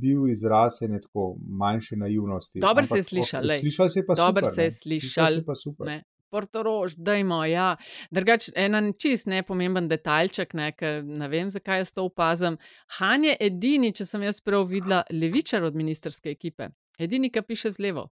bil 0.00 0.28
izraz 0.28 0.82
ene 0.82 1.00
tako 1.00 1.36
manjše 1.48 1.96
naivnosti. 1.96 2.60
Dobro 2.60 2.82
se 2.84 2.98
je 2.98 3.02
slišal. 3.02 3.42
Slišal 3.60 3.88
se 3.88 4.00
je 4.00 4.06
pa 4.06 4.14
Dobro 4.14 4.46
super. 4.46 4.54
se 4.54 4.62
je. 4.62 4.70
Slišal 4.70 5.28
se 5.28 5.34
je 5.36 5.44
pa 5.44 5.54
super. 5.54 5.86
Ne. 5.86 6.02
Portorož, 6.30 6.94
dajmo, 6.98 7.44
ja. 7.44 7.76
Drugač, 8.10 8.48
en 8.56 8.92
čist 8.92 9.26
nepomemben 9.26 9.86
detaljček, 9.88 10.54
ne, 10.54 10.72
ker 10.72 11.04
ne 11.04 11.28
vem, 11.28 11.50
zakaj 11.50 11.78
jaz 11.78 11.92
to 11.92 12.02
opazim. 12.04 12.56
Han 12.98 13.24
je 13.24 13.36
edini, 13.40 13.92
če 13.92 14.04
sem 14.04 14.22
jaz 14.22 14.40
prav 14.40 14.66
videla, 14.66 15.04
levičar 15.12 15.62
od 15.62 15.74
ministerske 15.74 16.30
ekipe. 16.30 16.68
Edini, 16.98 17.30
ki 17.30 17.42
piše 17.42 17.70
z 17.72 17.78
levo. 17.78 18.08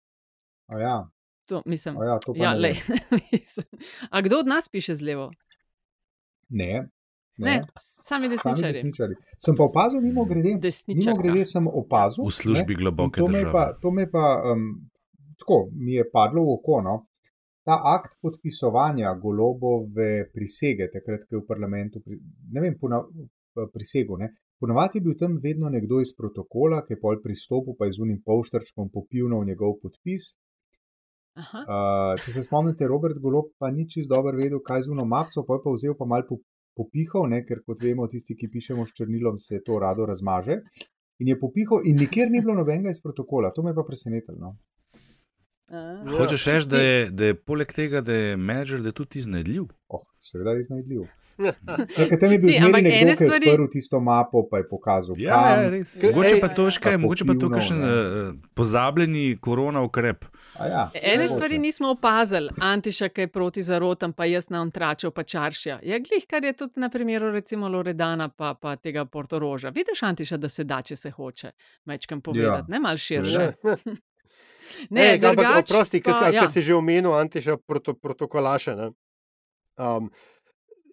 A 0.67 0.81
ja, 0.81 0.97
To, 1.49 1.63
mislim, 1.67 1.97
a 1.97 2.05
ja, 2.05 2.17
to 2.19 2.33
ja, 2.37 2.53
lej, 2.55 2.77
mislim. 3.33 3.67
A 4.11 4.21
kdo 4.21 4.39
od 4.39 4.47
nas 4.47 4.69
piše 4.69 4.95
z 4.95 5.03
levo? 5.03 5.31
Ne, 6.51 6.89
Ne, 7.39 7.51
ne. 7.51 7.63
sami 7.79 8.27
Sami 8.27 8.29
desničarji. 8.29 8.73
desničari. 8.73 9.15
Sem 9.39 9.55
pa 9.55 9.65
opazil, 9.65 10.01
mimo 10.01 10.25
grede, 10.25 10.49
mimo 10.49 10.61
Desničarka. 10.61 11.23
grede 11.23 11.45
sem 11.45 11.67
opazil. 11.69 12.25
V 12.25 12.33
službi 12.33 12.75
ne, 12.75 12.79
globoke 12.79 13.21
to 13.21 13.27
me 13.27 13.39
države. 13.39 13.53
Pa, 13.53 13.79
to 13.81 13.91
me 13.91 14.11
pa 14.11 14.25
um, 14.45 14.65
tako, 15.39 15.59
mi 15.73 15.93
je 15.93 16.05
padlo 16.11 16.43
v 16.43 16.53
oko. 16.53 16.81
No? 16.83 16.95
Ta 17.63 17.79
akt 17.87 18.19
podpisovanja 18.21 19.15
golobove 19.17 20.11
prisege, 20.33 20.91
takrat, 20.91 21.25
ko 21.25 21.37
je 21.37 21.41
v 21.41 21.47
parlamentu, 21.47 22.01
pri- 22.01 22.19
ne 22.51 22.61
vem, 22.61 22.75
pona, 22.75 22.99
prisego. 23.73 24.17
Ne? 24.17 24.33
Ponavadi 24.59 24.99
je 24.99 25.03
bil 25.03 25.15
tam 25.15 25.39
vedno 25.39 25.69
nekdo 25.69 26.01
iz 26.01 26.11
protokola, 26.13 26.83
ki 26.83 26.93
je 26.93 27.01
pol 27.01 27.23
pristopil, 27.23 27.79
pa 27.79 27.87
je 27.87 27.93
z 27.93 28.01
unim 28.01 28.19
polštrčkom 28.21 28.91
popivnil 28.91 29.47
njegov 29.47 29.79
podpis. 29.79 30.33
Aha. 31.39 31.61
Uh, 31.63 32.13
če 32.19 32.35
se 32.35 32.43
spomnite, 32.43 32.89
Robert 32.91 33.19
Golob 33.23 33.53
pa 33.63 33.71
ni 33.71 33.87
čist 33.91 34.11
dobro 34.11 34.35
vedel, 34.37 34.59
kaj 34.65 34.87
z 34.87 34.95
uno 34.95 35.05
mapco, 35.07 35.45
pa 35.47 35.59
je 35.59 35.65
pa 35.65 35.75
vzel 35.75 35.95
pa 35.99 36.09
mal 36.13 36.25
po, 36.27 36.41
popihal, 36.79 37.29
ne, 37.31 37.45
ker 37.47 37.63
kot 37.67 37.83
vemo, 37.83 38.09
tisti, 38.11 38.37
ki 38.39 38.51
pišemo 38.55 38.87
s 38.87 38.97
črnilom, 38.99 39.39
se 39.43 39.63
to 39.67 39.79
rado 39.83 40.07
razmaže. 40.11 40.59
In 41.23 41.31
je 41.33 41.39
popihal, 41.39 41.87
in 41.91 41.99
nikjer 42.03 42.31
ni 42.31 42.43
bilo 42.43 42.55
nobenega 42.59 42.95
iz 42.95 43.01
protokola. 43.03 43.53
To 43.55 43.63
me 43.63 43.73
je 43.73 43.79
pa 43.79 43.87
presenetilo. 43.87 44.39
No. 44.43 44.57
A. 45.71 46.05
Hočeš 46.11 46.47
reči, 46.47 46.67
da, 46.67 46.79
je- 46.79 47.11
da 47.11 47.25
je 47.25 47.35
poleg 47.37 47.69
tega, 47.71 48.01
da 48.01 48.13
je 48.15 48.37
menedžer, 48.39 48.81
da 48.81 48.89
je 48.89 48.93
tudi 48.95 49.19
iznajdljiv. 49.19 49.65
Oh, 49.89 50.01
seveda 50.21 50.51
je 50.51 50.61
iznajdljiv. 50.61 51.03
Ja, 51.39 51.53
tam 52.19 52.33
je 52.33 52.39
bil 52.39 52.51
zmeraj 52.51 52.83
nekdo, 52.83 53.13
ki 53.15 53.25
je 53.25 53.31
odprl 53.31 53.67
tisto 53.71 54.01
mapo, 54.01 54.41
pa 54.43 54.59
je 54.59 54.65
pokazal. 54.67 55.15
Ja, 55.17 55.31
kam. 55.35 55.63
ja, 55.63 55.69
res. 55.71 55.93
Ker- 55.95 56.09
Mogoče 56.09 56.35
ej, 56.35 56.41
pa 56.41 56.49
to, 56.51 56.65
veš 56.65 56.79
kaj, 56.79 56.97
mogoče 56.99 57.25
pa 57.25 57.35
to 57.35 57.47
kakšen 57.49 57.79
ne. 57.79 57.87
uh, 57.87 58.33
pozabljeni 58.53 59.37
korona 59.39 59.83
ukrep. 59.83 60.25
A 60.55 60.67
Ja, 60.67 60.91
Ene 60.95 61.29
stvari 61.29 61.59
nismo 61.59 61.89
opazili, 61.91 62.49
Antiša, 62.61 63.09
ki 63.09 63.21
je 63.21 63.29
proti 63.29 63.63
zarotam, 63.63 64.13
pa 64.13 64.25
jaz 64.25 64.49
na 64.49 64.61
Ontračev, 64.61 65.11
pa 65.13 65.23
Čaršja. 65.25 65.79
Je 65.83 66.01
glih, 66.01 66.27
kar 66.27 66.43
je 66.43 66.53
tudi 66.55 66.73
na 66.77 66.89
primeru 66.89 67.31
recimo 67.31 67.69
Loredana, 67.69 68.29
pa, 68.31 68.55
pa 68.55 68.77
tega 68.77 69.05
Portoroža. 69.07 69.69
Vidiš, 69.71 70.03
Antiša, 70.03 70.37
da 70.39 70.49
se 70.49 70.65
da, 70.65 70.83
če 70.83 70.97
se 70.97 71.11
hoče, 71.13 71.51
mečkam 71.85 72.21
povedati, 72.21 72.47
ja, 72.63 72.65
ne 72.69 72.81
mal 72.81 72.97
širše. 72.99 73.53
Ne, 74.91 75.13
Ej, 75.15 75.25
ampak 75.25 75.63
oprosti, 75.63 76.01
ker 76.01 76.33
ja. 76.35 76.47
si 76.49 76.63
že 76.63 76.75
omenil 76.75 77.15
Antiša 77.15 77.57
proto, 77.67 77.95
protokolaše. 77.95 78.77
Ne? 78.77 78.91
Um, 79.79 80.11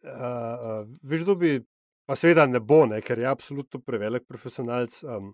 uh, 0.05 0.85
veš, 1.03 1.23
kdo 1.25 1.35
bi, 1.35 1.59
pa 2.05 2.15
seveda 2.15 2.45
ne 2.45 2.59
bo, 2.59 2.85
ne, 2.85 3.01
ker 3.01 3.19
je 3.19 3.27
absolutno 3.27 3.81
prevelik 3.81 4.27
profesionalc. 4.27 5.03
Um, 5.03 5.33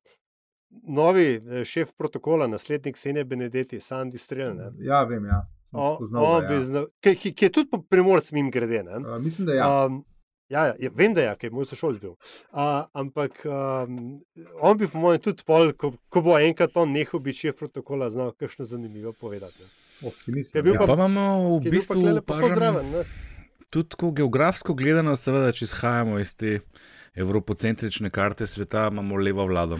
novi 0.88 1.36
eh, 1.36 1.66
šef 1.68 1.92
protokola, 1.98 2.48
naslednik 2.48 2.98
Senja 2.98 3.24
Benedetti, 3.24 3.80
Sandy 3.80 4.18
Strel. 4.18 4.56
Ne? 4.56 4.72
Ja, 4.80 5.04
vem, 5.04 5.26
ja. 5.26 5.42
O- 5.74 5.96
spoznal 5.96 6.24
on 6.24 6.42
ga, 6.42 6.48
bi 6.48 6.54
ja. 6.54 6.62
znal- 6.62 6.88
Ki, 7.00 7.16
ki, 7.16 7.34
ki 7.36 7.46
je 7.46 7.52
tudi 7.52 7.82
primorc 7.89 8.32
mim 8.32 8.52
grede. 8.52 8.84
Ne? 8.84 8.98
Uh, 9.04 9.20
mislim, 9.20 9.48
da 9.48 9.54
ja. 9.54 9.86
Um, 9.86 10.04
ja, 10.52 10.66
ja, 10.70 10.76
ja, 10.80 10.91
vem, 10.95 11.16
da 11.16 11.26
je, 11.26 11.36
ker 11.39 11.49
je 11.49 11.56
moj 11.56 11.68
sošolc 11.70 12.02
bil. 12.04 12.16
Uh, 12.52 12.84
ampak 12.97 13.41
um, 13.47 14.20
on 14.60 14.78
bi, 14.78 14.89
po 14.91 15.02
mojem, 15.02 15.24
tudi 15.24 15.47
pol, 15.47 15.72
ko, 15.74 15.93
ko 16.12 16.24
bo 16.26 16.38
enkrat 16.39 16.76
on 16.78 16.91
nehal 16.91 17.24
biti 17.24 17.47
šef 17.47 17.64
protokola, 17.64 18.12
znal 18.14 18.34
kakšno 18.36 18.68
zanimivo 18.68 19.14
povedati. 19.14 19.64
Ne? 19.64 19.72
Oh, 20.02 20.14
Je 20.28 20.64
bil 20.64 20.74
Ja, 20.74 20.86
pa 20.86 20.93
imamo 20.97 21.58
v 21.60 21.64
pa 21.64 21.76
bistvu 21.76 22.02
zraven, 22.49 22.89
ne? 22.91 23.04
tudi 23.72 23.89
tako 23.89 24.12
geografsko 24.12 24.74
gledano, 24.74 25.16
seveda, 25.16 25.54
če 25.56 25.66
izhajamo 25.70 26.20
iz 26.20 26.34
te 26.36 26.60
evropocentrične 27.16 28.10
karte 28.10 28.47
sveta, 28.47 28.89
imamo 28.91 29.16
levo 29.16 29.45
vlado. 29.47 29.80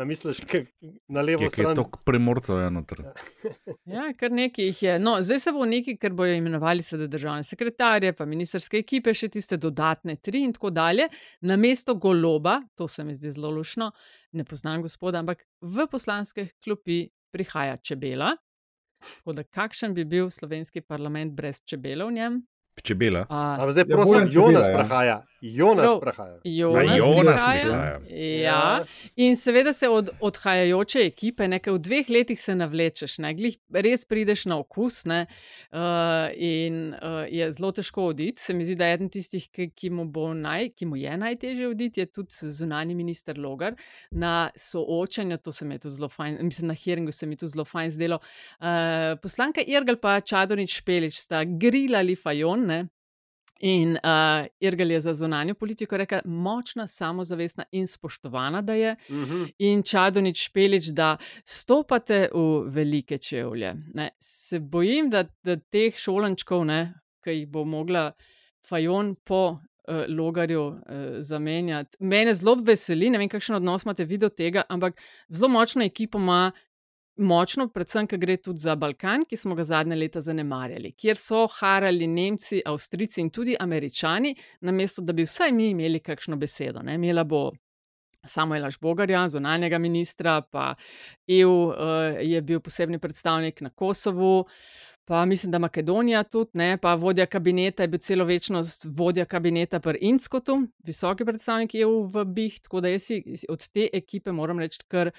A 0.00 0.04
misliš, 0.04 0.40
ke, 0.48 0.64
na 1.08 1.22
levo 1.22 1.44
Je, 1.44 1.50
ki 1.50 1.60
je 1.60 1.64
stran? 1.64 1.76
to 1.76 2.00
premorcev 2.04 2.58
je 2.58 2.70
noter. 2.70 3.02
Ja, 3.96 4.08
kar 4.18 4.32
nekaj 4.34 4.66
jih 4.70 4.82
je. 4.82 4.94
No, 4.98 5.16
zdaj 5.22 5.40
se 5.40 5.52
bo 5.54 5.66
neki, 5.68 5.94
ker 6.00 6.14
bojo 6.16 6.34
imenovali 6.34 6.82
seveda 6.82 7.06
državne 7.12 7.44
sekretarje, 7.46 8.12
pa 8.18 8.26
ministerske 8.26 8.80
ekipe, 8.82 9.14
še 9.14 9.28
tiste 9.36 9.58
dodatne 9.62 10.16
tri 10.16 10.42
in 10.42 10.54
tako 10.56 10.72
dalje. 10.74 11.06
Na 11.46 11.56
mesto 11.56 11.94
goloba, 11.94 12.58
to 12.74 12.88
se 12.90 13.04
mi 13.04 13.14
zdi 13.14 13.30
zelo 13.36 13.52
lušno, 13.54 13.92
ne 14.32 14.44
poznam 14.44 14.82
gospoda, 14.82 15.22
ampak 15.22 15.46
v 15.62 15.86
poslanske 15.90 16.48
klopi 16.64 17.04
prihaja 17.32 17.76
čebela. 17.76 18.34
Tako 19.20 19.36
da 19.38 19.44
kakšen 19.44 19.94
bi 19.94 20.04
bil 20.08 20.30
slovenski 20.30 20.80
parlament 20.80 21.34
brez 21.36 21.62
čebele 21.64 22.04
v 22.08 22.18
njem? 22.18 22.42
Čebela. 22.82 23.26
A, 23.28 23.56
A 23.60 23.70
zdaj 23.72 23.84
Ja, 23.88 23.96
prosim, 23.96 24.28
Čebela, 24.28 24.32
Jonas 24.34 24.68
ja. 24.68 24.74
prahaja. 24.74 25.16
Jonas 25.40 25.84
Prav. 25.84 26.00
prahaja. 26.00 26.40
Jonas, 26.44 26.98
Jonas 26.98 27.40
prihaja. 27.40 28.00
prihaja. 28.00 28.42
Ja. 28.42 28.84
In 29.16 29.36
seveda 29.36 29.72
se 29.72 29.88
od 29.88 30.10
odhajajoče 30.20 31.00
ekipe, 31.06 31.48
nekaj 31.48 31.72
v 31.72 31.78
dveh 31.78 32.10
letih 32.10 32.40
se 32.40 32.54
navlečeš, 32.54 33.18
ne, 33.18 33.34
glih 33.34 33.58
res 33.72 34.04
prideš 34.04 34.46
na 34.46 34.58
okus, 34.58 35.04
ne, 35.04 35.26
uh, 35.72 36.32
in 36.36 36.94
uh, 36.94 37.24
je 37.28 37.50
zelo 37.52 37.72
težko 37.72 38.08
oditi. 38.12 38.42
Se 38.42 38.54
mi 38.54 38.64
zdi, 38.64 38.74
da 38.74 38.88
je 38.88 38.98
eden 38.98 39.12
tistih, 39.12 39.48
ki, 39.52 39.70
ki, 39.76 39.90
mu 39.90 40.06
bo 40.08 40.30
naj, 40.34 40.70
ki 40.76 40.88
mu 40.88 40.96
je 40.96 41.16
najtežje 41.16 41.68
oditi, 41.68 42.00
je 42.00 42.06
tudi 42.06 42.52
zunani 42.56 42.94
minister 42.94 43.38
Logar. 43.38 43.76
Na 44.10 44.50
soočanju, 44.56 45.38
to 45.38 45.52
se 45.52 45.64
mi 45.64 45.74
je 45.74 45.86
tudi 45.86 45.94
zelo 46.00 46.08
fajn, 46.08 46.38
mislim, 46.40 46.72
na 46.72 46.74
hearingu 46.74 47.12
se 47.12 47.26
mi 47.26 47.36
je 47.36 47.44
tudi 47.44 47.52
zelo 47.52 47.64
fajn 47.64 47.90
zdelo. 47.90 48.20
Uh, 48.60 49.16
poslanka 49.22 49.60
Irgal 49.66 50.00
pa 50.00 50.20
Čadonič 50.20 50.78
Špelič 50.80 51.20
sta 51.20 51.44
grilali 51.44 52.16
fajon, 52.16 52.66
ne. 52.66 52.86
In 53.60 53.96
uh, 53.96 54.46
Irgal 54.60 54.90
je 54.90 55.00
za 55.00 55.14
zunanjo 55.14 55.54
politiko 55.54 55.96
rekel, 55.96 56.20
močna, 56.24 56.86
samozavestna 56.86 57.64
in 57.72 57.86
spoštovana, 57.86 58.62
da 58.62 58.74
je, 58.74 58.96
Mhm. 59.10 59.44
in 59.58 59.82
Čadonič 59.82 60.44
Špelič, 60.48 60.90
da 60.92 61.16
stopate 61.44 62.28
v 62.34 62.64
velike 62.68 63.18
čevlje. 63.18 63.74
Ne. 63.94 64.10
Se 64.20 64.60
bojim, 64.60 65.10
da, 65.10 65.24
da 65.44 65.56
teh 65.56 65.96
šolančkov, 65.96 66.64
ne, 66.66 66.94
ki 67.24 67.30
jih 67.30 67.48
bo 67.48 67.64
mogla 67.64 68.12
Fajon 68.68 69.14
po 69.24 69.48
uh, 69.48 70.04
Logarju 70.08 70.66
uh, 70.66 70.76
zamenjati. 71.18 71.96
Mene 72.00 72.34
zelo 72.34 72.54
veseli, 72.54 73.10
ne 73.10 73.18
vem, 73.18 73.28
kakšen 73.28 73.56
odnos 73.56 73.84
imate 73.84 74.04
vi 74.04 74.18
do 74.18 74.28
tega, 74.28 74.62
ampak 74.68 75.00
zelo 75.30 75.48
močno 75.48 75.84
ekipo 75.84 76.18
ima. 76.18 76.52
Močno, 77.16 77.68
predvsem, 77.72 78.04
ker 78.06 78.18
gre 78.20 78.36
tudi 78.36 78.60
za 78.60 78.74
Balkan, 78.76 79.22
ki 79.24 79.36
smo 79.40 79.54
ga 79.56 79.64
zadnje 79.64 79.96
leta 79.96 80.20
zanemarjali, 80.20 80.90
kjer 80.92 81.16
so 81.16 81.46
harali 81.48 82.06
Nemci, 82.06 82.60
Avstrijci 82.66 83.22
in 83.24 83.30
tudi 83.30 83.56
Američani, 83.60 84.34
namesto 84.60 85.02
da 85.02 85.14
bi 85.16 85.24
vsaj 85.24 85.52
mi 85.52 85.70
imeli 85.70 86.00
kakšno 86.04 86.36
besedo. 86.36 86.82
Ne. 86.84 86.98
Imela 87.00 87.24
bo 87.24 87.50
Samuela 88.26 88.70
Žbogarja, 88.70 89.28
zunanjega 89.28 89.78
ministra, 89.78 90.40
pa 90.42 90.74
EU 91.26 91.54
uh, 91.68 91.74
je 92.20 92.42
bil 92.42 92.60
posebni 92.60 92.98
predstavnik 92.98 93.60
na 93.60 93.70
Kosovu, 93.70 94.44
pa 95.06 95.24
mislim, 95.24 95.52
da 95.52 95.58
Makedonija 95.58 96.22
tudi, 96.22 96.50
ne, 96.54 96.76
pa 96.76 96.94
vodja 96.94 97.26
kabineta 97.26 97.82
je 97.82 97.88
bil 97.88 97.98
celo 97.98 98.24
večnost 98.24 98.86
vodja 98.88 99.24
kabineta 99.24 99.80
pri 99.80 99.98
Inskotu, 100.00 100.66
visoki 100.84 101.24
predstavnik 101.24 101.74
EU 101.74 102.02
v 102.06 102.24
BIH, 102.24 102.58
tako 102.62 102.80
da 102.80 102.88
jaz 102.88 103.02
si 103.02 103.46
od 103.48 103.68
te 103.68 103.88
ekipe 103.92 104.32
moram 104.32 104.58
reči, 104.58 104.80
kar 104.88 105.10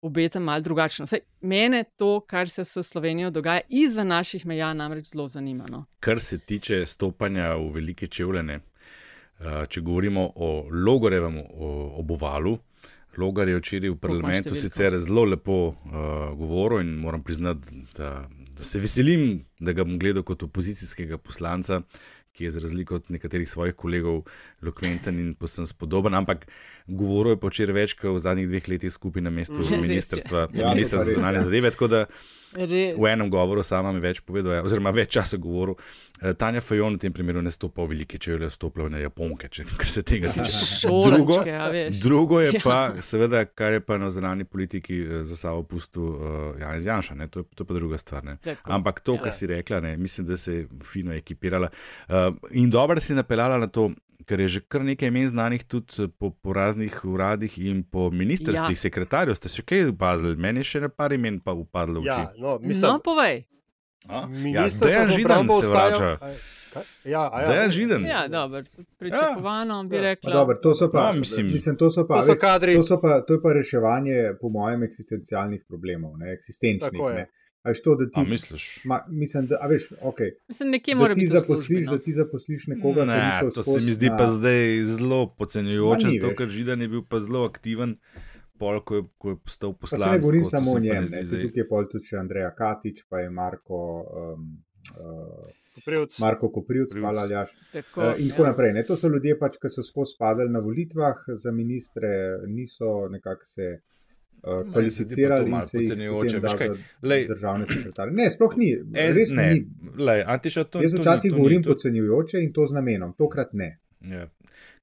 obetam 0.00 0.42
malo 0.42 0.60
drugačno. 0.60 1.06
Saj, 1.06 1.18
mene 1.40 1.84
to, 1.96 2.20
kar 2.20 2.48
se 2.48 2.64
s 2.64 2.82
Slovenijo 2.82 3.30
dogaja 3.30 3.60
izven 3.68 4.06
naših 4.06 4.46
meja, 4.46 4.74
namreč 4.74 5.10
zelo 5.10 5.28
zanima. 5.28 5.66
No. 5.70 5.84
Kar 6.00 6.20
se 6.20 6.38
tiče 6.38 6.86
stopanja 6.86 7.54
v 7.54 7.72
velike 7.74 8.06
čevljene. 8.06 8.60
Uh, 9.38 9.64
če 9.68 9.80
govorimo 9.80 10.30
o 10.34 10.66
Logorevem 10.70 11.40
obovalu, 11.98 12.58
Logar 13.18 13.48
je 13.48 13.58
včeraj 13.58 13.90
v 13.90 13.98
parlamentu 14.00 14.54
sicer 14.54 14.98
zelo 14.98 15.24
lepo 15.24 15.56
uh, 15.68 15.74
govoril 16.38 16.80
in 16.80 16.96
moram 16.98 17.22
priznati, 17.22 17.84
da, 17.96 18.28
da 18.56 18.62
se 18.62 18.80
veselim, 18.80 19.44
da 19.60 19.72
ga 19.72 19.84
bom 19.84 19.98
gledal 19.98 20.22
kot 20.22 20.42
opozicijskega 20.42 21.18
poslanca, 21.18 21.82
ki 22.34 22.44
je 22.44 22.50
za 22.50 22.60
razliko 22.60 22.94
od 22.94 23.10
nekaterih 23.14 23.50
svojih 23.50 23.74
kolegov 23.74 24.22
lokventen 24.62 25.18
in 25.20 25.34
posebno 25.34 25.66
spodoben, 25.66 26.14
ampak 26.14 26.46
govoril 26.86 27.36
je 27.36 27.40
počer 27.40 27.72
več 27.72 27.94
kot 27.94 28.16
v 28.16 28.22
zadnjih 28.24 28.48
dveh 28.50 28.68
letih 28.68 28.92
skupaj 28.92 29.22
na 29.22 29.30
mestu 29.30 29.62
ministrstva, 29.86 30.48
ja, 30.52 30.72
ministrstva 30.74 31.04
za 31.04 31.18
zunanje 31.18 31.44
zadeve. 31.46 31.70
Res. 32.54 32.96
V 32.96 33.06
enem 33.10 33.30
govoru 33.30 33.62
sama 33.66 33.92
mi 33.92 34.00
več 34.02 34.20
povedal, 34.22 34.62
oziroma 34.64 34.92
več 34.94 35.10
časa 35.16 35.38
govoril. 35.42 35.74
Eh, 36.22 36.34
Tanja 36.38 36.60
Fajon 36.62 36.94
v 36.94 37.02
tem 37.02 37.12
primeru 37.12 37.42
ne 37.42 37.50
stopa 37.50 37.82
v 37.82 37.90
velike, 37.90 38.20
če 38.22 38.36
je 38.38 38.50
stopila 38.54 38.86
na 38.88 39.00
Japonke, 39.02 39.48
če 39.50 39.64
se 39.90 40.04
tega 40.06 40.30
tiče. 40.30 40.88
Drugo, 41.04 41.40
drugo 42.00 42.38
je 42.40 42.60
pa, 42.62 42.94
ja. 42.94 43.02
seveda, 43.02 43.42
kar 43.50 43.74
je 43.74 43.82
pa 43.82 43.98
na 43.98 44.10
zunanji 44.14 44.46
politiki 44.46 45.00
eh, 45.02 45.24
za 45.26 45.36
sabo 45.36 45.64
pustil 45.66 46.06
uh, 46.14 46.60
Janez 46.60 46.86
Janša, 46.86 47.18
to, 47.26 47.42
to 47.42 47.64
je 47.64 47.66
pa 47.66 47.74
druga 47.74 47.98
stvar. 47.98 48.30
Ampak 48.62 49.02
to, 49.02 49.18
kar 49.18 49.34
si 49.34 49.50
rekla, 49.50 49.80
ne, 49.84 49.96
mislim, 49.96 50.28
da 50.30 50.38
se 50.38 50.54
je 50.54 50.66
fino 50.86 51.12
ekipirala. 51.12 51.68
Uh, 52.08 52.30
in 52.52 52.70
dobro 52.70 53.00
si 53.00 53.14
napeljala 53.14 53.58
na 53.58 53.66
to, 53.66 53.90
ker 54.24 54.40
je 54.40 54.48
že 54.48 54.60
kar 54.68 54.84
nekaj 54.84 55.08
imen 55.08 55.26
znanih 55.28 55.64
tudi 55.64 56.08
po, 56.18 56.30
po 56.30 56.52
raznih 56.52 57.04
uradih 57.04 57.58
in 57.58 57.84
po 57.84 58.10
ministrstvih, 58.10 58.76
ja. 58.76 58.82
sekretarjev. 58.86 59.36
Ste 59.38 59.52
še 59.52 59.64
kaj 59.64 59.90
opazili? 59.94 60.36
Meni 60.36 60.64
je 60.64 60.70
še 60.74 60.84
ne 60.86 60.90
par 60.92 61.12
imen 61.12 61.40
pa 61.44 61.54
upadlo 61.56 62.00
v 62.00 62.08
oči. 62.08 62.20
Ja, 62.20 62.32
no, 62.38 62.58
mislim, 62.62 62.90
no, 62.90 63.00
povej. 63.04 63.44
Ja, 64.04 64.68
Dejan 64.80 65.10
Židan 65.10 65.48
se 65.48 65.66
vrača. 65.66 66.18
Ja, 67.04 67.30
ja. 67.32 67.46
Dejan 67.48 67.70
Židan. 67.70 68.06
Ja, 68.06 68.28
dobro, 68.28 68.62
pričakovano 68.98 69.76
ja. 69.76 69.82
bi 69.82 70.00
rekla. 70.00 70.30
Ja. 70.30 70.36
Dobar, 70.36 70.56
to 70.62 70.74
so 70.74 70.90
pa, 70.92 71.12
no, 71.12 71.18
mislim, 71.18 71.46
mislim, 71.46 71.76
to 71.76 71.90
so 71.90 72.06
pa, 72.08 72.20
to 72.20 72.32
so 72.32 72.38
kadri. 72.40 72.74
To, 72.76 72.84
so 72.84 73.00
pa, 73.00 73.20
to 73.26 73.38
je 73.38 73.42
pa 73.42 73.52
reševanje, 73.52 74.34
po 74.40 74.48
mojem, 74.48 74.82
eksistencialnih 74.82 75.64
problemov, 75.68 76.18
ne, 76.18 76.32
eksistenčnih. 76.34 77.00
Ne. 77.14 77.26
Veš, 77.64 77.80
to, 77.82 77.94
da 77.96 78.04
ti, 78.04 78.20
a 78.20 78.24
misliš? 78.28 78.84
Ma, 78.84 78.98
mislim, 79.08 79.46
da, 79.46 79.56
veš, 79.70 79.88
okay, 80.02 80.34
mislim, 80.48 80.70
nekje 80.70 80.94
mora 80.94 81.14
biti. 81.14 81.26
Zaposliš, 81.26 81.86
no. 81.86 81.92
Da 81.92 81.98
ti 81.98 82.12
zaposliš 82.12 82.66
nekoga, 82.66 83.04
ne, 83.04 83.16
ki 83.40 83.54
to 83.54 83.62
se 83.62 83.80
mi 83.80 83.92
zdi 83.92 84.10
na... 84.10 84.16
pa 84.16 84.26
zdaj 84.26 84.84
zelo 84.84 85.34
podcenjujoče, 85.38 86.08
zato 86.08 86.34
ker 86.36 86.48
Židan 86.48 86.82
je 86.82 86.88
bil 86.88 87.02
pa 87.08 87.20
zelo 87.24 87.44
aktiven. 87.48 87.96
Pol, 88.58 88.78
ko, 88.84 89.00
je, 89.00 89.02
ko 89.18 89.32
je 89.32 89.36
postal 89.44 89.72
poslanec. 89.72 90.04
Se 90.04 90.12
ne 90.12 90.20
govorim 90.20 90.44
samo 90.44 90.72
o 90.72 90.78
njem, 90.78 91.08
ne, 91.10 91.24
zdaj... 91.24 91.40
tukaj 91.42 91.60
je 91.60 91.68
pol 91.68 91.88
tudi 91.90 92.06
še 92.06 92.20
Andreja 92.20 92.52
Katič, 92.54 93.00
pa 93.10 93.24
je 93.24 93.32
Marko. 93.32 93.80
Um, 94.12 94.44
uh, 94.94 95.48
Koprivc. 95.74 96.18
Marko 96.22 96.50
Koprivc, 96.54 96.94
hvala 97.00 97.24
Ljaš. 97.26 97.56
Tako, 97.72 98.00
uh, 98.00 98.20
in 98.20 98.30
tako 98.30 98.44
ja. 98.44 98.52
naprej. 98.52 98.72
Ne. 98.76 98.84
To 98.86 98.96
so 99.00 99.10
ljudje, 99.10 99.34
pač, 99.40 99.56
ki 99.58 99.72
so 99.72 99.82
skozi 99.82 100.14
padali 100.20 100.52
na 100.52 100.62
volitvah 100.62 101.24
za 101.34 101.50
ministre, 101.50 102.12
niso 102.46 103.08
nekako 103.10 103.48
se 103.48 103.72
uh, 104.46 104.72
kvalificirali 104.72 105.50
in 105.50 105.62
se 105.62 105.78
jih 105.78 107.28
državne 107.28 107.66
sekretarje. 107.66 108.14
Ne, 108.14 108.30
sploh 108.30 108.56
ni. 108.56 108.70
Res 108.94 109.32
ne. 109.36 109.46
ni. 109.54 109.66
Lej, 109.98 110.24
to, 110.70 110.82
Jaz 110.82 110.94
včasih 110.94 111.32
govorim 111.32 111.62
podcenjujoče 111.62 112.42
in 112.42 112.52
to 112.52 112.66
z 112.66 112.76
namenom, 112.78 113.14
tokrat 113.18 113.52
ne. 113.52 113.78
Ja. 114.10 114.28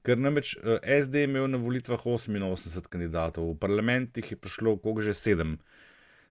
Ker 0.01 0.18
namreč 0.18 0.55
uh, 0.57 0.80
eh, 0.82 1.01
SD 1.03 1.26
je 1.26 1.30
imel 1.30 1.47
na 1.51 1.59
volitvah 1.62 2.05
88 2.05 2.89
kandidatov, 2.89 3.51
v 3.53 3.57
parlamentih 3.62 4.32
je 4.32 4.38
prišlo 4.38 4.80
koga 4.82 5.05
že 5.05 5.14
7. 5.14 5.57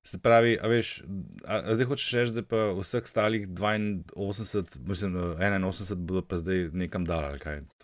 Se 0.02 0.18
pravi, 0.18 0.54
a 0.62 0.68
veš, 0.68 1.02
a, 1.44 1.58
a 1.60 1.74
zdaj 1.76 1.86
hočeš 1.86 2.12
reči, 2.16 2.32
da 2.32 2.42
pa 2.42 2.70
vseh 2.72 3.04
ostalih 3.04 3.48
82, 3.48 4.78
mislim, 4.88 5.16
81 5.36 5.94
bodo 5.94 6.22
pa 6.24 6.38
zdaj 6.40 6.70
nekam 6.72 7.04
dali. 7.04 7.38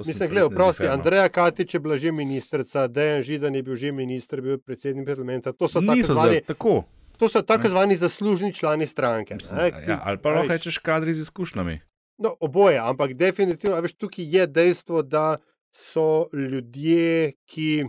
Mislim, 0.07 0.31
gledaj, 0.31 0.49
prosti, 0.55 0.89
Andreja 0.89 1.29
Katič 1.29 1.75
je 1.75 1.81
bila 1.81 1.97
že 1.97 2.13
ministrica, 2.13 2.87
Dejan 2.89 3.23
Židan 3.23 3.55
je 3.55 3.63
bil 3.63 3.77
že 3.77 3.93
minister, 3.93 4.41
bil 4.41 4.59
predsednik 4.59 5.07
parlamenta. 5.07 5.53
To 5.53 5.69
so 5.69 5.81
tako 5.81 6.03
zvani. 6.03 6.41
Tako. 6.41 6.85
To 7.19 7.29
so 7.29 7.43
tako 7.43 7.69
zvani 7.69 7.97
zaslužni 7.97 8.53
člani 8.55 8.87
stranke. 8.87 9.35
Mislim, 9.35 9.73
ja, 9.89 10.01
ali 10.05 10.19
pa 10.19 10.31
lahko 10.31 10.53
rečeš 10.53 10.79
kadri 10.79 11.15
z 11.15 11.21
izkušnjami. 11.29 11.81
No, 12.19 12.33
oboje, 12.41 12.79
ampak 12.81 13.13
definitivno, 13.15 13.77
veš, 13.81 13.93
tukaj 13.93 14.25
je 14.25 14.47
dejstvo, 14.47 15.03
da 15.03 15.37
so 15.73 16.29
ljudje, 16.33 17.33
ki 17.45 17.85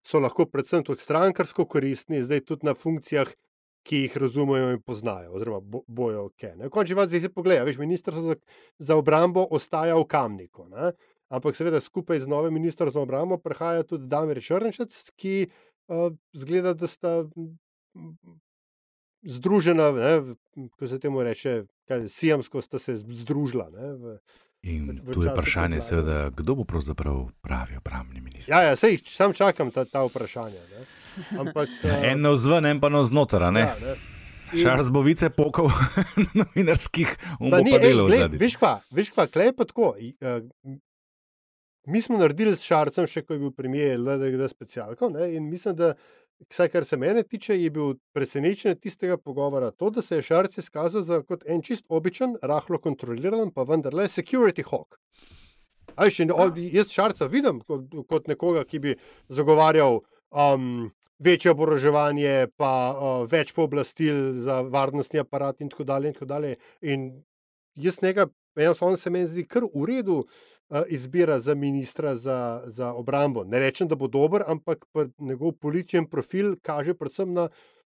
so 0.00 0.20
lahko 0.24 0.46
predvsem 0.48 0.84
tudi 0.84 1.04
strankarsko 1.04 1.66
koristni, 1.68 2.22
zdaj 2.24 2.40
tudi 2.48 2.66
na 2.66 2.74
funkcijah 2.74 3.28
ki 3.88 4.02
jih 4.04 4.16
razumejo 4.20 4.72
in 4.74 4.82
poznajo, 4.84 5.32
oziroma 5.38 5.60
bo, 5.64 5.82
bojo 5.86 6.26
ok. 6.28 6.50
Na 6.60 6.68
koncu 6.72 6.96
vas 6.98 7.08
zdaj 7.08 7.32
pogleda, 7.34 7.64
veš, 7.64 7.78
ministrstvo 7.80 8.22
za, 8.22 8.36
za 8.78 8.96
obrambo 9.00 9.46
ostaja 9.50 9.96
v 9.96 10.04
kamniku. 10.04 10.68
Ne? 10.68 10.92
Ampak 11.32 11.56
seveda 11.56 11.80
skupaj 11.80 12.20
z 12.24 12.28
novim 12.28 12.54
ministrom 12.54 12.92
za 12.92 13.00
obrambo 13.00 13.38
prihaja 13.40 13.86
tudi 13.88 14.08
Damir 14.08 14.40
Črnčec, 14.44 14.96
ki 15.16 15.48
uh, 15.48 16.12
zgleda, 16.36 16.74
da 16.76 16.88
sta 16.88 17.22
združena, 19.28 19.90
ko 20.78 20.88
se 20.88 21.00
temu 21.00 21.24
reče, 21.24 21.64
kaj, 21.88 22.08
sijamsko 22.08 22.60
sta 22.60 22.78
se 22.78 22.96
združila. 22.96 23.70
Ne, 23.72 23.92
v, 23.92 24.18
In 24.62 24.88
v, 24.90 25.10
v 25.10 25.14
tu 25.14 25.22
je 25.22 25.30
vprašanje, 25.30 25.78
seveda, 25.80 26.30
kdo 26.34 26.58
bo 26.58 26.64
pravzaprav 26.66 27.28
pravi 27.40 27.78
obrambni 27.78 28.20
minister. 28.20 28.50
Ja, 28.50 28.72
ja 28.72 28.76
sej, 28.76 28.98
sam 29.06 29.30
čakam 29.30 29.70
ta, 29.70 29.84
ta 29.86 30.02
vprašanja. 30.02 30.64
Ne. 30.72 30.86
Ampak, 31.38 31.68
uh, 31.84 31.96
en 32.10 32.22
na 32.24 32.34
vzven, 32.34 32.68
en 32.70 32.80
pa 32.80 32.90
na 32.92 33.02
znotraj. 33.06 33.60
Ja, 33.60 33.96
Šars 34.56 34.88
bo 34.90 35.02
vice 35.04 35.28
pokal 35.30 35.68
na 36.24 36.44
novinarskih 36.44 37.10
umorih. 37.40 38.30
Veš 38.40 38.56
pa, 38.60 38.78
veš 38.94 39.12
pa, 39.16 39.26
klej 39.28 39.52
pa 39.56 39.66
tako. 39.68 39.92
Uh, 39.96 40.78
mi 41.88 42.00
smo 42.00 42.18
naredili 42.18 42.56
s 42.56 42.64
Šarcem, 42.64 43.06
še 43.08 43.22
ko 43.24 43.36
je 43.36 43.42
bil 43.42 43.52
premijer 43.56 44.00
LDG 44.00 44.48
specialko. 44.50 45.08
Ne, 45.12 45.30
in 45.36 45.48
mislim, 45.48 45.76
da, 45.76 45.94
vsaj 46.48 46.68
kar 46.72 46.84
se 46.84 46.98
mene 47.00 47.22
tiče, 47.24 47.56
je 47.56 47.70
bil 47.72 47.94
presenečen 48.16 48.76
tistega 48.76 49.16
pogovora. 49.16 49.70
To, 49.70 49.90
da 49.90 50.04
se 50.04 50.20
je 50.20 50.26
Šarc 50.28 50.58
izkazal 50.60 51.04
za 51.04 51.22
kot 51.22 51.44
en 51.46 51.62
čist 51.64 51.86
običajen, 51.88 52.36
rahlo 52.42 52.80
kontroliran, 52.84 53.52
pa 53.54 53.64
vendarle 53.68 54.08
security 54.08 54.64
hawk. 54.68 55.00
Aj, 55.96 56.12
še, 56.12 56.28
ja. 56.28 56.50
Jaz 56.78 56.92
Šarca 56.94 57.26
vidim 57.32 57.62
kot, 57.66 57.88
kot 58.08 58.28
nekoga, 58.30 58.64
ki 58.68 58.82
bi 58.84 58.94
zagovarjal. 59.32 60.02
Um, 60.28 60.90
večje 61.18 61.50
oboroževanje, 61.50 62.48
pa 62.56 62.72
uh, 62.90 63.24
več 63.30 63.52
pooblastil 63.56 64.40
za 64.44 64.60
varnostni 64.60 65.20
aparat, 65.20 65.60
in 65.60 65.68
tako 65.68 65.84
dalje. 65.84 66.08
In, 66.08 66.14
tako 66.14 66.30
dalje. 66.30 66.56
in 66.82 67.08
jaz 67.74 68.00
nekaj, 68.02 68.30
on 68.80 68.96
se 68.96 69.10
meni 69.10 69.26
zdi 69.26 69.46
kar 69.46 69.66
v 69.74 69.84
redu. 69.88 70.22
Izbira 70.92 71.38
za 71.40 71.54
ministra 71.54 72.10
za, 72.16 72.62
za 72.66 72.90
obrambo. 72.92 73.40
Ne 73.44 73.56
rečem, 73.58 73.88
da 73.88 73.96
bo 73.96 74.04
dober, 74.04 74.42
ampak 74.46 74.84
njegov 75.18 75.54
političen 75.56 76.04
profil 76.12 76.58
kaže 76.62 76.92
predvsem 76.94 77.32
na, 77.32 77.46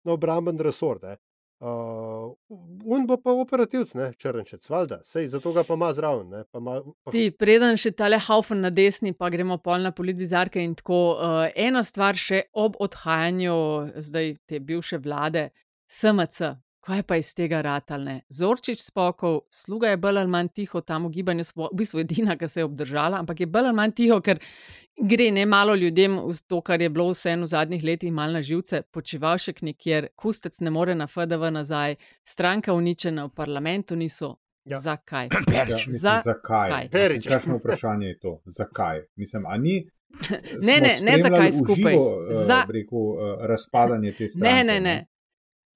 na 0.08 0.14
obramben 0.16 0.56
resort. 0.64 1.04
Uh, 1.60 2.32
un 2.88 3.04
bo 3.04 3.18
pa 3.20 3.34
operativc, 3.36 3.92
ne 4.00 4.06
črnčec, 4.16 4.64
valjda, 4.72 5.02
sej 5.04 5.26
zato 5.34 5.52
ga 5.52 5.66
pa 5.68 5.76
ima 5.76 5.90
zraven. 5.92 6.30
Ne, 6.32 6.44
pa 6.48 6.62
ma, 6.64 6.78
pa... 7.04 7.12
Ti, 7.12 7.26
preden 7.36 7.76
še 7.76 7.92
tale 8.00 8.16
haufen 8.30 8.64
na 8.64 8.72
desni, 8.72 9.12
pa 9.12 9.28
gremo 9.34 9.58
pol 9.60 9.84
na 9.84 9.92
politvizarke 9.92 10.64
in 10.64 10.78
tako. 10.80 11.02
Uh, 11.18 11.42
ena 11.60 11.84
stvar 11.84 12.16
še 12.16 12.46
ob 12.56 12.80
odhajanju 12.80 13.58
zdaj 14.08 14.38
te 14.48 14.62
bivše 14.64 15.02
vlade, 15.04 15.50
SMC, 15.92 16.54
kaj 16.80 17.04
pa 17.04 17.18
iz 17.20 17.34
tega 17.36 17.62
ratalne. 17.62 18.22
Zorčič 18.30 18.82
spokov, 18.84 19.42
sluga 19.52 19.92
je 19.92 19.98
bolj 19.98 20.22
ali 20.22 20.32
manj 20.32 20.52
tiho 20.56 20.82
tam 20.82 21.08
v 21.08 21.14
gibanju, 21.18 21.44
v 21.56 21.70
bistvu 21.82 22.04
edina, 22.04 22.38
ki 22.40 22.48
se 22.48 22.62
je 22.62 22.66
obdržala, 22.66 23.20
ampak 23.20 23.40
je 23.40 23.48
bolj 23.48 23.70
ali 23.70 23.76
manj 23.76 23.96
tiho, 24.00 24.20
ker 24.22 24.40
gre 25.00 25.30
ne 25.32 25.46
malo 25.46 25.76
ljudem 25.76 26.20
v 26.20 26.36
to, 26.48 26.62
kar 26.62 26.82
je 26.82 26.90
bilo 26.90 27.12
vseeno 27.12 27.48
v 27.48 27.54
zadnjih 27.54 27.84
letih 27.84 28.14
mal 28.14 28.32
na 28.36 28.42
živce, 28.42 28.82
počival 28.92 29.38
še 29.38 29.54
kjer 29.54 30.10
kustec 30.16 30.60
ne 30.62 30.72
more 30.72 30.96
na 30.96 31.08
FDV 31.08 31.52
nazaj, 31.52 31.96
stranka 32.24 32.74
uničena 32.74 33.28
v 33.28 33.36
parlamentu 33.36 33.96
niso. 33.96 34.38
Ja. 34.66 34.80
Zakaj? 34.80 35.30
Ja, 35.56 35.66
mislim, 35.66 35.98
Za 35.98 36.20
zakaj? 36.24 36.90
Kakšno 37.28 37.58
vprašanje 37.58 38.08
je 38.08 38.20
to? 38.20 38.42
Zakaj? 38.46 39.02
Mislim, 39.16 39.46
a 39.46 39.58
ni. 39.58 39.90
Ne, 40.68 40.80
ne, 40.82 40.98
ne, 41.02 41.22
zakaj 41.22 41.52
skupaj. 41.52 41.94
Uživo, 41.94 42.46
Za... 42.48 42.64
uh, 42.66 42.72
rekel, 42.74 42.98
uh, 42.98 43.46
razpadanje 43.48 44.12
te 44.18 44.30
stranke. 44.30 44.56
Ne, 44.56 44.64
ne, 44.64 44.80
ne. 44.80 45.08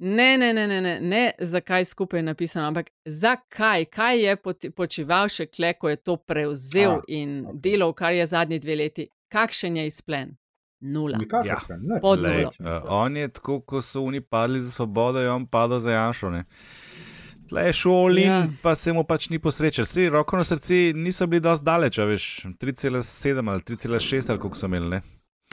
Ne, 0.05 0.37
ne, 0.37 0.53
ne, 0.53 0.67
ne, 0.67 0.81
ne, 0.81 0.99
ne, 0.99 1.31
zakaj 1.39 1.85
skupaj 1.85 2.19
je 2.19 2.23
napisano, 2.23 2.67
ampak 2.67 2.89
zakaj, 3.05 3.85
kaj 3.85 4.19
je 4.19 4.35
počival 4.75 5.29
še 5.31 5.45
kle, 5.47 5.69
ko 5.79 5.87
je 5.93 5.95
to 5.95 6.17
prevzel 6.19 6.97
A, 6.97 7.03
in 7.07 7.37
okay. 7.45 7.61
delal, 7.63 7.93
kar 7.95 8.11
je 8.11 8.25
zadnji 8.27 8.59
dve 8.59 8.75
leti. 8.75 9.05
Kakšen 9.31 9.79
je 9.79 9.87
izplen? 9.87 10.35
Nula. 10.83 11.21
Ja. 11.47 11.55
Lej, 12.19 12.43
uh, 12.45 12.83
on 12.91 13.15
je 13.17 13.29
tako, 13.31 13.61
ko 13.61 13.79
so 13.81 14.03
oni 14.03 14.19
padli 14.21 14.59
za 14.61 14.71
svobodo, 14.75 15.23
je 15.23 15.31
on 15.31 15.47
padel 15.47 15.79
za 15.79 15.95
Janšo. 15.95 16.33
Le 17.51 17.73
šoli, 17.73 18.21
ja. 18.27 18.43
pa 18.61 18.75
se 18.75 18.91
mu 18.93 19.05
pač 19.07 19.29
ni 19.29 19.39
posrečal. 19.39 19.87
Vsi 19.87 20.09
roko 20.09 20.37
na 20.37 20.43
srcu 20.43 20.81
niso 20.99 21.27
bili 21.31 21.47
dosti 21.47 21.65
daleč, 21.65 21.97
veš, 21.97 22.45
3,7 22.59 23.51
ali 23.51 23.61
3,6 23.61 24.29
ali 24.29 24.39
koliko 24.39 24.57
so 24.57 24.67
imeli. 24.67 24.89
Ne? 24.89 25.01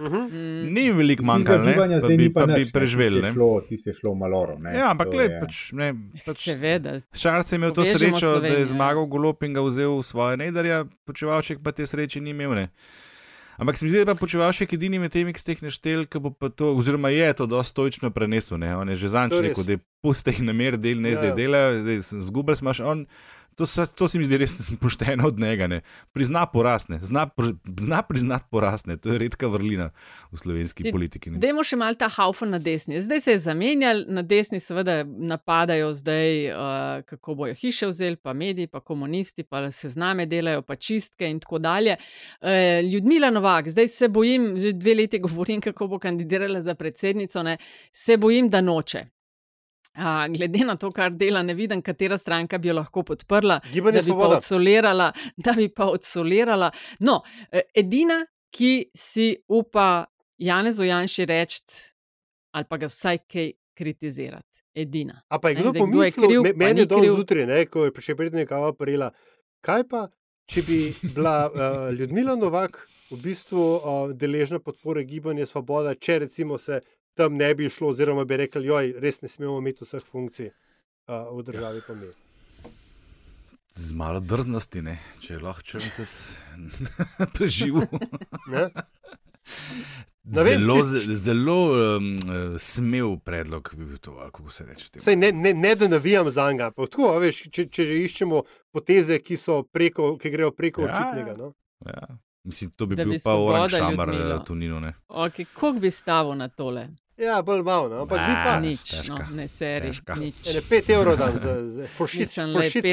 Mm. 0.01 0.73
Ni 0.73 0.81
jim 0.81 0.97
veliko 0.97 1.23
manjkalo, 1.23 1.65
zdaj 1.65 2.09
bi, 2.09 2.17
ni 2.19 2.33
pa 2.33 2.41
pa 2.41 2.55
bi 2.55 2.65
preživeli. 2.67 3.17
Je 3.17 3.23
Ne. 3.23 3.33
šlo- 3.33 3.63
šlo 3.95 4.15
maloro. 4.15 4.59
Ne. 4.59 4.73
Ja, 4.73 4.91
ampak 4.91 5.11
To 5.11 5.17
le, 5.17 5.23
je- 5.25 5.41
pač, 5.41 5.73
ne, 5.73 5.95
pač 6.25 6.37
Seveda. 6.39 6.99
Šarc 7.15 7.47
je 7.47 7.57
imel 7.57 7.71
to 7.71 7.83
Povežemo 7.83 7.99
srečo, 8.11 8.27
da 8.31 8.39
Slovenijo, 8.39 8.55
je 8.55 8.61
ja. 8.61 8.67
zmagal 8.67 9.07
golop 9.07 9.43
in 9.43 9.53
ga 9.53 9.61
vzel 9.61 9.93
v 9.93 10.03
svoje 10.03 10.37
nedarja, 10.37 10.79
počevalček 11.05 11.59
pa 11.59 11.73
te 11.73 11.83
sreče 11.83 12.21
ni 12.21 12.31
imel. 12.31 12.51
Ne. 12.53 12.69
Ampak 13.57 13.77
se 13.77 13.85
mi 13.85 13.91
zdi, 13.91 13.97
da 13.97 14.01
je 14.01 14.07
pa 14.07 14.15
počevalšek 14.17 14.73
edini 14.73 14.99
med 14.99 15.13
temi, 15.13 15.33
ki 15.33 15.39
ste 15.39 15.53
jih 15.53 15.63
naštel, 15.63 16.07
ki 16.07 16.19
bo 16.19 16.31
pa 16.31 16.49
to, 16.49 16.73
oziroma 16.73 17.11
je 17.11 17.29
to 17.35 17.45
dosti 17.47 17.71
stoično 17.71 18.09
prenesel. 18.09 18.57
Ne. 18.57 18.73
On 18.75 18.89
je 18.89 18.97
že 18.97 19.09
zanč 19.11 19.33
To 19.33 19.43
rekel, 19.43 19.65
da 19.65 19.73
je 19.73 19.81
puste 20.01 20.31
jih 20.31 20.41
namer, 20.43 20.79
del 20.79 20.97
ne 20.97 21.11
Ja, 21.11 21.17
zdaj 21.17 21.29
ja. 21.29 21.35
delajo, 21.35 21.83
zdaj 21.83 21.99
zgubil 22.23 22.57
smaš. 22.57 22.81
On, 22.81 23.05
to, 23.61 23.67
se- 23.67 23.95
to 23.95 24.09
se 24.09 24.19
mi 24.19 24.25
zdi 24.25 24.39
res 24.41 24.55
pošteno 24.83 25.27
od 25.29 25.39
njega. 25.39 25.67
Ne. 25.67 25.81
Prizna 26.13 26.47
porasne, 26.47 26.99
zna, 27.03 27.27
zna 27.79 28.03
priznati 28.03 28.45
porasne, 28.51 28.97
to 28.97 29.13
je 29.13 29.19
redka 29.19 29.47
vrlina 29.47 29.91
v 30.33 30.39
slovenski 30.39 30.83
Ti- 30.83 30.93
politiki. 30.93 31.31
Ne. 31.31 31.43
Dajmo 31.43 31.65
še 31.65 31.77
malo 31.77 31.95
ta 31.95 32.09
haufen 32.09 32.51
na 32.51 32.59
desni. 32.59 33.03
Zdaj 33.03 33.21
se 33.21 33.35
je 33.35 33.43
zamenjal, 33.45 34.05
na 34.09 34.25
desni 34.25 34.61
seveda 34.61 35.03
napadajo, 35.05 35.93
zdaj, 35.95 36.33
uh, 36.49 37.05
kako 37.05 37.35
bojo 37.35 37.55
hiše 37.55 37.91
vzeli, 37.93 38.17
pa 38.17 38.33
mediji, 38.33 38.67
pa 38.67 38.81
komunisti, 38.81 39.45
pa 39.45 39.67
sezname 39.71 40.25
delajo, 40.27 40.63
pa 40.63 40.77
čistke 40.77 41.29
in 41.29 41.41
tako 41.41 41.61
dalje. 41.61 41.99
Uh, 42.41 42.81
Ljudmila 42.89 43.31
Novak, 43.31 43.69
zdaj 43.69 43.89
se 43.89 44.09
bojim, 44.09 44.55
že 44.57 44.73
dve 44.73 44.95
leti 44.95 45.21
govorim, 45.21 45.61
kako 45.61 45.87
bo 45.87 45.99
kandidirala 46.01 46.63
za 46.63 46.75
predsednico, 46.75 47.43
ne, 47.43 47.59
se 47.93 48.17
bojim, 48.17 48.49
da 48.49 48.61
noče. 48.61 49.05
A, 49.95 50.29
glede 50.29 50.65
na 50.65 50.77
to, 50.77 50.91
kar 50.93 51.11
dela, 51.11 51.43
ne 51.43 51.55
vidim, 51.55 51.83
katera 51.83 52.19
stranka 52.19 52.59
bi 52.59 52.69
jo 52.69 52.75
lahko 52.75 53.03
podprla, 53.03 53.61
Gibanje 53.73 53.99
da 53.99 54.03
bi 54.03 54.11
pa 54.11 54.15
Svoboda. 54.15 54.37
odsolirala. 54.37 55.13
Da 55.45 55.53
bi 55.53 55.69
pa 55.69 55.85
odsolirala. 55.91 56.71
No, 57.01 57.23
eh, 57.53 57.61
edina, 57.75 58.21
ki 58.51 58.91
si 58.95 59.37
upa 59.49 60.05
Janezu 60.39 60.85
Janši 60.85 61.25
reči, 61.27 61.63
ali 62.53 62.65
pa 62.65 62.77
ga 62.77 62.87
vsaj 62.87 63.19
kaj 63.27 63.51
kritizirati. 63.75 64.47
Edina. 64.75 65.23
A 65.29 65.39
pa 65.39 65.51
je 65.51 65.55
kdo 65.57 65.73
pomislil, 65.75 66.29
kriv, 66.29 66.43
me- 66.43 66.53
pa 66.53 66.59
meni 66.59 66.75
ni 66.75 66.81
je 66.81 66.87
dol 66.87 67.03
zjutraj, 67.03 67.47
ne, 67.47 67.65
ko 67.67 67.85
je 67.85 67.93
še 68.01 68.15
prednja 68.15 68.47
kava 68.47 68.71
prijela. 68.73 69.11
Kaj 69.61 69.83
pa, 69.91 70.05
če 70.47 70.63
bi 70.63 70.77
bila 71.03 71.51
uh, 71.51 71.59
Ljudmila 71.99 72.37
Novak 72.39 72.79
v 73.11 73.19
bistvu 73.19 73.59
uh, 73.59 73.83
deležna 74.15 74.61
podpore 74.63 75.03
gibanja 75.05 75.47
Svoboda, 75.47 75.95
če 75.95 76.19
recimo 76.21 76.59
se 76.59 76.79
tam 77.21 77.37
ne 77.37 77.53
bi 77.55 77.69
šlo, 77.69 77.93
oziroma 77.95 78.25
bi 78.25 78.41
rekli, 78.41 78.67
joj, 78.67 78.95
res 79.05 79.21
ne 79.23 79.29
smemo 79.29 79.59
imeti 79.61 79.85
vseh 79.85 80.05
funkcij 80.05 80.51
uh, 80.51 81.31
v 81.37 81.45
državi 81.51 81.85
pa 81.87 81.97
mi. 81.99 82.09
Z 83.77 83.95
malo 83.95 84.21
drznosti, 84.21 84.83
ne? 84.83 84.97
če 85.21 85.37
je 85.37 85.43
lahko 85.45 85.63
črnce 85.63 86.07
preživel. 87.37 87.87
Zelo, 90.31 90.75
zelo 91.17 91.55
um, 91.97 92.19
smel 92.59 93.17
predlog 93.25 93.71
bi 93.77 93.85
bil 93.85 93.99
to, 93.99 94.13
kako 94.33 94.51
se 94.51 94.67
reče. 94.67 94.91
temu. 94.91 95.03
Sej 95.03 95.17
ne, 95.17 95.33
ne, 95.33 95.55
ne 95.55 95.75
da 95.75 95.89
navijam 95.89 96.31
za 96.31 96.53
njega, 96.53 96.67
ampak 96.67 96.91
tako, 96.91 97.09
a 97.15 97.19
veš, 97.19 97.41
če, 97.51 97.65
če 97.73 97.87
že 97.89 97.97
iščemo 98.05 98.43
poteze, 98.71 99.19
ki, 99.19 99.39
so 99.41 99.63
preko, 99.63 100.13
ki 100.21 100.31
grejo 100.31 100.53
preko 100.55 100.85
Ja, 100.85 100.93
očitnega. 100.93 101.35
No? 101.39 101.55
Ja. 101.87 102.19
Mislim, 102.45 102.71
to 102.71 102.87
bi 102.87 102.97
Da 102.97 103.05
bil 103.05 103.17
bi 103.17 103.19
pa 103.25 103.35
orang 103.35 103.71
Svoboda 103.71 103.89
šamar. 103.91 104.09
Ne? 104.85 104.95
Okay, 105.09 105.45
Koliko 105.55 105.81
bi 105.81 105.91
stavil 105.91 106.35
na 106.35 106.49
tole? 106.49 106.89
Ja, 107.21 107.43
bolj 107.43 107.63
malo, 107.63 107.89
no? 107.89 108.03
ampak 108.03 108.19
bi 108.19 108.35
pa 108.45 108.61
Nič, 108.61 108.91
težka, 108.91 109.13
no, 109.13 109.37
ne 109.37 109.49
seri. 109.49 109.93
Ene 109.93 110.63
5 110.65 110.91
evrov 110.91 111.19
dam 111.21 111.37
za, 111.37 111.53
za 111.67 111.89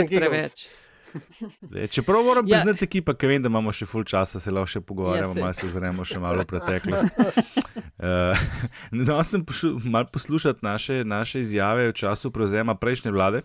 giggles. 0.09 0.19
preveč. 0.19 0.67
Zdaj, 1.71 1.87
Čeprav 1.87 2.23
moram 2.23 2.47
Ja. 2.47 2.57
priznati, 2.57 2.83
ekipa, 2.85 3.13
ker 3.13 3.29
vem, 3.29 3.41
da 3.41 3.47
imamo 3.47 3.71
še 3.71 3.87
full 3.87 4.03
časa, 4.03 4.39
se 4.39 4.51
lahko 4.51 4.67
še 4.67 4.81
pogovarjamo, 4.83 5.33
Ja, 5.37 5.41
malo 5.41 5.53
se 5.53 5.65
ozremo 5.65 6.03
še 6.03 6.19
malo 6.19 6.43
v 6.43 6.45
preteklost. 6.45 7.07
Uh, 7.15 8.35
no, 9.07 9.23
sem 9.23 9.45
pošu, 9.45 9.77
malo 9.87 10.11
poslušati 10.11 10.59
naše, 10.61 11.03
naše 11.07 11.39
izjave 11.39 11.87
v 11.91 11.95
času 11.95 12.31
prevzema 12.31 12.75
prejšnje 12.75 13.11
vlade, 13.11 13.43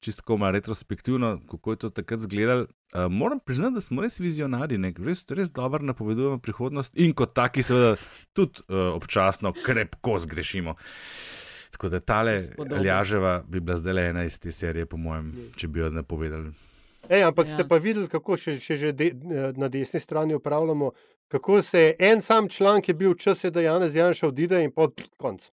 čisto 0.00 0.36
malo 0.36 0.52
retrospektivno, 0.52 1.40
kako 1.50 1.70
je 1.70 1.76
to 1.76 1.90
takrat 1.90 2.20
izgledalo. 2.20 2.66
Uh, 2.94 3.12
moram 3.12 3.38
priznati, 3.40 3.74
da 3.74 3.80
smo 3.80 4.02
res 4.02 4.20
vizionarji, 4.20 4.78
ne? 4.78 4.92
res, 4.98 5.24
res 5.28 5.52
dobro 5.52 5.84
napovedujemo 5.84 6.38
prihodnost 6.38 6.92
in 6.98 7.14
kot 7.14 7.34
taki, 7.34 7.62
seveda, 7.62 7.96
tudi 8.32 8.60
uh, 8.68 8.94
občasno 8.94 9.52
krepko 9.64 10.18
zgrešimo. 10.18 10.74
Tako 11.70 11.88
da 11.88 12.00
tale. 12.00 12.40
Aljaževa 12.76 13.42
bi 13.48 13.60
bila 13.60 13.76
zdaj 13.76 13.92
le 13.92 14.02
ena 14.08 14.24
iz 14.24 14.38
te 14.38 14.52
serije, 14.52 14.86
po 14.86 14.96
mojem, 14.96 15.32
če 15.56 15.68
bi 15.68 15.80
jo 15.80 15.88
napovedali. 15.90 16.52
Ej, 17.08 17.22
ampak 17.22 17.46
Ja. 17.46 17.54
ste 17.54 17.68
pa 17.68 17.76
videli, 17.76 18.08
kako 18.08 18.36
še, 18.36 18.58
še 18.60 18.76
že 18.76 18.92
de, 18.92 19.10
na 19.56 19.68
desni 19.68 20.00
strani 20.00 20.34
upravljamo, 20.34 20.92
kako 21.28 21.62
se 21.62 21.80
je 21.80 21.96
en 21.98 22.20
sam 22.20 22.48
član, 22.48 22.82
ki 22.82 22.90
je 22.90 22.94
bil 22.94 23.14
čas, 23.14 23.44
je, 23.44 23.50
da 23.50 23.60
Janez 23.60 23.94
Janša 23.94 24.26
odide 24.28 24.60
in 24.64 24.70
pod 24.70 25.00
konc. 25.16 25.48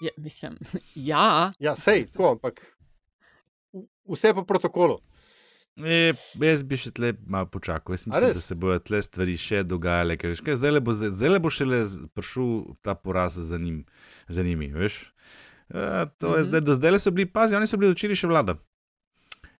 Ja, 0.00 0.10
mislim, 0.16 0.56
ja, 1.10 1.52
Ja, 1.58 1.76
sej, 1.76 2.06
tako, 2.06 2.32
ampak 2.32 2.60
vse 4.06 4.34
po 4.34 4.44
protokolu. 4.44 4.98
E, 5.78 6.10
jaz 6.34 6.62
bi 6.62 6.74
še 6.74 6.90
tle 6.90 7.12
malo 7.24 7.46
počakal. 7.46 7.94
Jaz 7.94 8.06
mislim, 8.06 8.32
da 8.34 8.40
se 8.40 8.54
bodo 8.54 8.78
tle 8.80 8.98
stvari 8.98 9.36
še 9.36 9.62
dogajale. 9.62 10.16
ker 10.16 10.30
veš 10.30 10.40
kaj, 10.42 10.56
Zdaj 10.56 10.72
le 10.72 10.80
bo, 10.80 10.92
zdaj 10.92 11.30
le 11.30 11.38
bo 11.38 11.50
šele 11.50 11.84
prišel 12.10 12.48
ta 12.82 12.94
poraz 12.94 13.38
za, 13.38 13.58
njim, 13.58 13.84
za 14.28 14.42
njimi. 14.42 14.66
Veš? 14.68 15.12
E, 15.68 15.84
to 16.18 16.34
je 16.34 16.42
Mhm. 16.42 16.48
zdaj, 16.48 16.60
do 16.60 16.74
zdaj 16.74 16.98
so 16.98 17.10
bili, 17.10 17.26
pazi, 17.26 17.54
oni 17.54 17.66
so 17.66 17.76
bili 17.76 17.92
včeraj 17.92 18.16
še 18.16 18.26
vlada. 18.26 18.56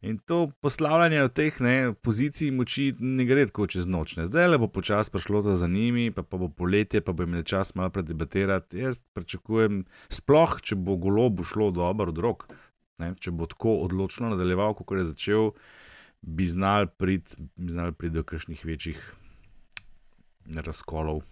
In 0.01 0.19
to 0.19 0.47
poslavljanje 0.63 1.25
v 1.25 1.31
teh 1.35 1.57
ne, 1.61 1.75
pozicij 2.07 2.53
moči 2.55 2.93
ne 3.03 3.25
gre 3.27 3.49
tako 3.49 3.67
čez 3.67 3.89
noč. 3.91 4.15
Ne. 4.15 4.29
Zdaj 4.29 4.47
le 4.53 4.59
bo 4.63 4.69
počasi 4.71 5.11
prišlo 5.11 5.43
to 5.43 5.57
za 5.59 5.67
njimi, 5.67 6.13
pa, 6.15 6.23
pa 6.23 6.39
bo 6.39 6.47
poletje, 6.49 7.03
pa 7.03 7.13
bo 7.13 7.27
imeli 7.27 7.45
čas 7.45 7.75
malo 7.75 7.91
predebatirati. 7.91 8.79
Jaz 8.79 9.03
pričakujem, 9.19 9.83
sploh 10.07 10.55
če 10.63 10.79
bo 10.79 10.95
golo 11.03 11.27
bo 11.35 11.43
šlo 11.43 11.73
dobro 11.75 12.15
od 12.15 12.23
rok, 12.23 12.47
ne, 13.03 13.11
če 13.19 13.35
bo 13.35 13.51
tako 13.51 13.81
odločno 13.89 14.31
nadaljeval, 14.31 14.77
kot 14.79 15.03
je 15.03 15.09
začel, 15.11 15.51
bi 16.23 16.47
znal 16.47 16.87
priti 16.95 17.35
prid 17.99 18.15
do 18.15 18.23
kakšnih 18.23 18.63
večjih 18.65 19.03
razkolov. 20.55 21.25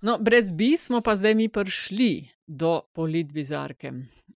No, 0.00 0.18
brez 0.20 0.50
bi 0.50 0.76
smo 0.76 1.00
pa 1.00 1.16
zdaj 1.16 1.34
mi 1.34 1.48
prišli 1.48 2.28
do 2.46 2.80
politbizarke. 2.92 3.92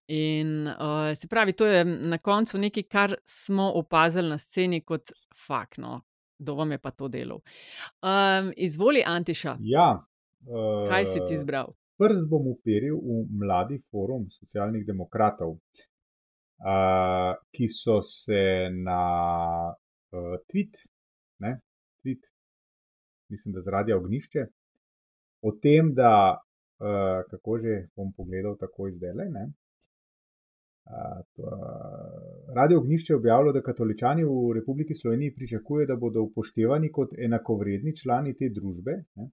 In 0.07 0.67
uh, 0.67 0.75
se 1.15 1.27
pravi, 1.27 1.53
to 1.53 1.65
je 1.65 1.85
na 1.85 2.17
koncu 2.17 2.57
nekaj, 2.57 2.83
kar 2.83 3.15
smo 3.25 3.71
opazili 3.75 4.29
na 4.29 4.37
sceni 4.37 4.81
kot 4.81 5.11
fakt. 5.47 5.77
No. 5.77 6.01
Kdo 6.39 6.55
vam 6.55 6.71
je 6.71 6.77
pa 6.77 6.91
to 6.91 7.07
delal? 7.07 7.37
Um, 8.01 8.53
izvoli, 8.57 9.03
Antiša, 9.05 9.57
Ja, 9.61 10.05
uh, 10.47 10.89
kaj 10.89 11.05
si 11.05 11.19
ti 11.27 11.33
izbral? 11.37 11.73
Prst 12.01 12.25
bom 12.29 12.47
uperil 12.49 12.97
v 12.97 13.17
mladi 13.43 13.77
forum 13.91 14.25
socialnih 14.33 14.85
demokratov, 14.87 15.51
uh, 15.53 17.37
ki 17.53 17.67
so 17.69 17.99
se 18.01 18.71
na 18.73 19.03
uh, 19.69 20.33
tweet, 20.49 20.81
ne, 21.45 21.59
tweet, 22.01 22.25
mislim, 23.29 23.53
da 23.53 23.61
zaradi 23.61 23.93
ognišče, 23.93 24.47
o 25.41 25.51
tem, 25.61 25.93
da 25.93 26.13
uh, 26.37 27.23
kako 27.31 27.57
že 27.63 27.87
bom 27.95 28.13
pogledal 28.17 28.57
tako 28.59 28.87
izdelaj. 28.87 29.29
Ne, 29.29 29.45
uh, 30.85 31.19
to, 31.35 31.43
uh, 31.43 32.55
Radio 32.55 32.79
Ognišče 32.79 33.13
je 33.13 33.17
objavilo, 33.17 33.53
da 33.53 33.61
katoličani 33.61 34.23
v 34.23 34.53
Republiki 34.59 34.95
Sloveniji 34.95 35.35
pričakujejo, 35.35 35.87
da 35.87 35.95
bodo 35.95 36.23
upoštevani 36.29 36.91
kot 36.91 37.13
enakovredni 37.17 37.95
člani 37.97 38.35
te 38.37 38.49
družbe. 38.49 38.97
Ne, 39.15 39.31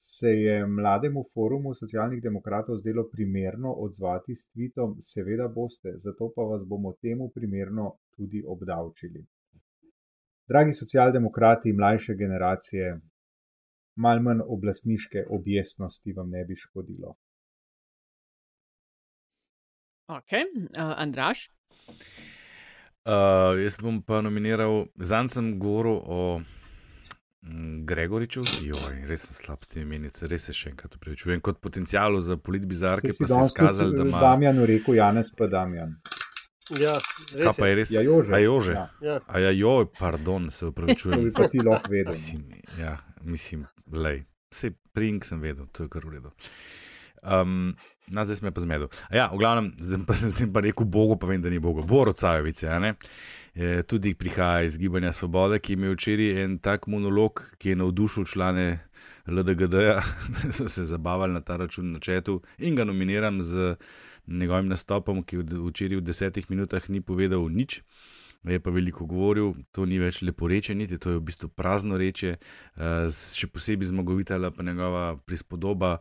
se 0.00 0.28
je 0.28 0.66
mlademu 0.66 1.24
forumu 1.34 1.74
socialnih 1.74 2.22
demokratov 2.22 2.76
zdelo 2.78 3.04
primerno 3.12 3.72
odzvati 3.72 4.34
s 4.34 4.50
tvitom, 4.52 4.96
seveda 5.00 5.48
boste, 5.48 5.92
zato 5.96 6.30
pa 6.36 6.42
vas 6.42 6.62
bomo 6.66 6.92
temu 7.02 7.30
primerno 7.34 7.96
tudi 8.16 8.42
obdavčili. 8.46 9.24
Dragi 10.48 10.72
socialdemokrati, 10.72 11.72
mlajše 11.72 12.14
generacije, 12.14 13.00
malo 13.98 14.22
manj 14.22 14.40
oblastniške 14.46 15.26
objesnosti 15.30 16.12
vam 16.14 16.30
ne 16.30 16.44
bi 16.44 16.56
škodilo. 16.56 17.16
Ok, 20.08 20.32
uh, 20.32 20.94
Andraš. 20.96 21.50
Uh, 23.04 23.56
jaz 23.62 23.76
bom 23.80 24.02
pa 24.02 24.20
nominiral, 24.20 24.86
zanj 24.96 25.28
sem 25.28 25.50
govoril 25.60 25.98
o 26.04 26.20
mm, 27.42 27.84
Gregoriču, 27.86 28.42
joj, 28.62 28.94
res 29.08 29.26
sem 29.26 29.36
slab 29.36 29.64
s 29.64 29.72
temi 29.72 29.84
imenice, 29.86 30.28
res 30.28 30.48
se 30.48 30.52
še 30.52 30.72
enkrat 30.72 30.96
upravičujem. 30.96 31.40
Kot 31.40 31.60
potencijalu 31.60 32.20
za 32.20 32.36
politbizarke 32.36 33.12
si 33.12 33.24
pa 33.24 33.28
se 33.28 33.40
je 33.40 33.50
skazal, 33.50 33.92
da 33.92 34.04
ima. 34.04 34.20
Damjanu 34.20 34.66
rekel, 34.66 34.96
Janez 34.96 35.32
pa 35.36 35.48
Damjan. 35.48 35.96
Ja, 36.70 36.98
Kaj 37.30 37.38
res 37.40 37.56
pa 37.56 37.66
je. 37.66 37.74
res? 37.74 37.90
Ja, 37.90 38.02
Jože. 38.04 38.32
A 38.32 38.38
Jože. 38.38 38.74
Ja. 38.74 38.86
Ja. 39.02 39.20
A 39.26 39.40
ja, 39.40 39.52
joj, 39.56 39.86
pardon, 39.98 40.50
se 40.50 40.60
To 40.60 40.68
upravičujem. 40.68 41.22
bi 41.24 41.32
pa 41.32 41.48
ti 41.48 41.60
lahko 41.60 41.88
vedel. 41.88 42.12
no. 42.12 42.18
Mislim, 42.18 42.42
ja, 42.78 42.98
mislim, 43.22 43.64
lej. 43.92 44.24
Vse 44.52 44.72
prink 44.92 45.24
sem 45.24 45.40
vedel, 45.40 45.68
to 45.72 45.86
je 45.86 45.92
kar 45.92 46.06
v 46.06 46.18
redu. 46.18 46.32
Um, 47.22 47.74
na, 48.14 48.24
zdaj 48.24 48.38
sem 48.38 48.52
pa 48.54 48.62
zmedel. 48.62 48.88
A 49.10 49.16
Ja, 49.16 49.26
v 49.32 49.42
glavnem, 49.42 49.72
zdaj 49.76 50.06
pa 50.06 50.14
sem, 50.14 50.30
sem 50.30 50.52
pa 50.52 50.62
rekel 50.62 50.86
Bogu, 50.86 51.18
pa 51.18 51.26
vem, 51.26 51.42
da 51.42 51.50
ni 51.50 51.58
Bogu. 51.58 51.82
Boro 51.82 52.14
Cajovice, 52.14 52.68
a 52.70 52.78
ne? 52.78 52.94
E, 53.58 53.82
tudi 53.82 54.14
prihaja 54.14 54.62
iz 54.62 54.78
Gibanja 54.78 55.12
Svobode, 55.12 55.58
ki 55.58 55.72
je 55.72 55.76
imel 55.76 55.96
včeraj 55.96 56.44
en 56.44 56.58
tak 56.62 56.86
monolog, 56.86 57.42
ki 57.58 57.74
je 57.74 57.80
navdušil 57.80 58.24
člane 58.24 58.66
LDGD-ja, 59.26 59.98
so 60.56 60.68
se 60.68 60.86
zabavali 60.86 61.34
na 61.34 61.40
ta 61.40 61.56
račun 61.56 61.92
na 61.92 61.98
četu 61.98 62.40
in 62.58 62.76
ga 62.76 62.84
nominiram 62.84 63.42
z 63.42 63.74
njegovim 64.26 64.68
nastopom, 64.68 65.22
ki 65.22 65.42
včeraj 65.42 65.98
v 65.98 66.06
desetih 66.06 66.50
minutah 66.50 66.90
ni 66.90 67.00
povedal 67.00 67.48
nič. 67.50 67.82
Je 68.48 68.60
pa 68.60 68.70
veliko 68.70 69.04
govoril, 69.06 69.52
to 69.72 69.84
ni 69.84 69.98
več 70.00 70.22
lepo 70.22 70.48
reče, 70.48 70.74
niti 70.74 70.98
to 70.98 71.12
je 71.12 71.18
v 71.18 71.24
bistvu 71.28 71.50
prazno 71.52 71.98
reče, 72.00 72.36
eh, 72.38 73.10
še 73.12 73.50
posebej 73.52 73.90
zmagovitela 73.90 74.50
pa 74.50 74.64
njegova 74.64 75.16
prispodoba 75.26 75.98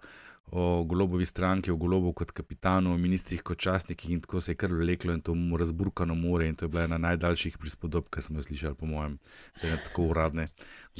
o 0.52 0.84
golobovi 0.88 1.26
stranki, 1.26 1.72
o 1.72 1.76
golobu 1.76 2.14
kot 2.14 2.32
kapitanu, 2.32 2.94
o 2.94 2.98
ministrih 2.98 3.42
kot 3.44 3.60
častnikih 3.60 4.12
in 4.12 4.22
tako 4.24 4.42
se 4.42 4.52
je 4.52 4.56
kar 4.56 4.72
vleklo 4.72 5.14
in 5.14 5.22
to 5.22 5.36
mu 5.36 5.58
razburkano 5.58 6.16
more 6.16 6.48
in 6.48 6.56
to 6.56 6.66
je 6.66 6.70
bila 6.70 6.84
ena 6.88 6.98
najdaljših 6.98 7.58
prispodob, 7.58 8.08
ki 8.10 8.22
smo 8.22 8.40
jo 8.40 8.48
slišali, 8.48 8.76
po 8.76 8.86
mojem, 8.86 9.18
se 9.56 9.68
ne 9.68 9.78
tako 9.84 10.08
uradne 10.14 10.48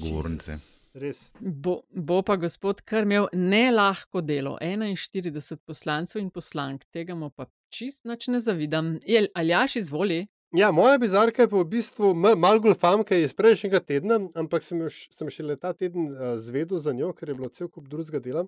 govornice. 0.02 0.58
Res. 0.98 1.32
Bo, 1.40 1.82
bo 1.94 2.22
pa 2.26 2.36
gospod 2.42 2.82
kar 2.82 3.06
imel 3.06 3.28
ne 3.34 3.70
lahko 3.72 4.22
delo, 4.22 4.58
41 4.62 5.62
poslancev 5.64 6.22
in 6.22 6.32
poslank, 6.34 6.84
tega 6.92 7.16
mu 7.16 7.30
pa 7.30 7.46
čist 7.70 8.04
nič 8.10 8.28
ne 8.34 8.42
zavidam. 8.44 8.98
Je, 9.06 9.28
Aljaš, 9.36 9.78
izvoli. 9.84 10.26
Ja, 10.56 10.72
moja 10.72 10.98
bizarka 10.98 11.42
je 11.42 11.50
pa 11.52 11.60
v 11.60 11.66
bistvu 11.68 12.14
malo 12.16 12.62
golfamka 12.64 13.18
iz 13.20 13.34
prejšnjega 13.36 13.82
tedna, 13.84 14.16
ampak 14.32 14.64
sem, 14.64 14.80
jo 14.80 14.88
š- 14.88 15.10
sem 15.12 15.28
šele 15.30 15.58
ta 15.60 15.74
teden 15.76 16.08
uh, 16.14 16.38
zvedel 16.40 16.80
za 16.80 16.94
njo, 16.96 17.10
ker 17.14 17.30
je 17.30 17.36
bilo 17.36 17.50
cel 17.52 17.68
kup 17.68 17.90
drugega 17.92 18.22
dela. 18.24 18.46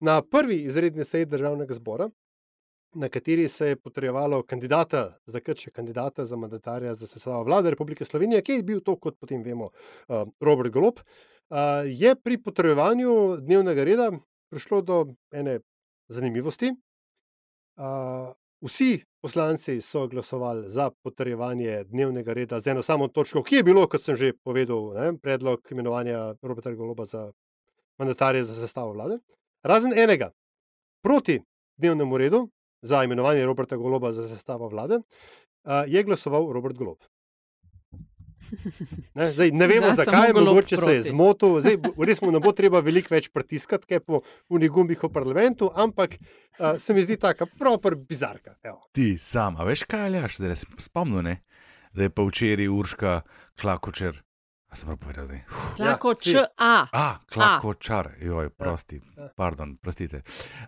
Na 0.00 0.22
prvi 0.22 0.62
izredni 0.64 1.04
seji 1.04 1.28
državnega 1.28 1.76
zbora, 1.76 2.08
na 2.96 3.08
kateri 3.12 3.48
se 3.52 3.68
je 3.68 3.76
potrjevalo 3.76 4.42
kandidata, 4.48 5.18
za 5.26 5.40
krče 5.40 5.70
kandidata 5.70 6.24
za 6.24 6.36
mandatarja 6.36 6.94
za 6.94 7.06
sestavo 7.06 7.44
vlade 7.44 7.70
Republike 7.70 8.04
Slovenije, 8.04 8.40
ki 8.42 8.52
je 8.52 8.62
bil 8.62 8.80
to, 8.80 8.96
kot 8.96 9.20
potem 9.20 9.44
vemo, 9.44 9.68
uh, 10.08 10.24
Robert 10.40 10.72
Golob, 10.72 11.04
uh, 11.04 11.84
je 11.84 12.16
pri 12.16 12.40
potrjevanju 12.40 13.36
dnevnega 13.44 13.84
reda 13.84 14.12
prišlo 14.48 14.80
do 14.80 15.04
ene 15.30 15.60
zanimivosti. 16.08 16.72
Uh, 17.76 18.32
vsi 18.62 19.04
poslanci 19.22 19.80
so 19.80 20.06
glasovali 20.08 20.70
za 20.70 20.90
potrjevanje 21.02 21.84
dnevnega 21.84 22.32
reda 22.32 22.60
z 22.60 22.66
eno 22.66 22.82
samo 22.82 23.08
točko, 23.08 23.42
ki 23.42 23.56
je 23.56 23.62
bilo, 23.62 23.86
kot 23.88 24.02
sem 24.02 24.16
že 24.16 24.32
povedal, 24.44 24.92
ne, 24.94 25.18
predlog 25.18 25.60
imenovanja 25.70 26.34
Roberta 26.42 26.72
Goloba 26.72 27.04
za 27.04 27.32
mandatarja 27.98 28.44
za 28.44 28.54
sestavo 28.54 28.92
vlade. 28.92 29.18
Razen 29.62 29.92
enega, 29.98 30.30
proti 31.02 31.40
dnevnemu 31.76 32.18
redu 32.18 32.48
za 32.82 33.04
imenovanje 33.04 33.46
Roberta 33.46 33.76
Goloba 33.76 34.12
za 34.12 34.28
sestavo 34.28 34.68
vlade, 34.68 34.96
uh, 34.96 35.82
je 35.86 36.02
glasoval 36.02 36.52
Robert 36.52 36.78
Golob. 36.78 36.98
Ne, 39.14 39.32
zdaj, 39.32 39.50
ne 39.52 39.66
vemo, 39.66 39.90
Za 39.92 40.04
zakaj, 40.04 40.32
mogoče 40.32 40.76
se 40.76 40.94
je 40.94 41.02
zmotil. 41.02 41.60
Zdaj, 41.60 41.76
res 42.06 42.20
mu 42.22 42.30
ne 42.32 42.40
bo 42.40 42.52
treba 42.52 42.80
veliko 42.80 43.14
več 43.14 43.28
pritiskati, 43.32 43.86
kaj 43.88 44.00
po 44.00 44.20
unih 44.48 44.70
gumbih 44.70 45.02
v 45.02 45.12
parlamentu, 45.12 45.70
ampak 45.74 46.16
uh, 46.18 46.76
se 46.78 46.94
mi 46.94 47.02
zdi 47.02 47.16
tako, 47.16 47.48
proper 47.58 47.96
bizarka. 47.96 48.56
Evo. 48.62 48.82
Ti 48.92 49.14
sam, 49.18 49.56
a 49.56 49.64
veš 49.64 49.86
kaj, 49.88 50.08
Aljaš, 50.10 50.36
zdaj 50.42 50.56
sem 50.64 50.76
spomnil, 50.78 51.22
ne? 51.22 51.38
da 51.92 52.02
je 52.02 52.10
pa 52.10 52.24
včeraj 52.24 52.68
Urška 52.68 53.20
Klakočer. 53.60 54.22
A 54.72 54.76
sem 54.76 54.88
prav 54.88 54.96
povedal 54.96 55.24
zdaj? 55.28 55.42
Klako, 55.76 56.08
Ja, 56.08 56.16
si. 56.16 56.32
č, 56.32 56.44
a. 56.56 56.74
A, 56.92 57.08
Klakočar, 57.28 58.14
joj, 58.16 58.48
prosti, 58.56 59.02
ja. 59.16 59.28
pardon, 59.36 59.76
prostite. 59.76 60.22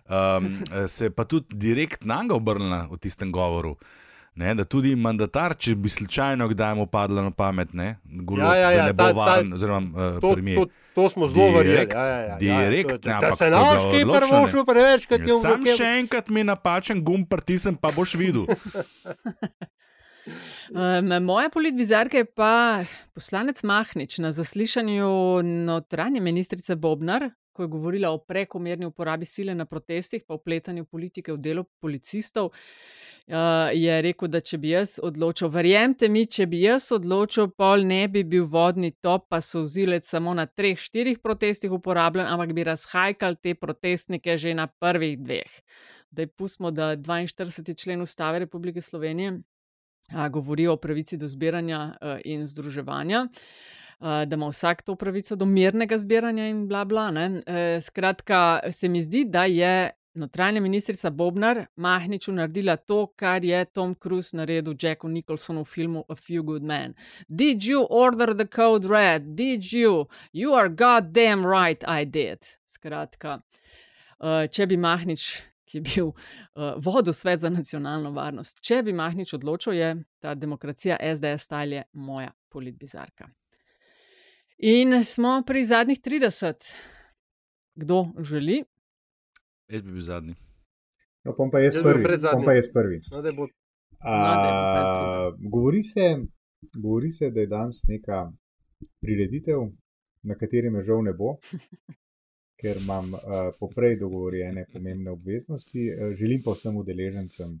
Um, 0.05 0.61
se 0.87 1.09
je 1.09 1.11
pa 1.11 1.25
tudi 1.25 1.57
direkt 1.57 2.05
na 2.05 2.21
njega 2.21 2.37
obrnila 2.37 2.85
v 2.91 2.99
tistem 3.01 3.31
govoru. 3.33 3.79
Ne, 4.35 4.51
da 4.51 4.65
tudi 4.65 4.95
mandatar, 4.97 5.53
če 5.55 5.75
bi 5.75 5.89
slučajno 5.89 6.49
kdaj 6.49 6.73
mu 6.75 6.85
padlo 6.87 7.21
na 7.23 7.31
pamet, 7.31 7.69
ne, 7.73 7.85
golob, 8.03 8.43
Ja, 8.43 8.55
ja, 8.55 8.69
ja, 8.69 8.77
da 8.77 8.85
ne 8.85 8.93
bo 8.93 9.03
ta- 9.03 9.07
ta- 9.07 9.15
varen, 9.15 9.53
oziroma 9.53 9.87
uh, 10.09 10.19
To, 10.19 10.33
premijer. 10.33 10.57
to, 10.59 10.65
to 10.93 11.09
smo 11.09 11.27
zelo 11.27 11.45
verjeli. 11.53 11.87
Ja, 11.87 12.01
ja, 12.01 12.17
ja, 12.17 12.25
ja, 12.25 12.35
direkt, 12.37 12.91
je- 12.91 12.99
ne, 12.99 12.99
da 13.05 13.15
ampak 13.17 13.31
se 13.31 13.37
to 13.39 13.45
je 13.45 13.51
bilo 13.51 13.63
naški 13.65 13.87
odločno, 13.97 14.13
prvo 14.19 14.41
ne. 14.41 14.51
šel 14.51 14.65
preveč, 14.65 15.05
kot 15.05 15.19
je 15.19 15.27
Ja, 15.27 15.39
sam 15.39 15.63
v 15.63 15.77
še 15.77 15.87
enkrat 15.95 16.27
mi 16.29 16.43
napačen 16.43 16.99
gumb 17.01 17.29
pritisnem, 17.29 17.77
pa 17.77 17.91
boš 17.91 18.15
videl. 18.15 18.45
Um, 20.67 21.13
moja 21.21 21.49
politbizarka 21.49 22.17
je 22.17 22.25
pa 22.25 22.81
poslanec 23.13 23.61
Mahnič 23.63 24.17
na 24.17 24.31
zaslišanju 24.31 25.09
notranje 25.43 26.19
ministrice 26.19 26.75
Bobnar, 26.75 27.27
ko 27.53 27.61
je 27.61 27.67
govorila 27.67 28.09
o 28.09 28.17
prekomerni 28.17 28.85
uporabi 28.85 29.25
sile 29.25 29.53
na 29.53 29.65
protestih, 29.65 30.23
pa 30.27 30.33
upletanju 30.33 30.85
politike 30.85 31.29
v 31.29 31.37
delo 31.37 31.63
policistov. 31.79 32.45
Uh, 32.45 33.04
je 33.27 34.01
rekel, 34.01 34.29
da 34.29 34.39
če 34.41 34.57
bi 34.61 34.69
jaz 34.69 34.99
odločil, 35.03 35.49
verjemite 35.49 36.09
mi, 36.09 36.25
če 36.29 36.45
bi 36.45 36.61
jaz 36.61 36.91
odločil, 36.93 37.49
pol 37.57 37.85
ne 37.87 38.03
bi 38.07 38.23
bil 38.23 38.45
vodni 38.45 38.91
top, 39.01 39.25
pa 39.29 39.41
so 39.41 39.63
vzilec 39.65 40.05
samo 40.05 40.33
na 40.37 40.45
treh, 40.45 40.77
štirih 40.77 41.19
protestih 41.23 41.73
uporabljen, 41.73 42.27
ampak 42.29 42.53
bi 42.53 42.67
razhajkal 42.67 43.39
te 43.41 43.55
protestnike 43.55 44.37
že 44.37 44.53
na 44.53 44.67
prvih 44.67 45.17
dveh. 45.17 45.51
Zdaj 46.13 46.27
pustimo, 46.37 46.71
da 46.71 46.95
42. 46.95 47.75
člen 47.75 48.01
Ustave 48.01 48.39
Republike 48.39 48.81
Slovenije 48.81 49.41
a, 50.13 50.29
govori 50.29 50.67
o 50.67 50.77
pravici 50.77 51.17
do 51.17 51.27
zbiranja 51.27 51.79
a, 52.01 52.17
in 52.25 52.47
združevanja. 52.47 53.27
a, 53.99 54.25
Da 54.25 54.35
ima 54.35 54.47
vsak 54.47 54.81
to 54.81 54.95
pravico 54.95 55.35
do 55.35 55.45
mirnega 55.45 55.97
zbiranja, 55.97 56.47
in 56.47 56.67
bla, 56.67 56.85
bla. 56.85 57.11
ne. 57.11 57.41
E, 57.45 57.79
Skratka, 57.81 58.59
se 58.71 58.89
mi 58.89 59.01
zdi, 59.01 59.25
da 59.25 59.45
je 59.45 59.89
notranja 60.15 60.61
ministrica 60.61 61.09
Bobnar 61.09 61.65
Mahniču 61.75 62.31
naredila 62.31 62.75
to, 62.75 63.05
kar 63.15 63.43
je 63.43 63.65
Tom 63.65 63.95
Cruise 63.95 64.37
naredil 64.37 64.75
Jacku 64.81 65.07
Nicholsonu 65.07 65.61
v 65.61 65.65
filmu 65.65 66.03
A 66.09 66.15
Few 66.15 66.43
Good 66.43 66.63
Men. 66.63 66.93
Did 67.27 67.63
you 67.63 67.87
order 67.89 68.33
the 68.33 68.47
code 68.47 68.89
red? 68.89 69.35
Did 69.35 69.63
you? 69.63 70.05
You 70.33 70.53
are 70.53 70.69
goddamn 70.69 71.45
right, 71.45 71.83
I 71.87 72.05
did. 72.05 72.39
Skratka, 72.65 73.41
eh, 74.19 74.47
če 74.47 74.67
bi 74.67 74.77
Mahnič, 74.77 75.41
ki 75.65 75.77
je 75.77 75.81
bil 75.81 76.11
uh, 76.11 76.75
vodil 76.77 77.13
svet 77.13 77.39
za 77.39 77.49
nacionalno 77.49 78.11
varnost, 78.13 78.59
če 78.61 78.83
bi 78.85 78.93
Mahnič 78.93 79.33
odločil, 79.33 79.73
je 79.73 79.95
ta 80.21 80.35
demokracija 80.35 80.99
SDS 81.01 81.49
stalje 81.49 81.83
moja 81.93 82.31
politbizarka. 82.49 83.27
In 84.57 85.03
smo 85.03 85.41
pri 85.47 85.65
zadnjih 85.65 85.99
30. 85.99 86.71
Kdo 87.75 88.05
želi? 88.23 88.61
Jaz 89.71 89.81
bi 89.81 89.91
bil 89.91 90.01
zadnji. 90.01 90.35
No, 91.25 91.33
pom 91.37 91.51
pa 91.51 91.59
jaz 91.59 91.77
prvi. 91.81 92.03
Pom 92.31 92.43
pa 92.45 92.53
jaz 92.53 92.69
prvi. 92.73 92.99
No, 93.11 93.21
da 93.21 93.31
bo 93.33 93.47
No, 94.05 94.11
A, 94.11 95.31
govori, 95.39 95.83
se, 95.83 96.17
govori 96.73 97.11
se, 97.11 97.31
da 97.31 97.39
je 97.39 97.47
danes 97.47 97.83
neka 97.87 98.31
prireditev, 99.01 99.63
na 100.21 100.35
kateri 100.35 100.69
me 100.69 100.81
žal 100.81 101.01
ne 101.03 101.13
bo, 101.13 101.37
ker 102.61 102.77
imam 102.77 103.13
uh, 103.13 103.21
poprej 103.59 103.97
dogovorjene 103.99 104.67
pomembne 104.73 105.11
obveznosti. 105.11 105.87
Uh, 105.89 106.13
želim 106.13 106.43
pa 106.45 106.53
vsem 106.53 106.77
udeležencem, 106.77 107.57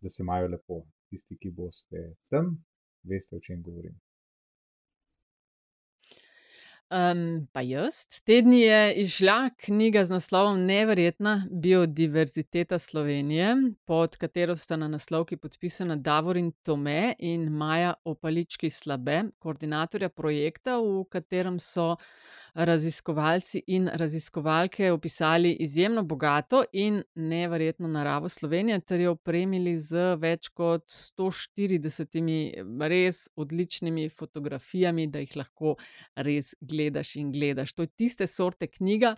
da 0.00 0.10
se 0.10 0.22
imajo 0.22 0.48
lepo. 0.48 0.82
Tisti, 1.08 1.38
ki 1.40 1.50
boste 1.56 2.02
tam, 2.28 2.50
veste, 3.02 3.36
o 3.36 3.40
čem 3.40 3.62
govorim. 3.62 3.94
Um, 6.88 7.46
pa 7.52 7.60
jaz. 7.60 8.06
Te 8.24 8.38
dni 8.40 8.62
je 8.62 8.92
izšla 9.02 9.50
knjiga 9.60 10.04
z 10.08 10.14
naslovom 10.14 10.62
Neverjetna 10.66 11.42
biodiverziteta 11.50 12.78
Slovenije, 12.78 13.50
pod 13.84 14.16
katero 14.16 14.56
sta 14.56 14.76
na 14.76 14.88
naslovki 14.88 15.36
podpisana 15.36 15.96
Davorin 15.96 16.48
Tome 16.62 17.12
in 17.18 17.50
Maja 17.52 17.92
Opalički 18.04 18.70
Slabe, 18.70 19.22
koordinatorja 19.38 20.08
projekta, 20.08 20.78
v 20.80 21.04
katerem 21.12 21.60
so 21.60 21.96
raziskovalci 22.58 23.62
in 23.66 23.88
raziskovalke 23.92 24.92
opisali 24.92 25.52
izjemno 25.52 26.02
bogato 26.02 26.64
in 26.72 27.02
neverjetno 27.14 27.88
naravo 27.88 28.28
Slovenije, 28.28 28.80
ter 28.80 29.00
jo 29.00 29.12
opremili 29.12 29.76
z 29.78 30.16
več 30.18 30.48
kot 30.48 30.84
140 30.90 32.88
res 32.88 33.28
odličnimi 33.36 34.08
fotografijami, 34.08 35.06
da 35.06 35.22
jih 35.22 35.36
lahko 35.36 35.76
res 36.16 36.54
gledaš 36.60 37.14
in 37.16 37.30
gledaš. 37.32 37.72
To 37.72 37.86
je 37.86 37.94
tiste 37.94 38.26
sorte 38.26 38.66
knjiga, 38.66 39.14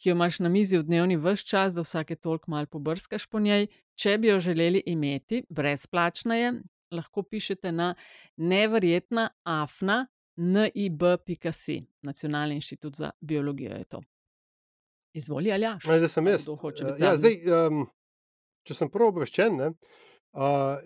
ki 0.00 0.08
jo 0.08 0.16
imaš 0.16 0.40
na 0.40 0.48
mizi 0.48 0.78
v 0.78 0.88
dnevni 0.88 1.20
vse 1.20 1.44
čas, 1.44 1.76
da 1.76 1.84
vsake 1.84 2.16
toliko 2.16 2.50
malo 2.50 2.66
pobrskaš 2.66 3.26
po 3.26 3.40
njej. 3.40 3.68
Če 4.00 4.18
bi 4.18 4.32
jo 4.32 4.38
želeli 4.40 4.82
imeti, 4.86 5.42
brezplačna 5.50 6.36
je, 6.36 6.52
lahko 6.90 7.22
pišete 7.22 7.72
na 7.72 7.94
neverjetna 8.36 9.28
afna 9.44 10.06
nib.si, 10.38 11.82
Nacionalni 12.02 12.54
inštitut 12.54 12.96
za 12.96 13.10
biologijo 13.20 13.76
je 13.76 13.84
to. 13.84 14.02
Izvoli, 15.12 15.52
Aljaš. 15.52 15.84
No, 15.84 15.96
zdaj 15.98 16.08
sem 16.08 16.26
jaz. 16.26 16.42
Kdo 16.42 16.56
hoče 16.56 16.84
Eh, 16.84 16.90
biti 16.90 17.04
ja, 17.04 17.16
zdaj, 17.16 17.36
um, 17.66 17.86
če 18.62 18.74
sem 18.74 18.90
prav 18.90 19.10
obveščen, 19.12 19.56
ne, 19.56 19.72
uh, 20.32 20.78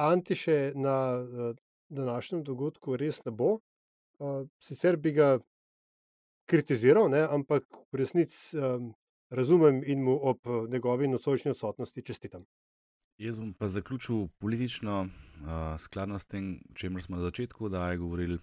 Antiše 0.00 0.72
na 0.74 0.96
uh, 1.20 1.56
današnjem 1.88 2.44
dogodku 2.44 2.96
res 2.96 3.24
ne 3.24 3.32
bo. 3.32 3.58
Uh, 4.18 4.46
sicer 4.62 4.96
bi 4.96 5.12
ga 5.12 5.38
kritiziral, 6.46 7.10
ne, 7.10 7.24
ampak 7.26 7.66
v 7.92 8.00
resnici 8.00 8.56
um, 8.56 8.92
razumem 9.30 9.82
in 9.86 10.02
mu 10.04 10.18
ob 10.22 10.46
njegovi 10.68 11.08
nocojšnji 11.08 11.50
odsotnosti 11.50 12.02
čestitam. 12.02 12.46
Jaz 13.18 13.38
bom 13.38 13.52
pa 13.54 13.68
zaključil 13.68 14.28
politično, 14.38 15.00
uh, 15.02 15.80
skladno 15.80 16.18
s 16.18 16.26
tem, 16.26 16.60
o 16.70 16.74
čemer 16.74 17.02
smo 17.02 17.16
na 17.16 17.22
začetku 17.22 17.64
oddaje 17.64 17.98
govorili. 17.98 18.38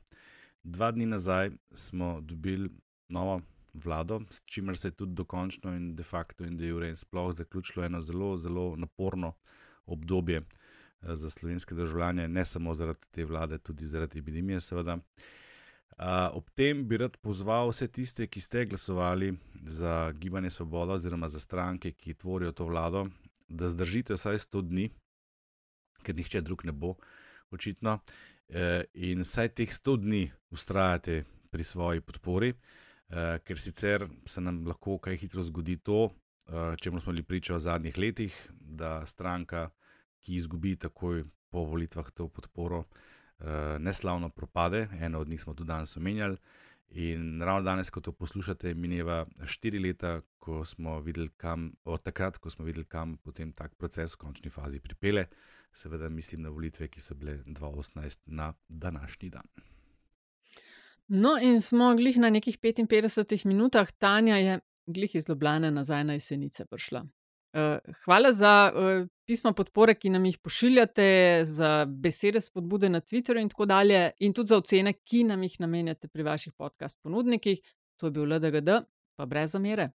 Dva 0.68 0.91
dni 0.91 1.05
nazaj 1.05 1.51
smo 1.72 2.22
dobili 2.22 2.70
novo 3.09 3.41
vlado, 3.74 4.22
s 4.30 4.43
čimer 4.45 4.78
se 4.78 4.88
je 4.88 4.91
tudi 4.91 5.13
dokončno 5.13 5.76
in 5.76 5.95
de 5.95 6.03
facto 6.03 6.43
in 6.43 6.57
de 6.57 6.68
jure 6.68 6.89
in 6.89 6.95
sploh 6.95 7.32
zaključilo 7.34 7.86
eno 7.86 8.01
zelo, 8.01 8.38
zelo 8.38 8.76
naporno 8.76 9.34
obdobje 9.86 10.41
uh, 10.41 10.45
za 11.13 11.30
slovenske 11.30 11.76
državljane, 11.76 12.28
ne 12.28 12.45
samo 12.45 12.74
zaradi 12.74 13.07
te 13.11 13.26
vlade, 13.26 13.57
tudi 13.57 13.86
zaradi 13.86 14.20
epidemije, 14.20 14.61
seveda. 14.61 14.97
Uh, 14.97 16.05
ob 16.34 16.49
tem 16.49 16.88
bi 16.88 16.97
rad 16.97 17.18
pozval 17.18 17.70
vse 17.70 17.88
tiste, 17.88 18.28
ki 18.28 18.41
ste 18.41 18.65
glasovali 18.65 19.38
za 19.63 20.11
Gibanje 20.11 20.49
Svoboda 20.49 20.93
oziroma 20.99 21.30
za 21.30 21.39
stranke, 21.39 21.91
ki 21.91 22.13
tvorijo 22.13 22.51
to 22.51 22.65
vlado, 22.65 23.07
da 23.47 23.70
zdržite 23.70 24.20
vsaj 24.20 24.38
100 24.38 24.68
dni, 24.68 24.89
ker 26.03 26.15
nihče 26.15 26.41
drug 26.41 26.65
ne 26.65 26.72
bo, 26.72 26.95
očitno, 27.51 27.99
in 28.93 29.21
vsaj 29.25 29.49
teh 29.55 29.71
100 29.71 29.97
dni 30.03 30.21
ustrajate 30.51 31.23
pri 31.51 31.63
svoji 31.63 32.01
podpori, 32.01 32.53
e, 32.53 33.39
ker 33.43 33.59
sicer 33.59 34.07
se 34.25 34.41
nam 34.41 34.61
lahko 34.67 34.97
kaj 34.99 35.17
hitro 35.17 35.43
zgodi 35.43 35.77
to, 35.77 36.11
e, 36.47 36.75
čemu 36.79 36.99
smo 36.99 37.11
bili 37.11 37.23
priča 37.23 37.55
v 37.55 37.59
zadnjih 37.59 37.97
letih, 37.97 38.37
da 38.59 39.05
stranka, 39.05 39.69
ki 40.19 40.35
izgubi 40.35 40.75
takoj 40.75 41.23
po 41.49 41.63
volitvah 41.63 42.11
to 42.11 42.27
podporo, 42.27 42.83
neslavno 43.79 44.29
propade. 44.29 44.87
Eno 44.99 45.19
od 45.19 45.29
njih 45.29 45.41
smo 45.41 45.53
tudi 45.53 45.67
danes 45.67 45.97
omenjali. 45.97 46.37
In 46.89 47.41
ravno 47.41 47.61
danes, 47.61 47.89
ko 47.89 48.01
to 48.01 48.11
poslušate, 48.11 48.73
mineva 48.73 49.25
štiri 49.45 49.79
leta, 49.79 50.21
ko 50.39 50.65
smo 50.65 50.99
videli, 50.99 51.29
kam, 51.37 51.71
od 51.83 52.03
takrat, 52.03 52.37
ko 52.37 52.49
smo 52.49 52.65
videli, 52.65 52.85
kam 52.85 53.17
potem 53.17 53.51
tak 53.51 53.75
proces 53.75 54.15
v 54.15 54.21
končni 54.23 54.49
fazi 54.49 54.79
pripele. 54.79 55.25
Seveda 55.78 56.09
mislim 56.09 56.41
na 56.41 56.49
volitve, 56.49 56.88
ki 56.88 57.01
so 57.01 57.15
bile 57.15 57.38
2018 57.45 58.19
na 58.25 58.53
današnji 58.67 59.30
dan. 59.30 59.45
No, 61.07 61.38
in 61.41 61.61
smo 61.61 61.95
glih 61.95 62.17
na 62.17 62.30
nekih 62.30 62.57
55 62.59 63.45
minutah, 63.45 63.91
Tanja 63.91 64.38
je 64.38 64.59
glih 64.86 65.15
iz 65.15 65.30
Ljubljana 65.30 65.69
nazaj 65.71 66.03
na 66.03 66.13
jesenice 66.13 66.65
prišla. 66.65 67.05
Eh, 67.53 67.80
hvala 68.03 68.32
za 68.34 68.71
uh, 68.73 69.07
pisma 69.25 69.53
podpore, 69.53 69.93
ki 69.95 70.09
nam 70.09 70.25
jih 70.25 70.38
pošiljate, 70.38 71.41
za 71.45 71.86
besede 71.86 72.41
spodbude 72.41 72.89
na 72.89 73.01
Twitterju 73.01 73.41
in 73.41 73.49
tako 73.49 73.65
dalje, 73.65 74.11
in 74.19 74.34
tudi 74.34 74.47
za 74.47 74.57
ocene, 74.57 74.93
ki 74.93 75.23
nam 75.23 75.43
jih 75.43 75.59
namenjate 75.59 76.07
pri 76.07 76.23
vaših 76.23 76.53
podcast 76.53 76.99
ponudnikih. 77.03 77.61
To 77.97 78.07
je 78.07 78.11
bil 78.11 78.34
LDGD, 78.34 78.82
pa 79.15 79.25
brez 79.25 79.51
zamere. 79.51 79.91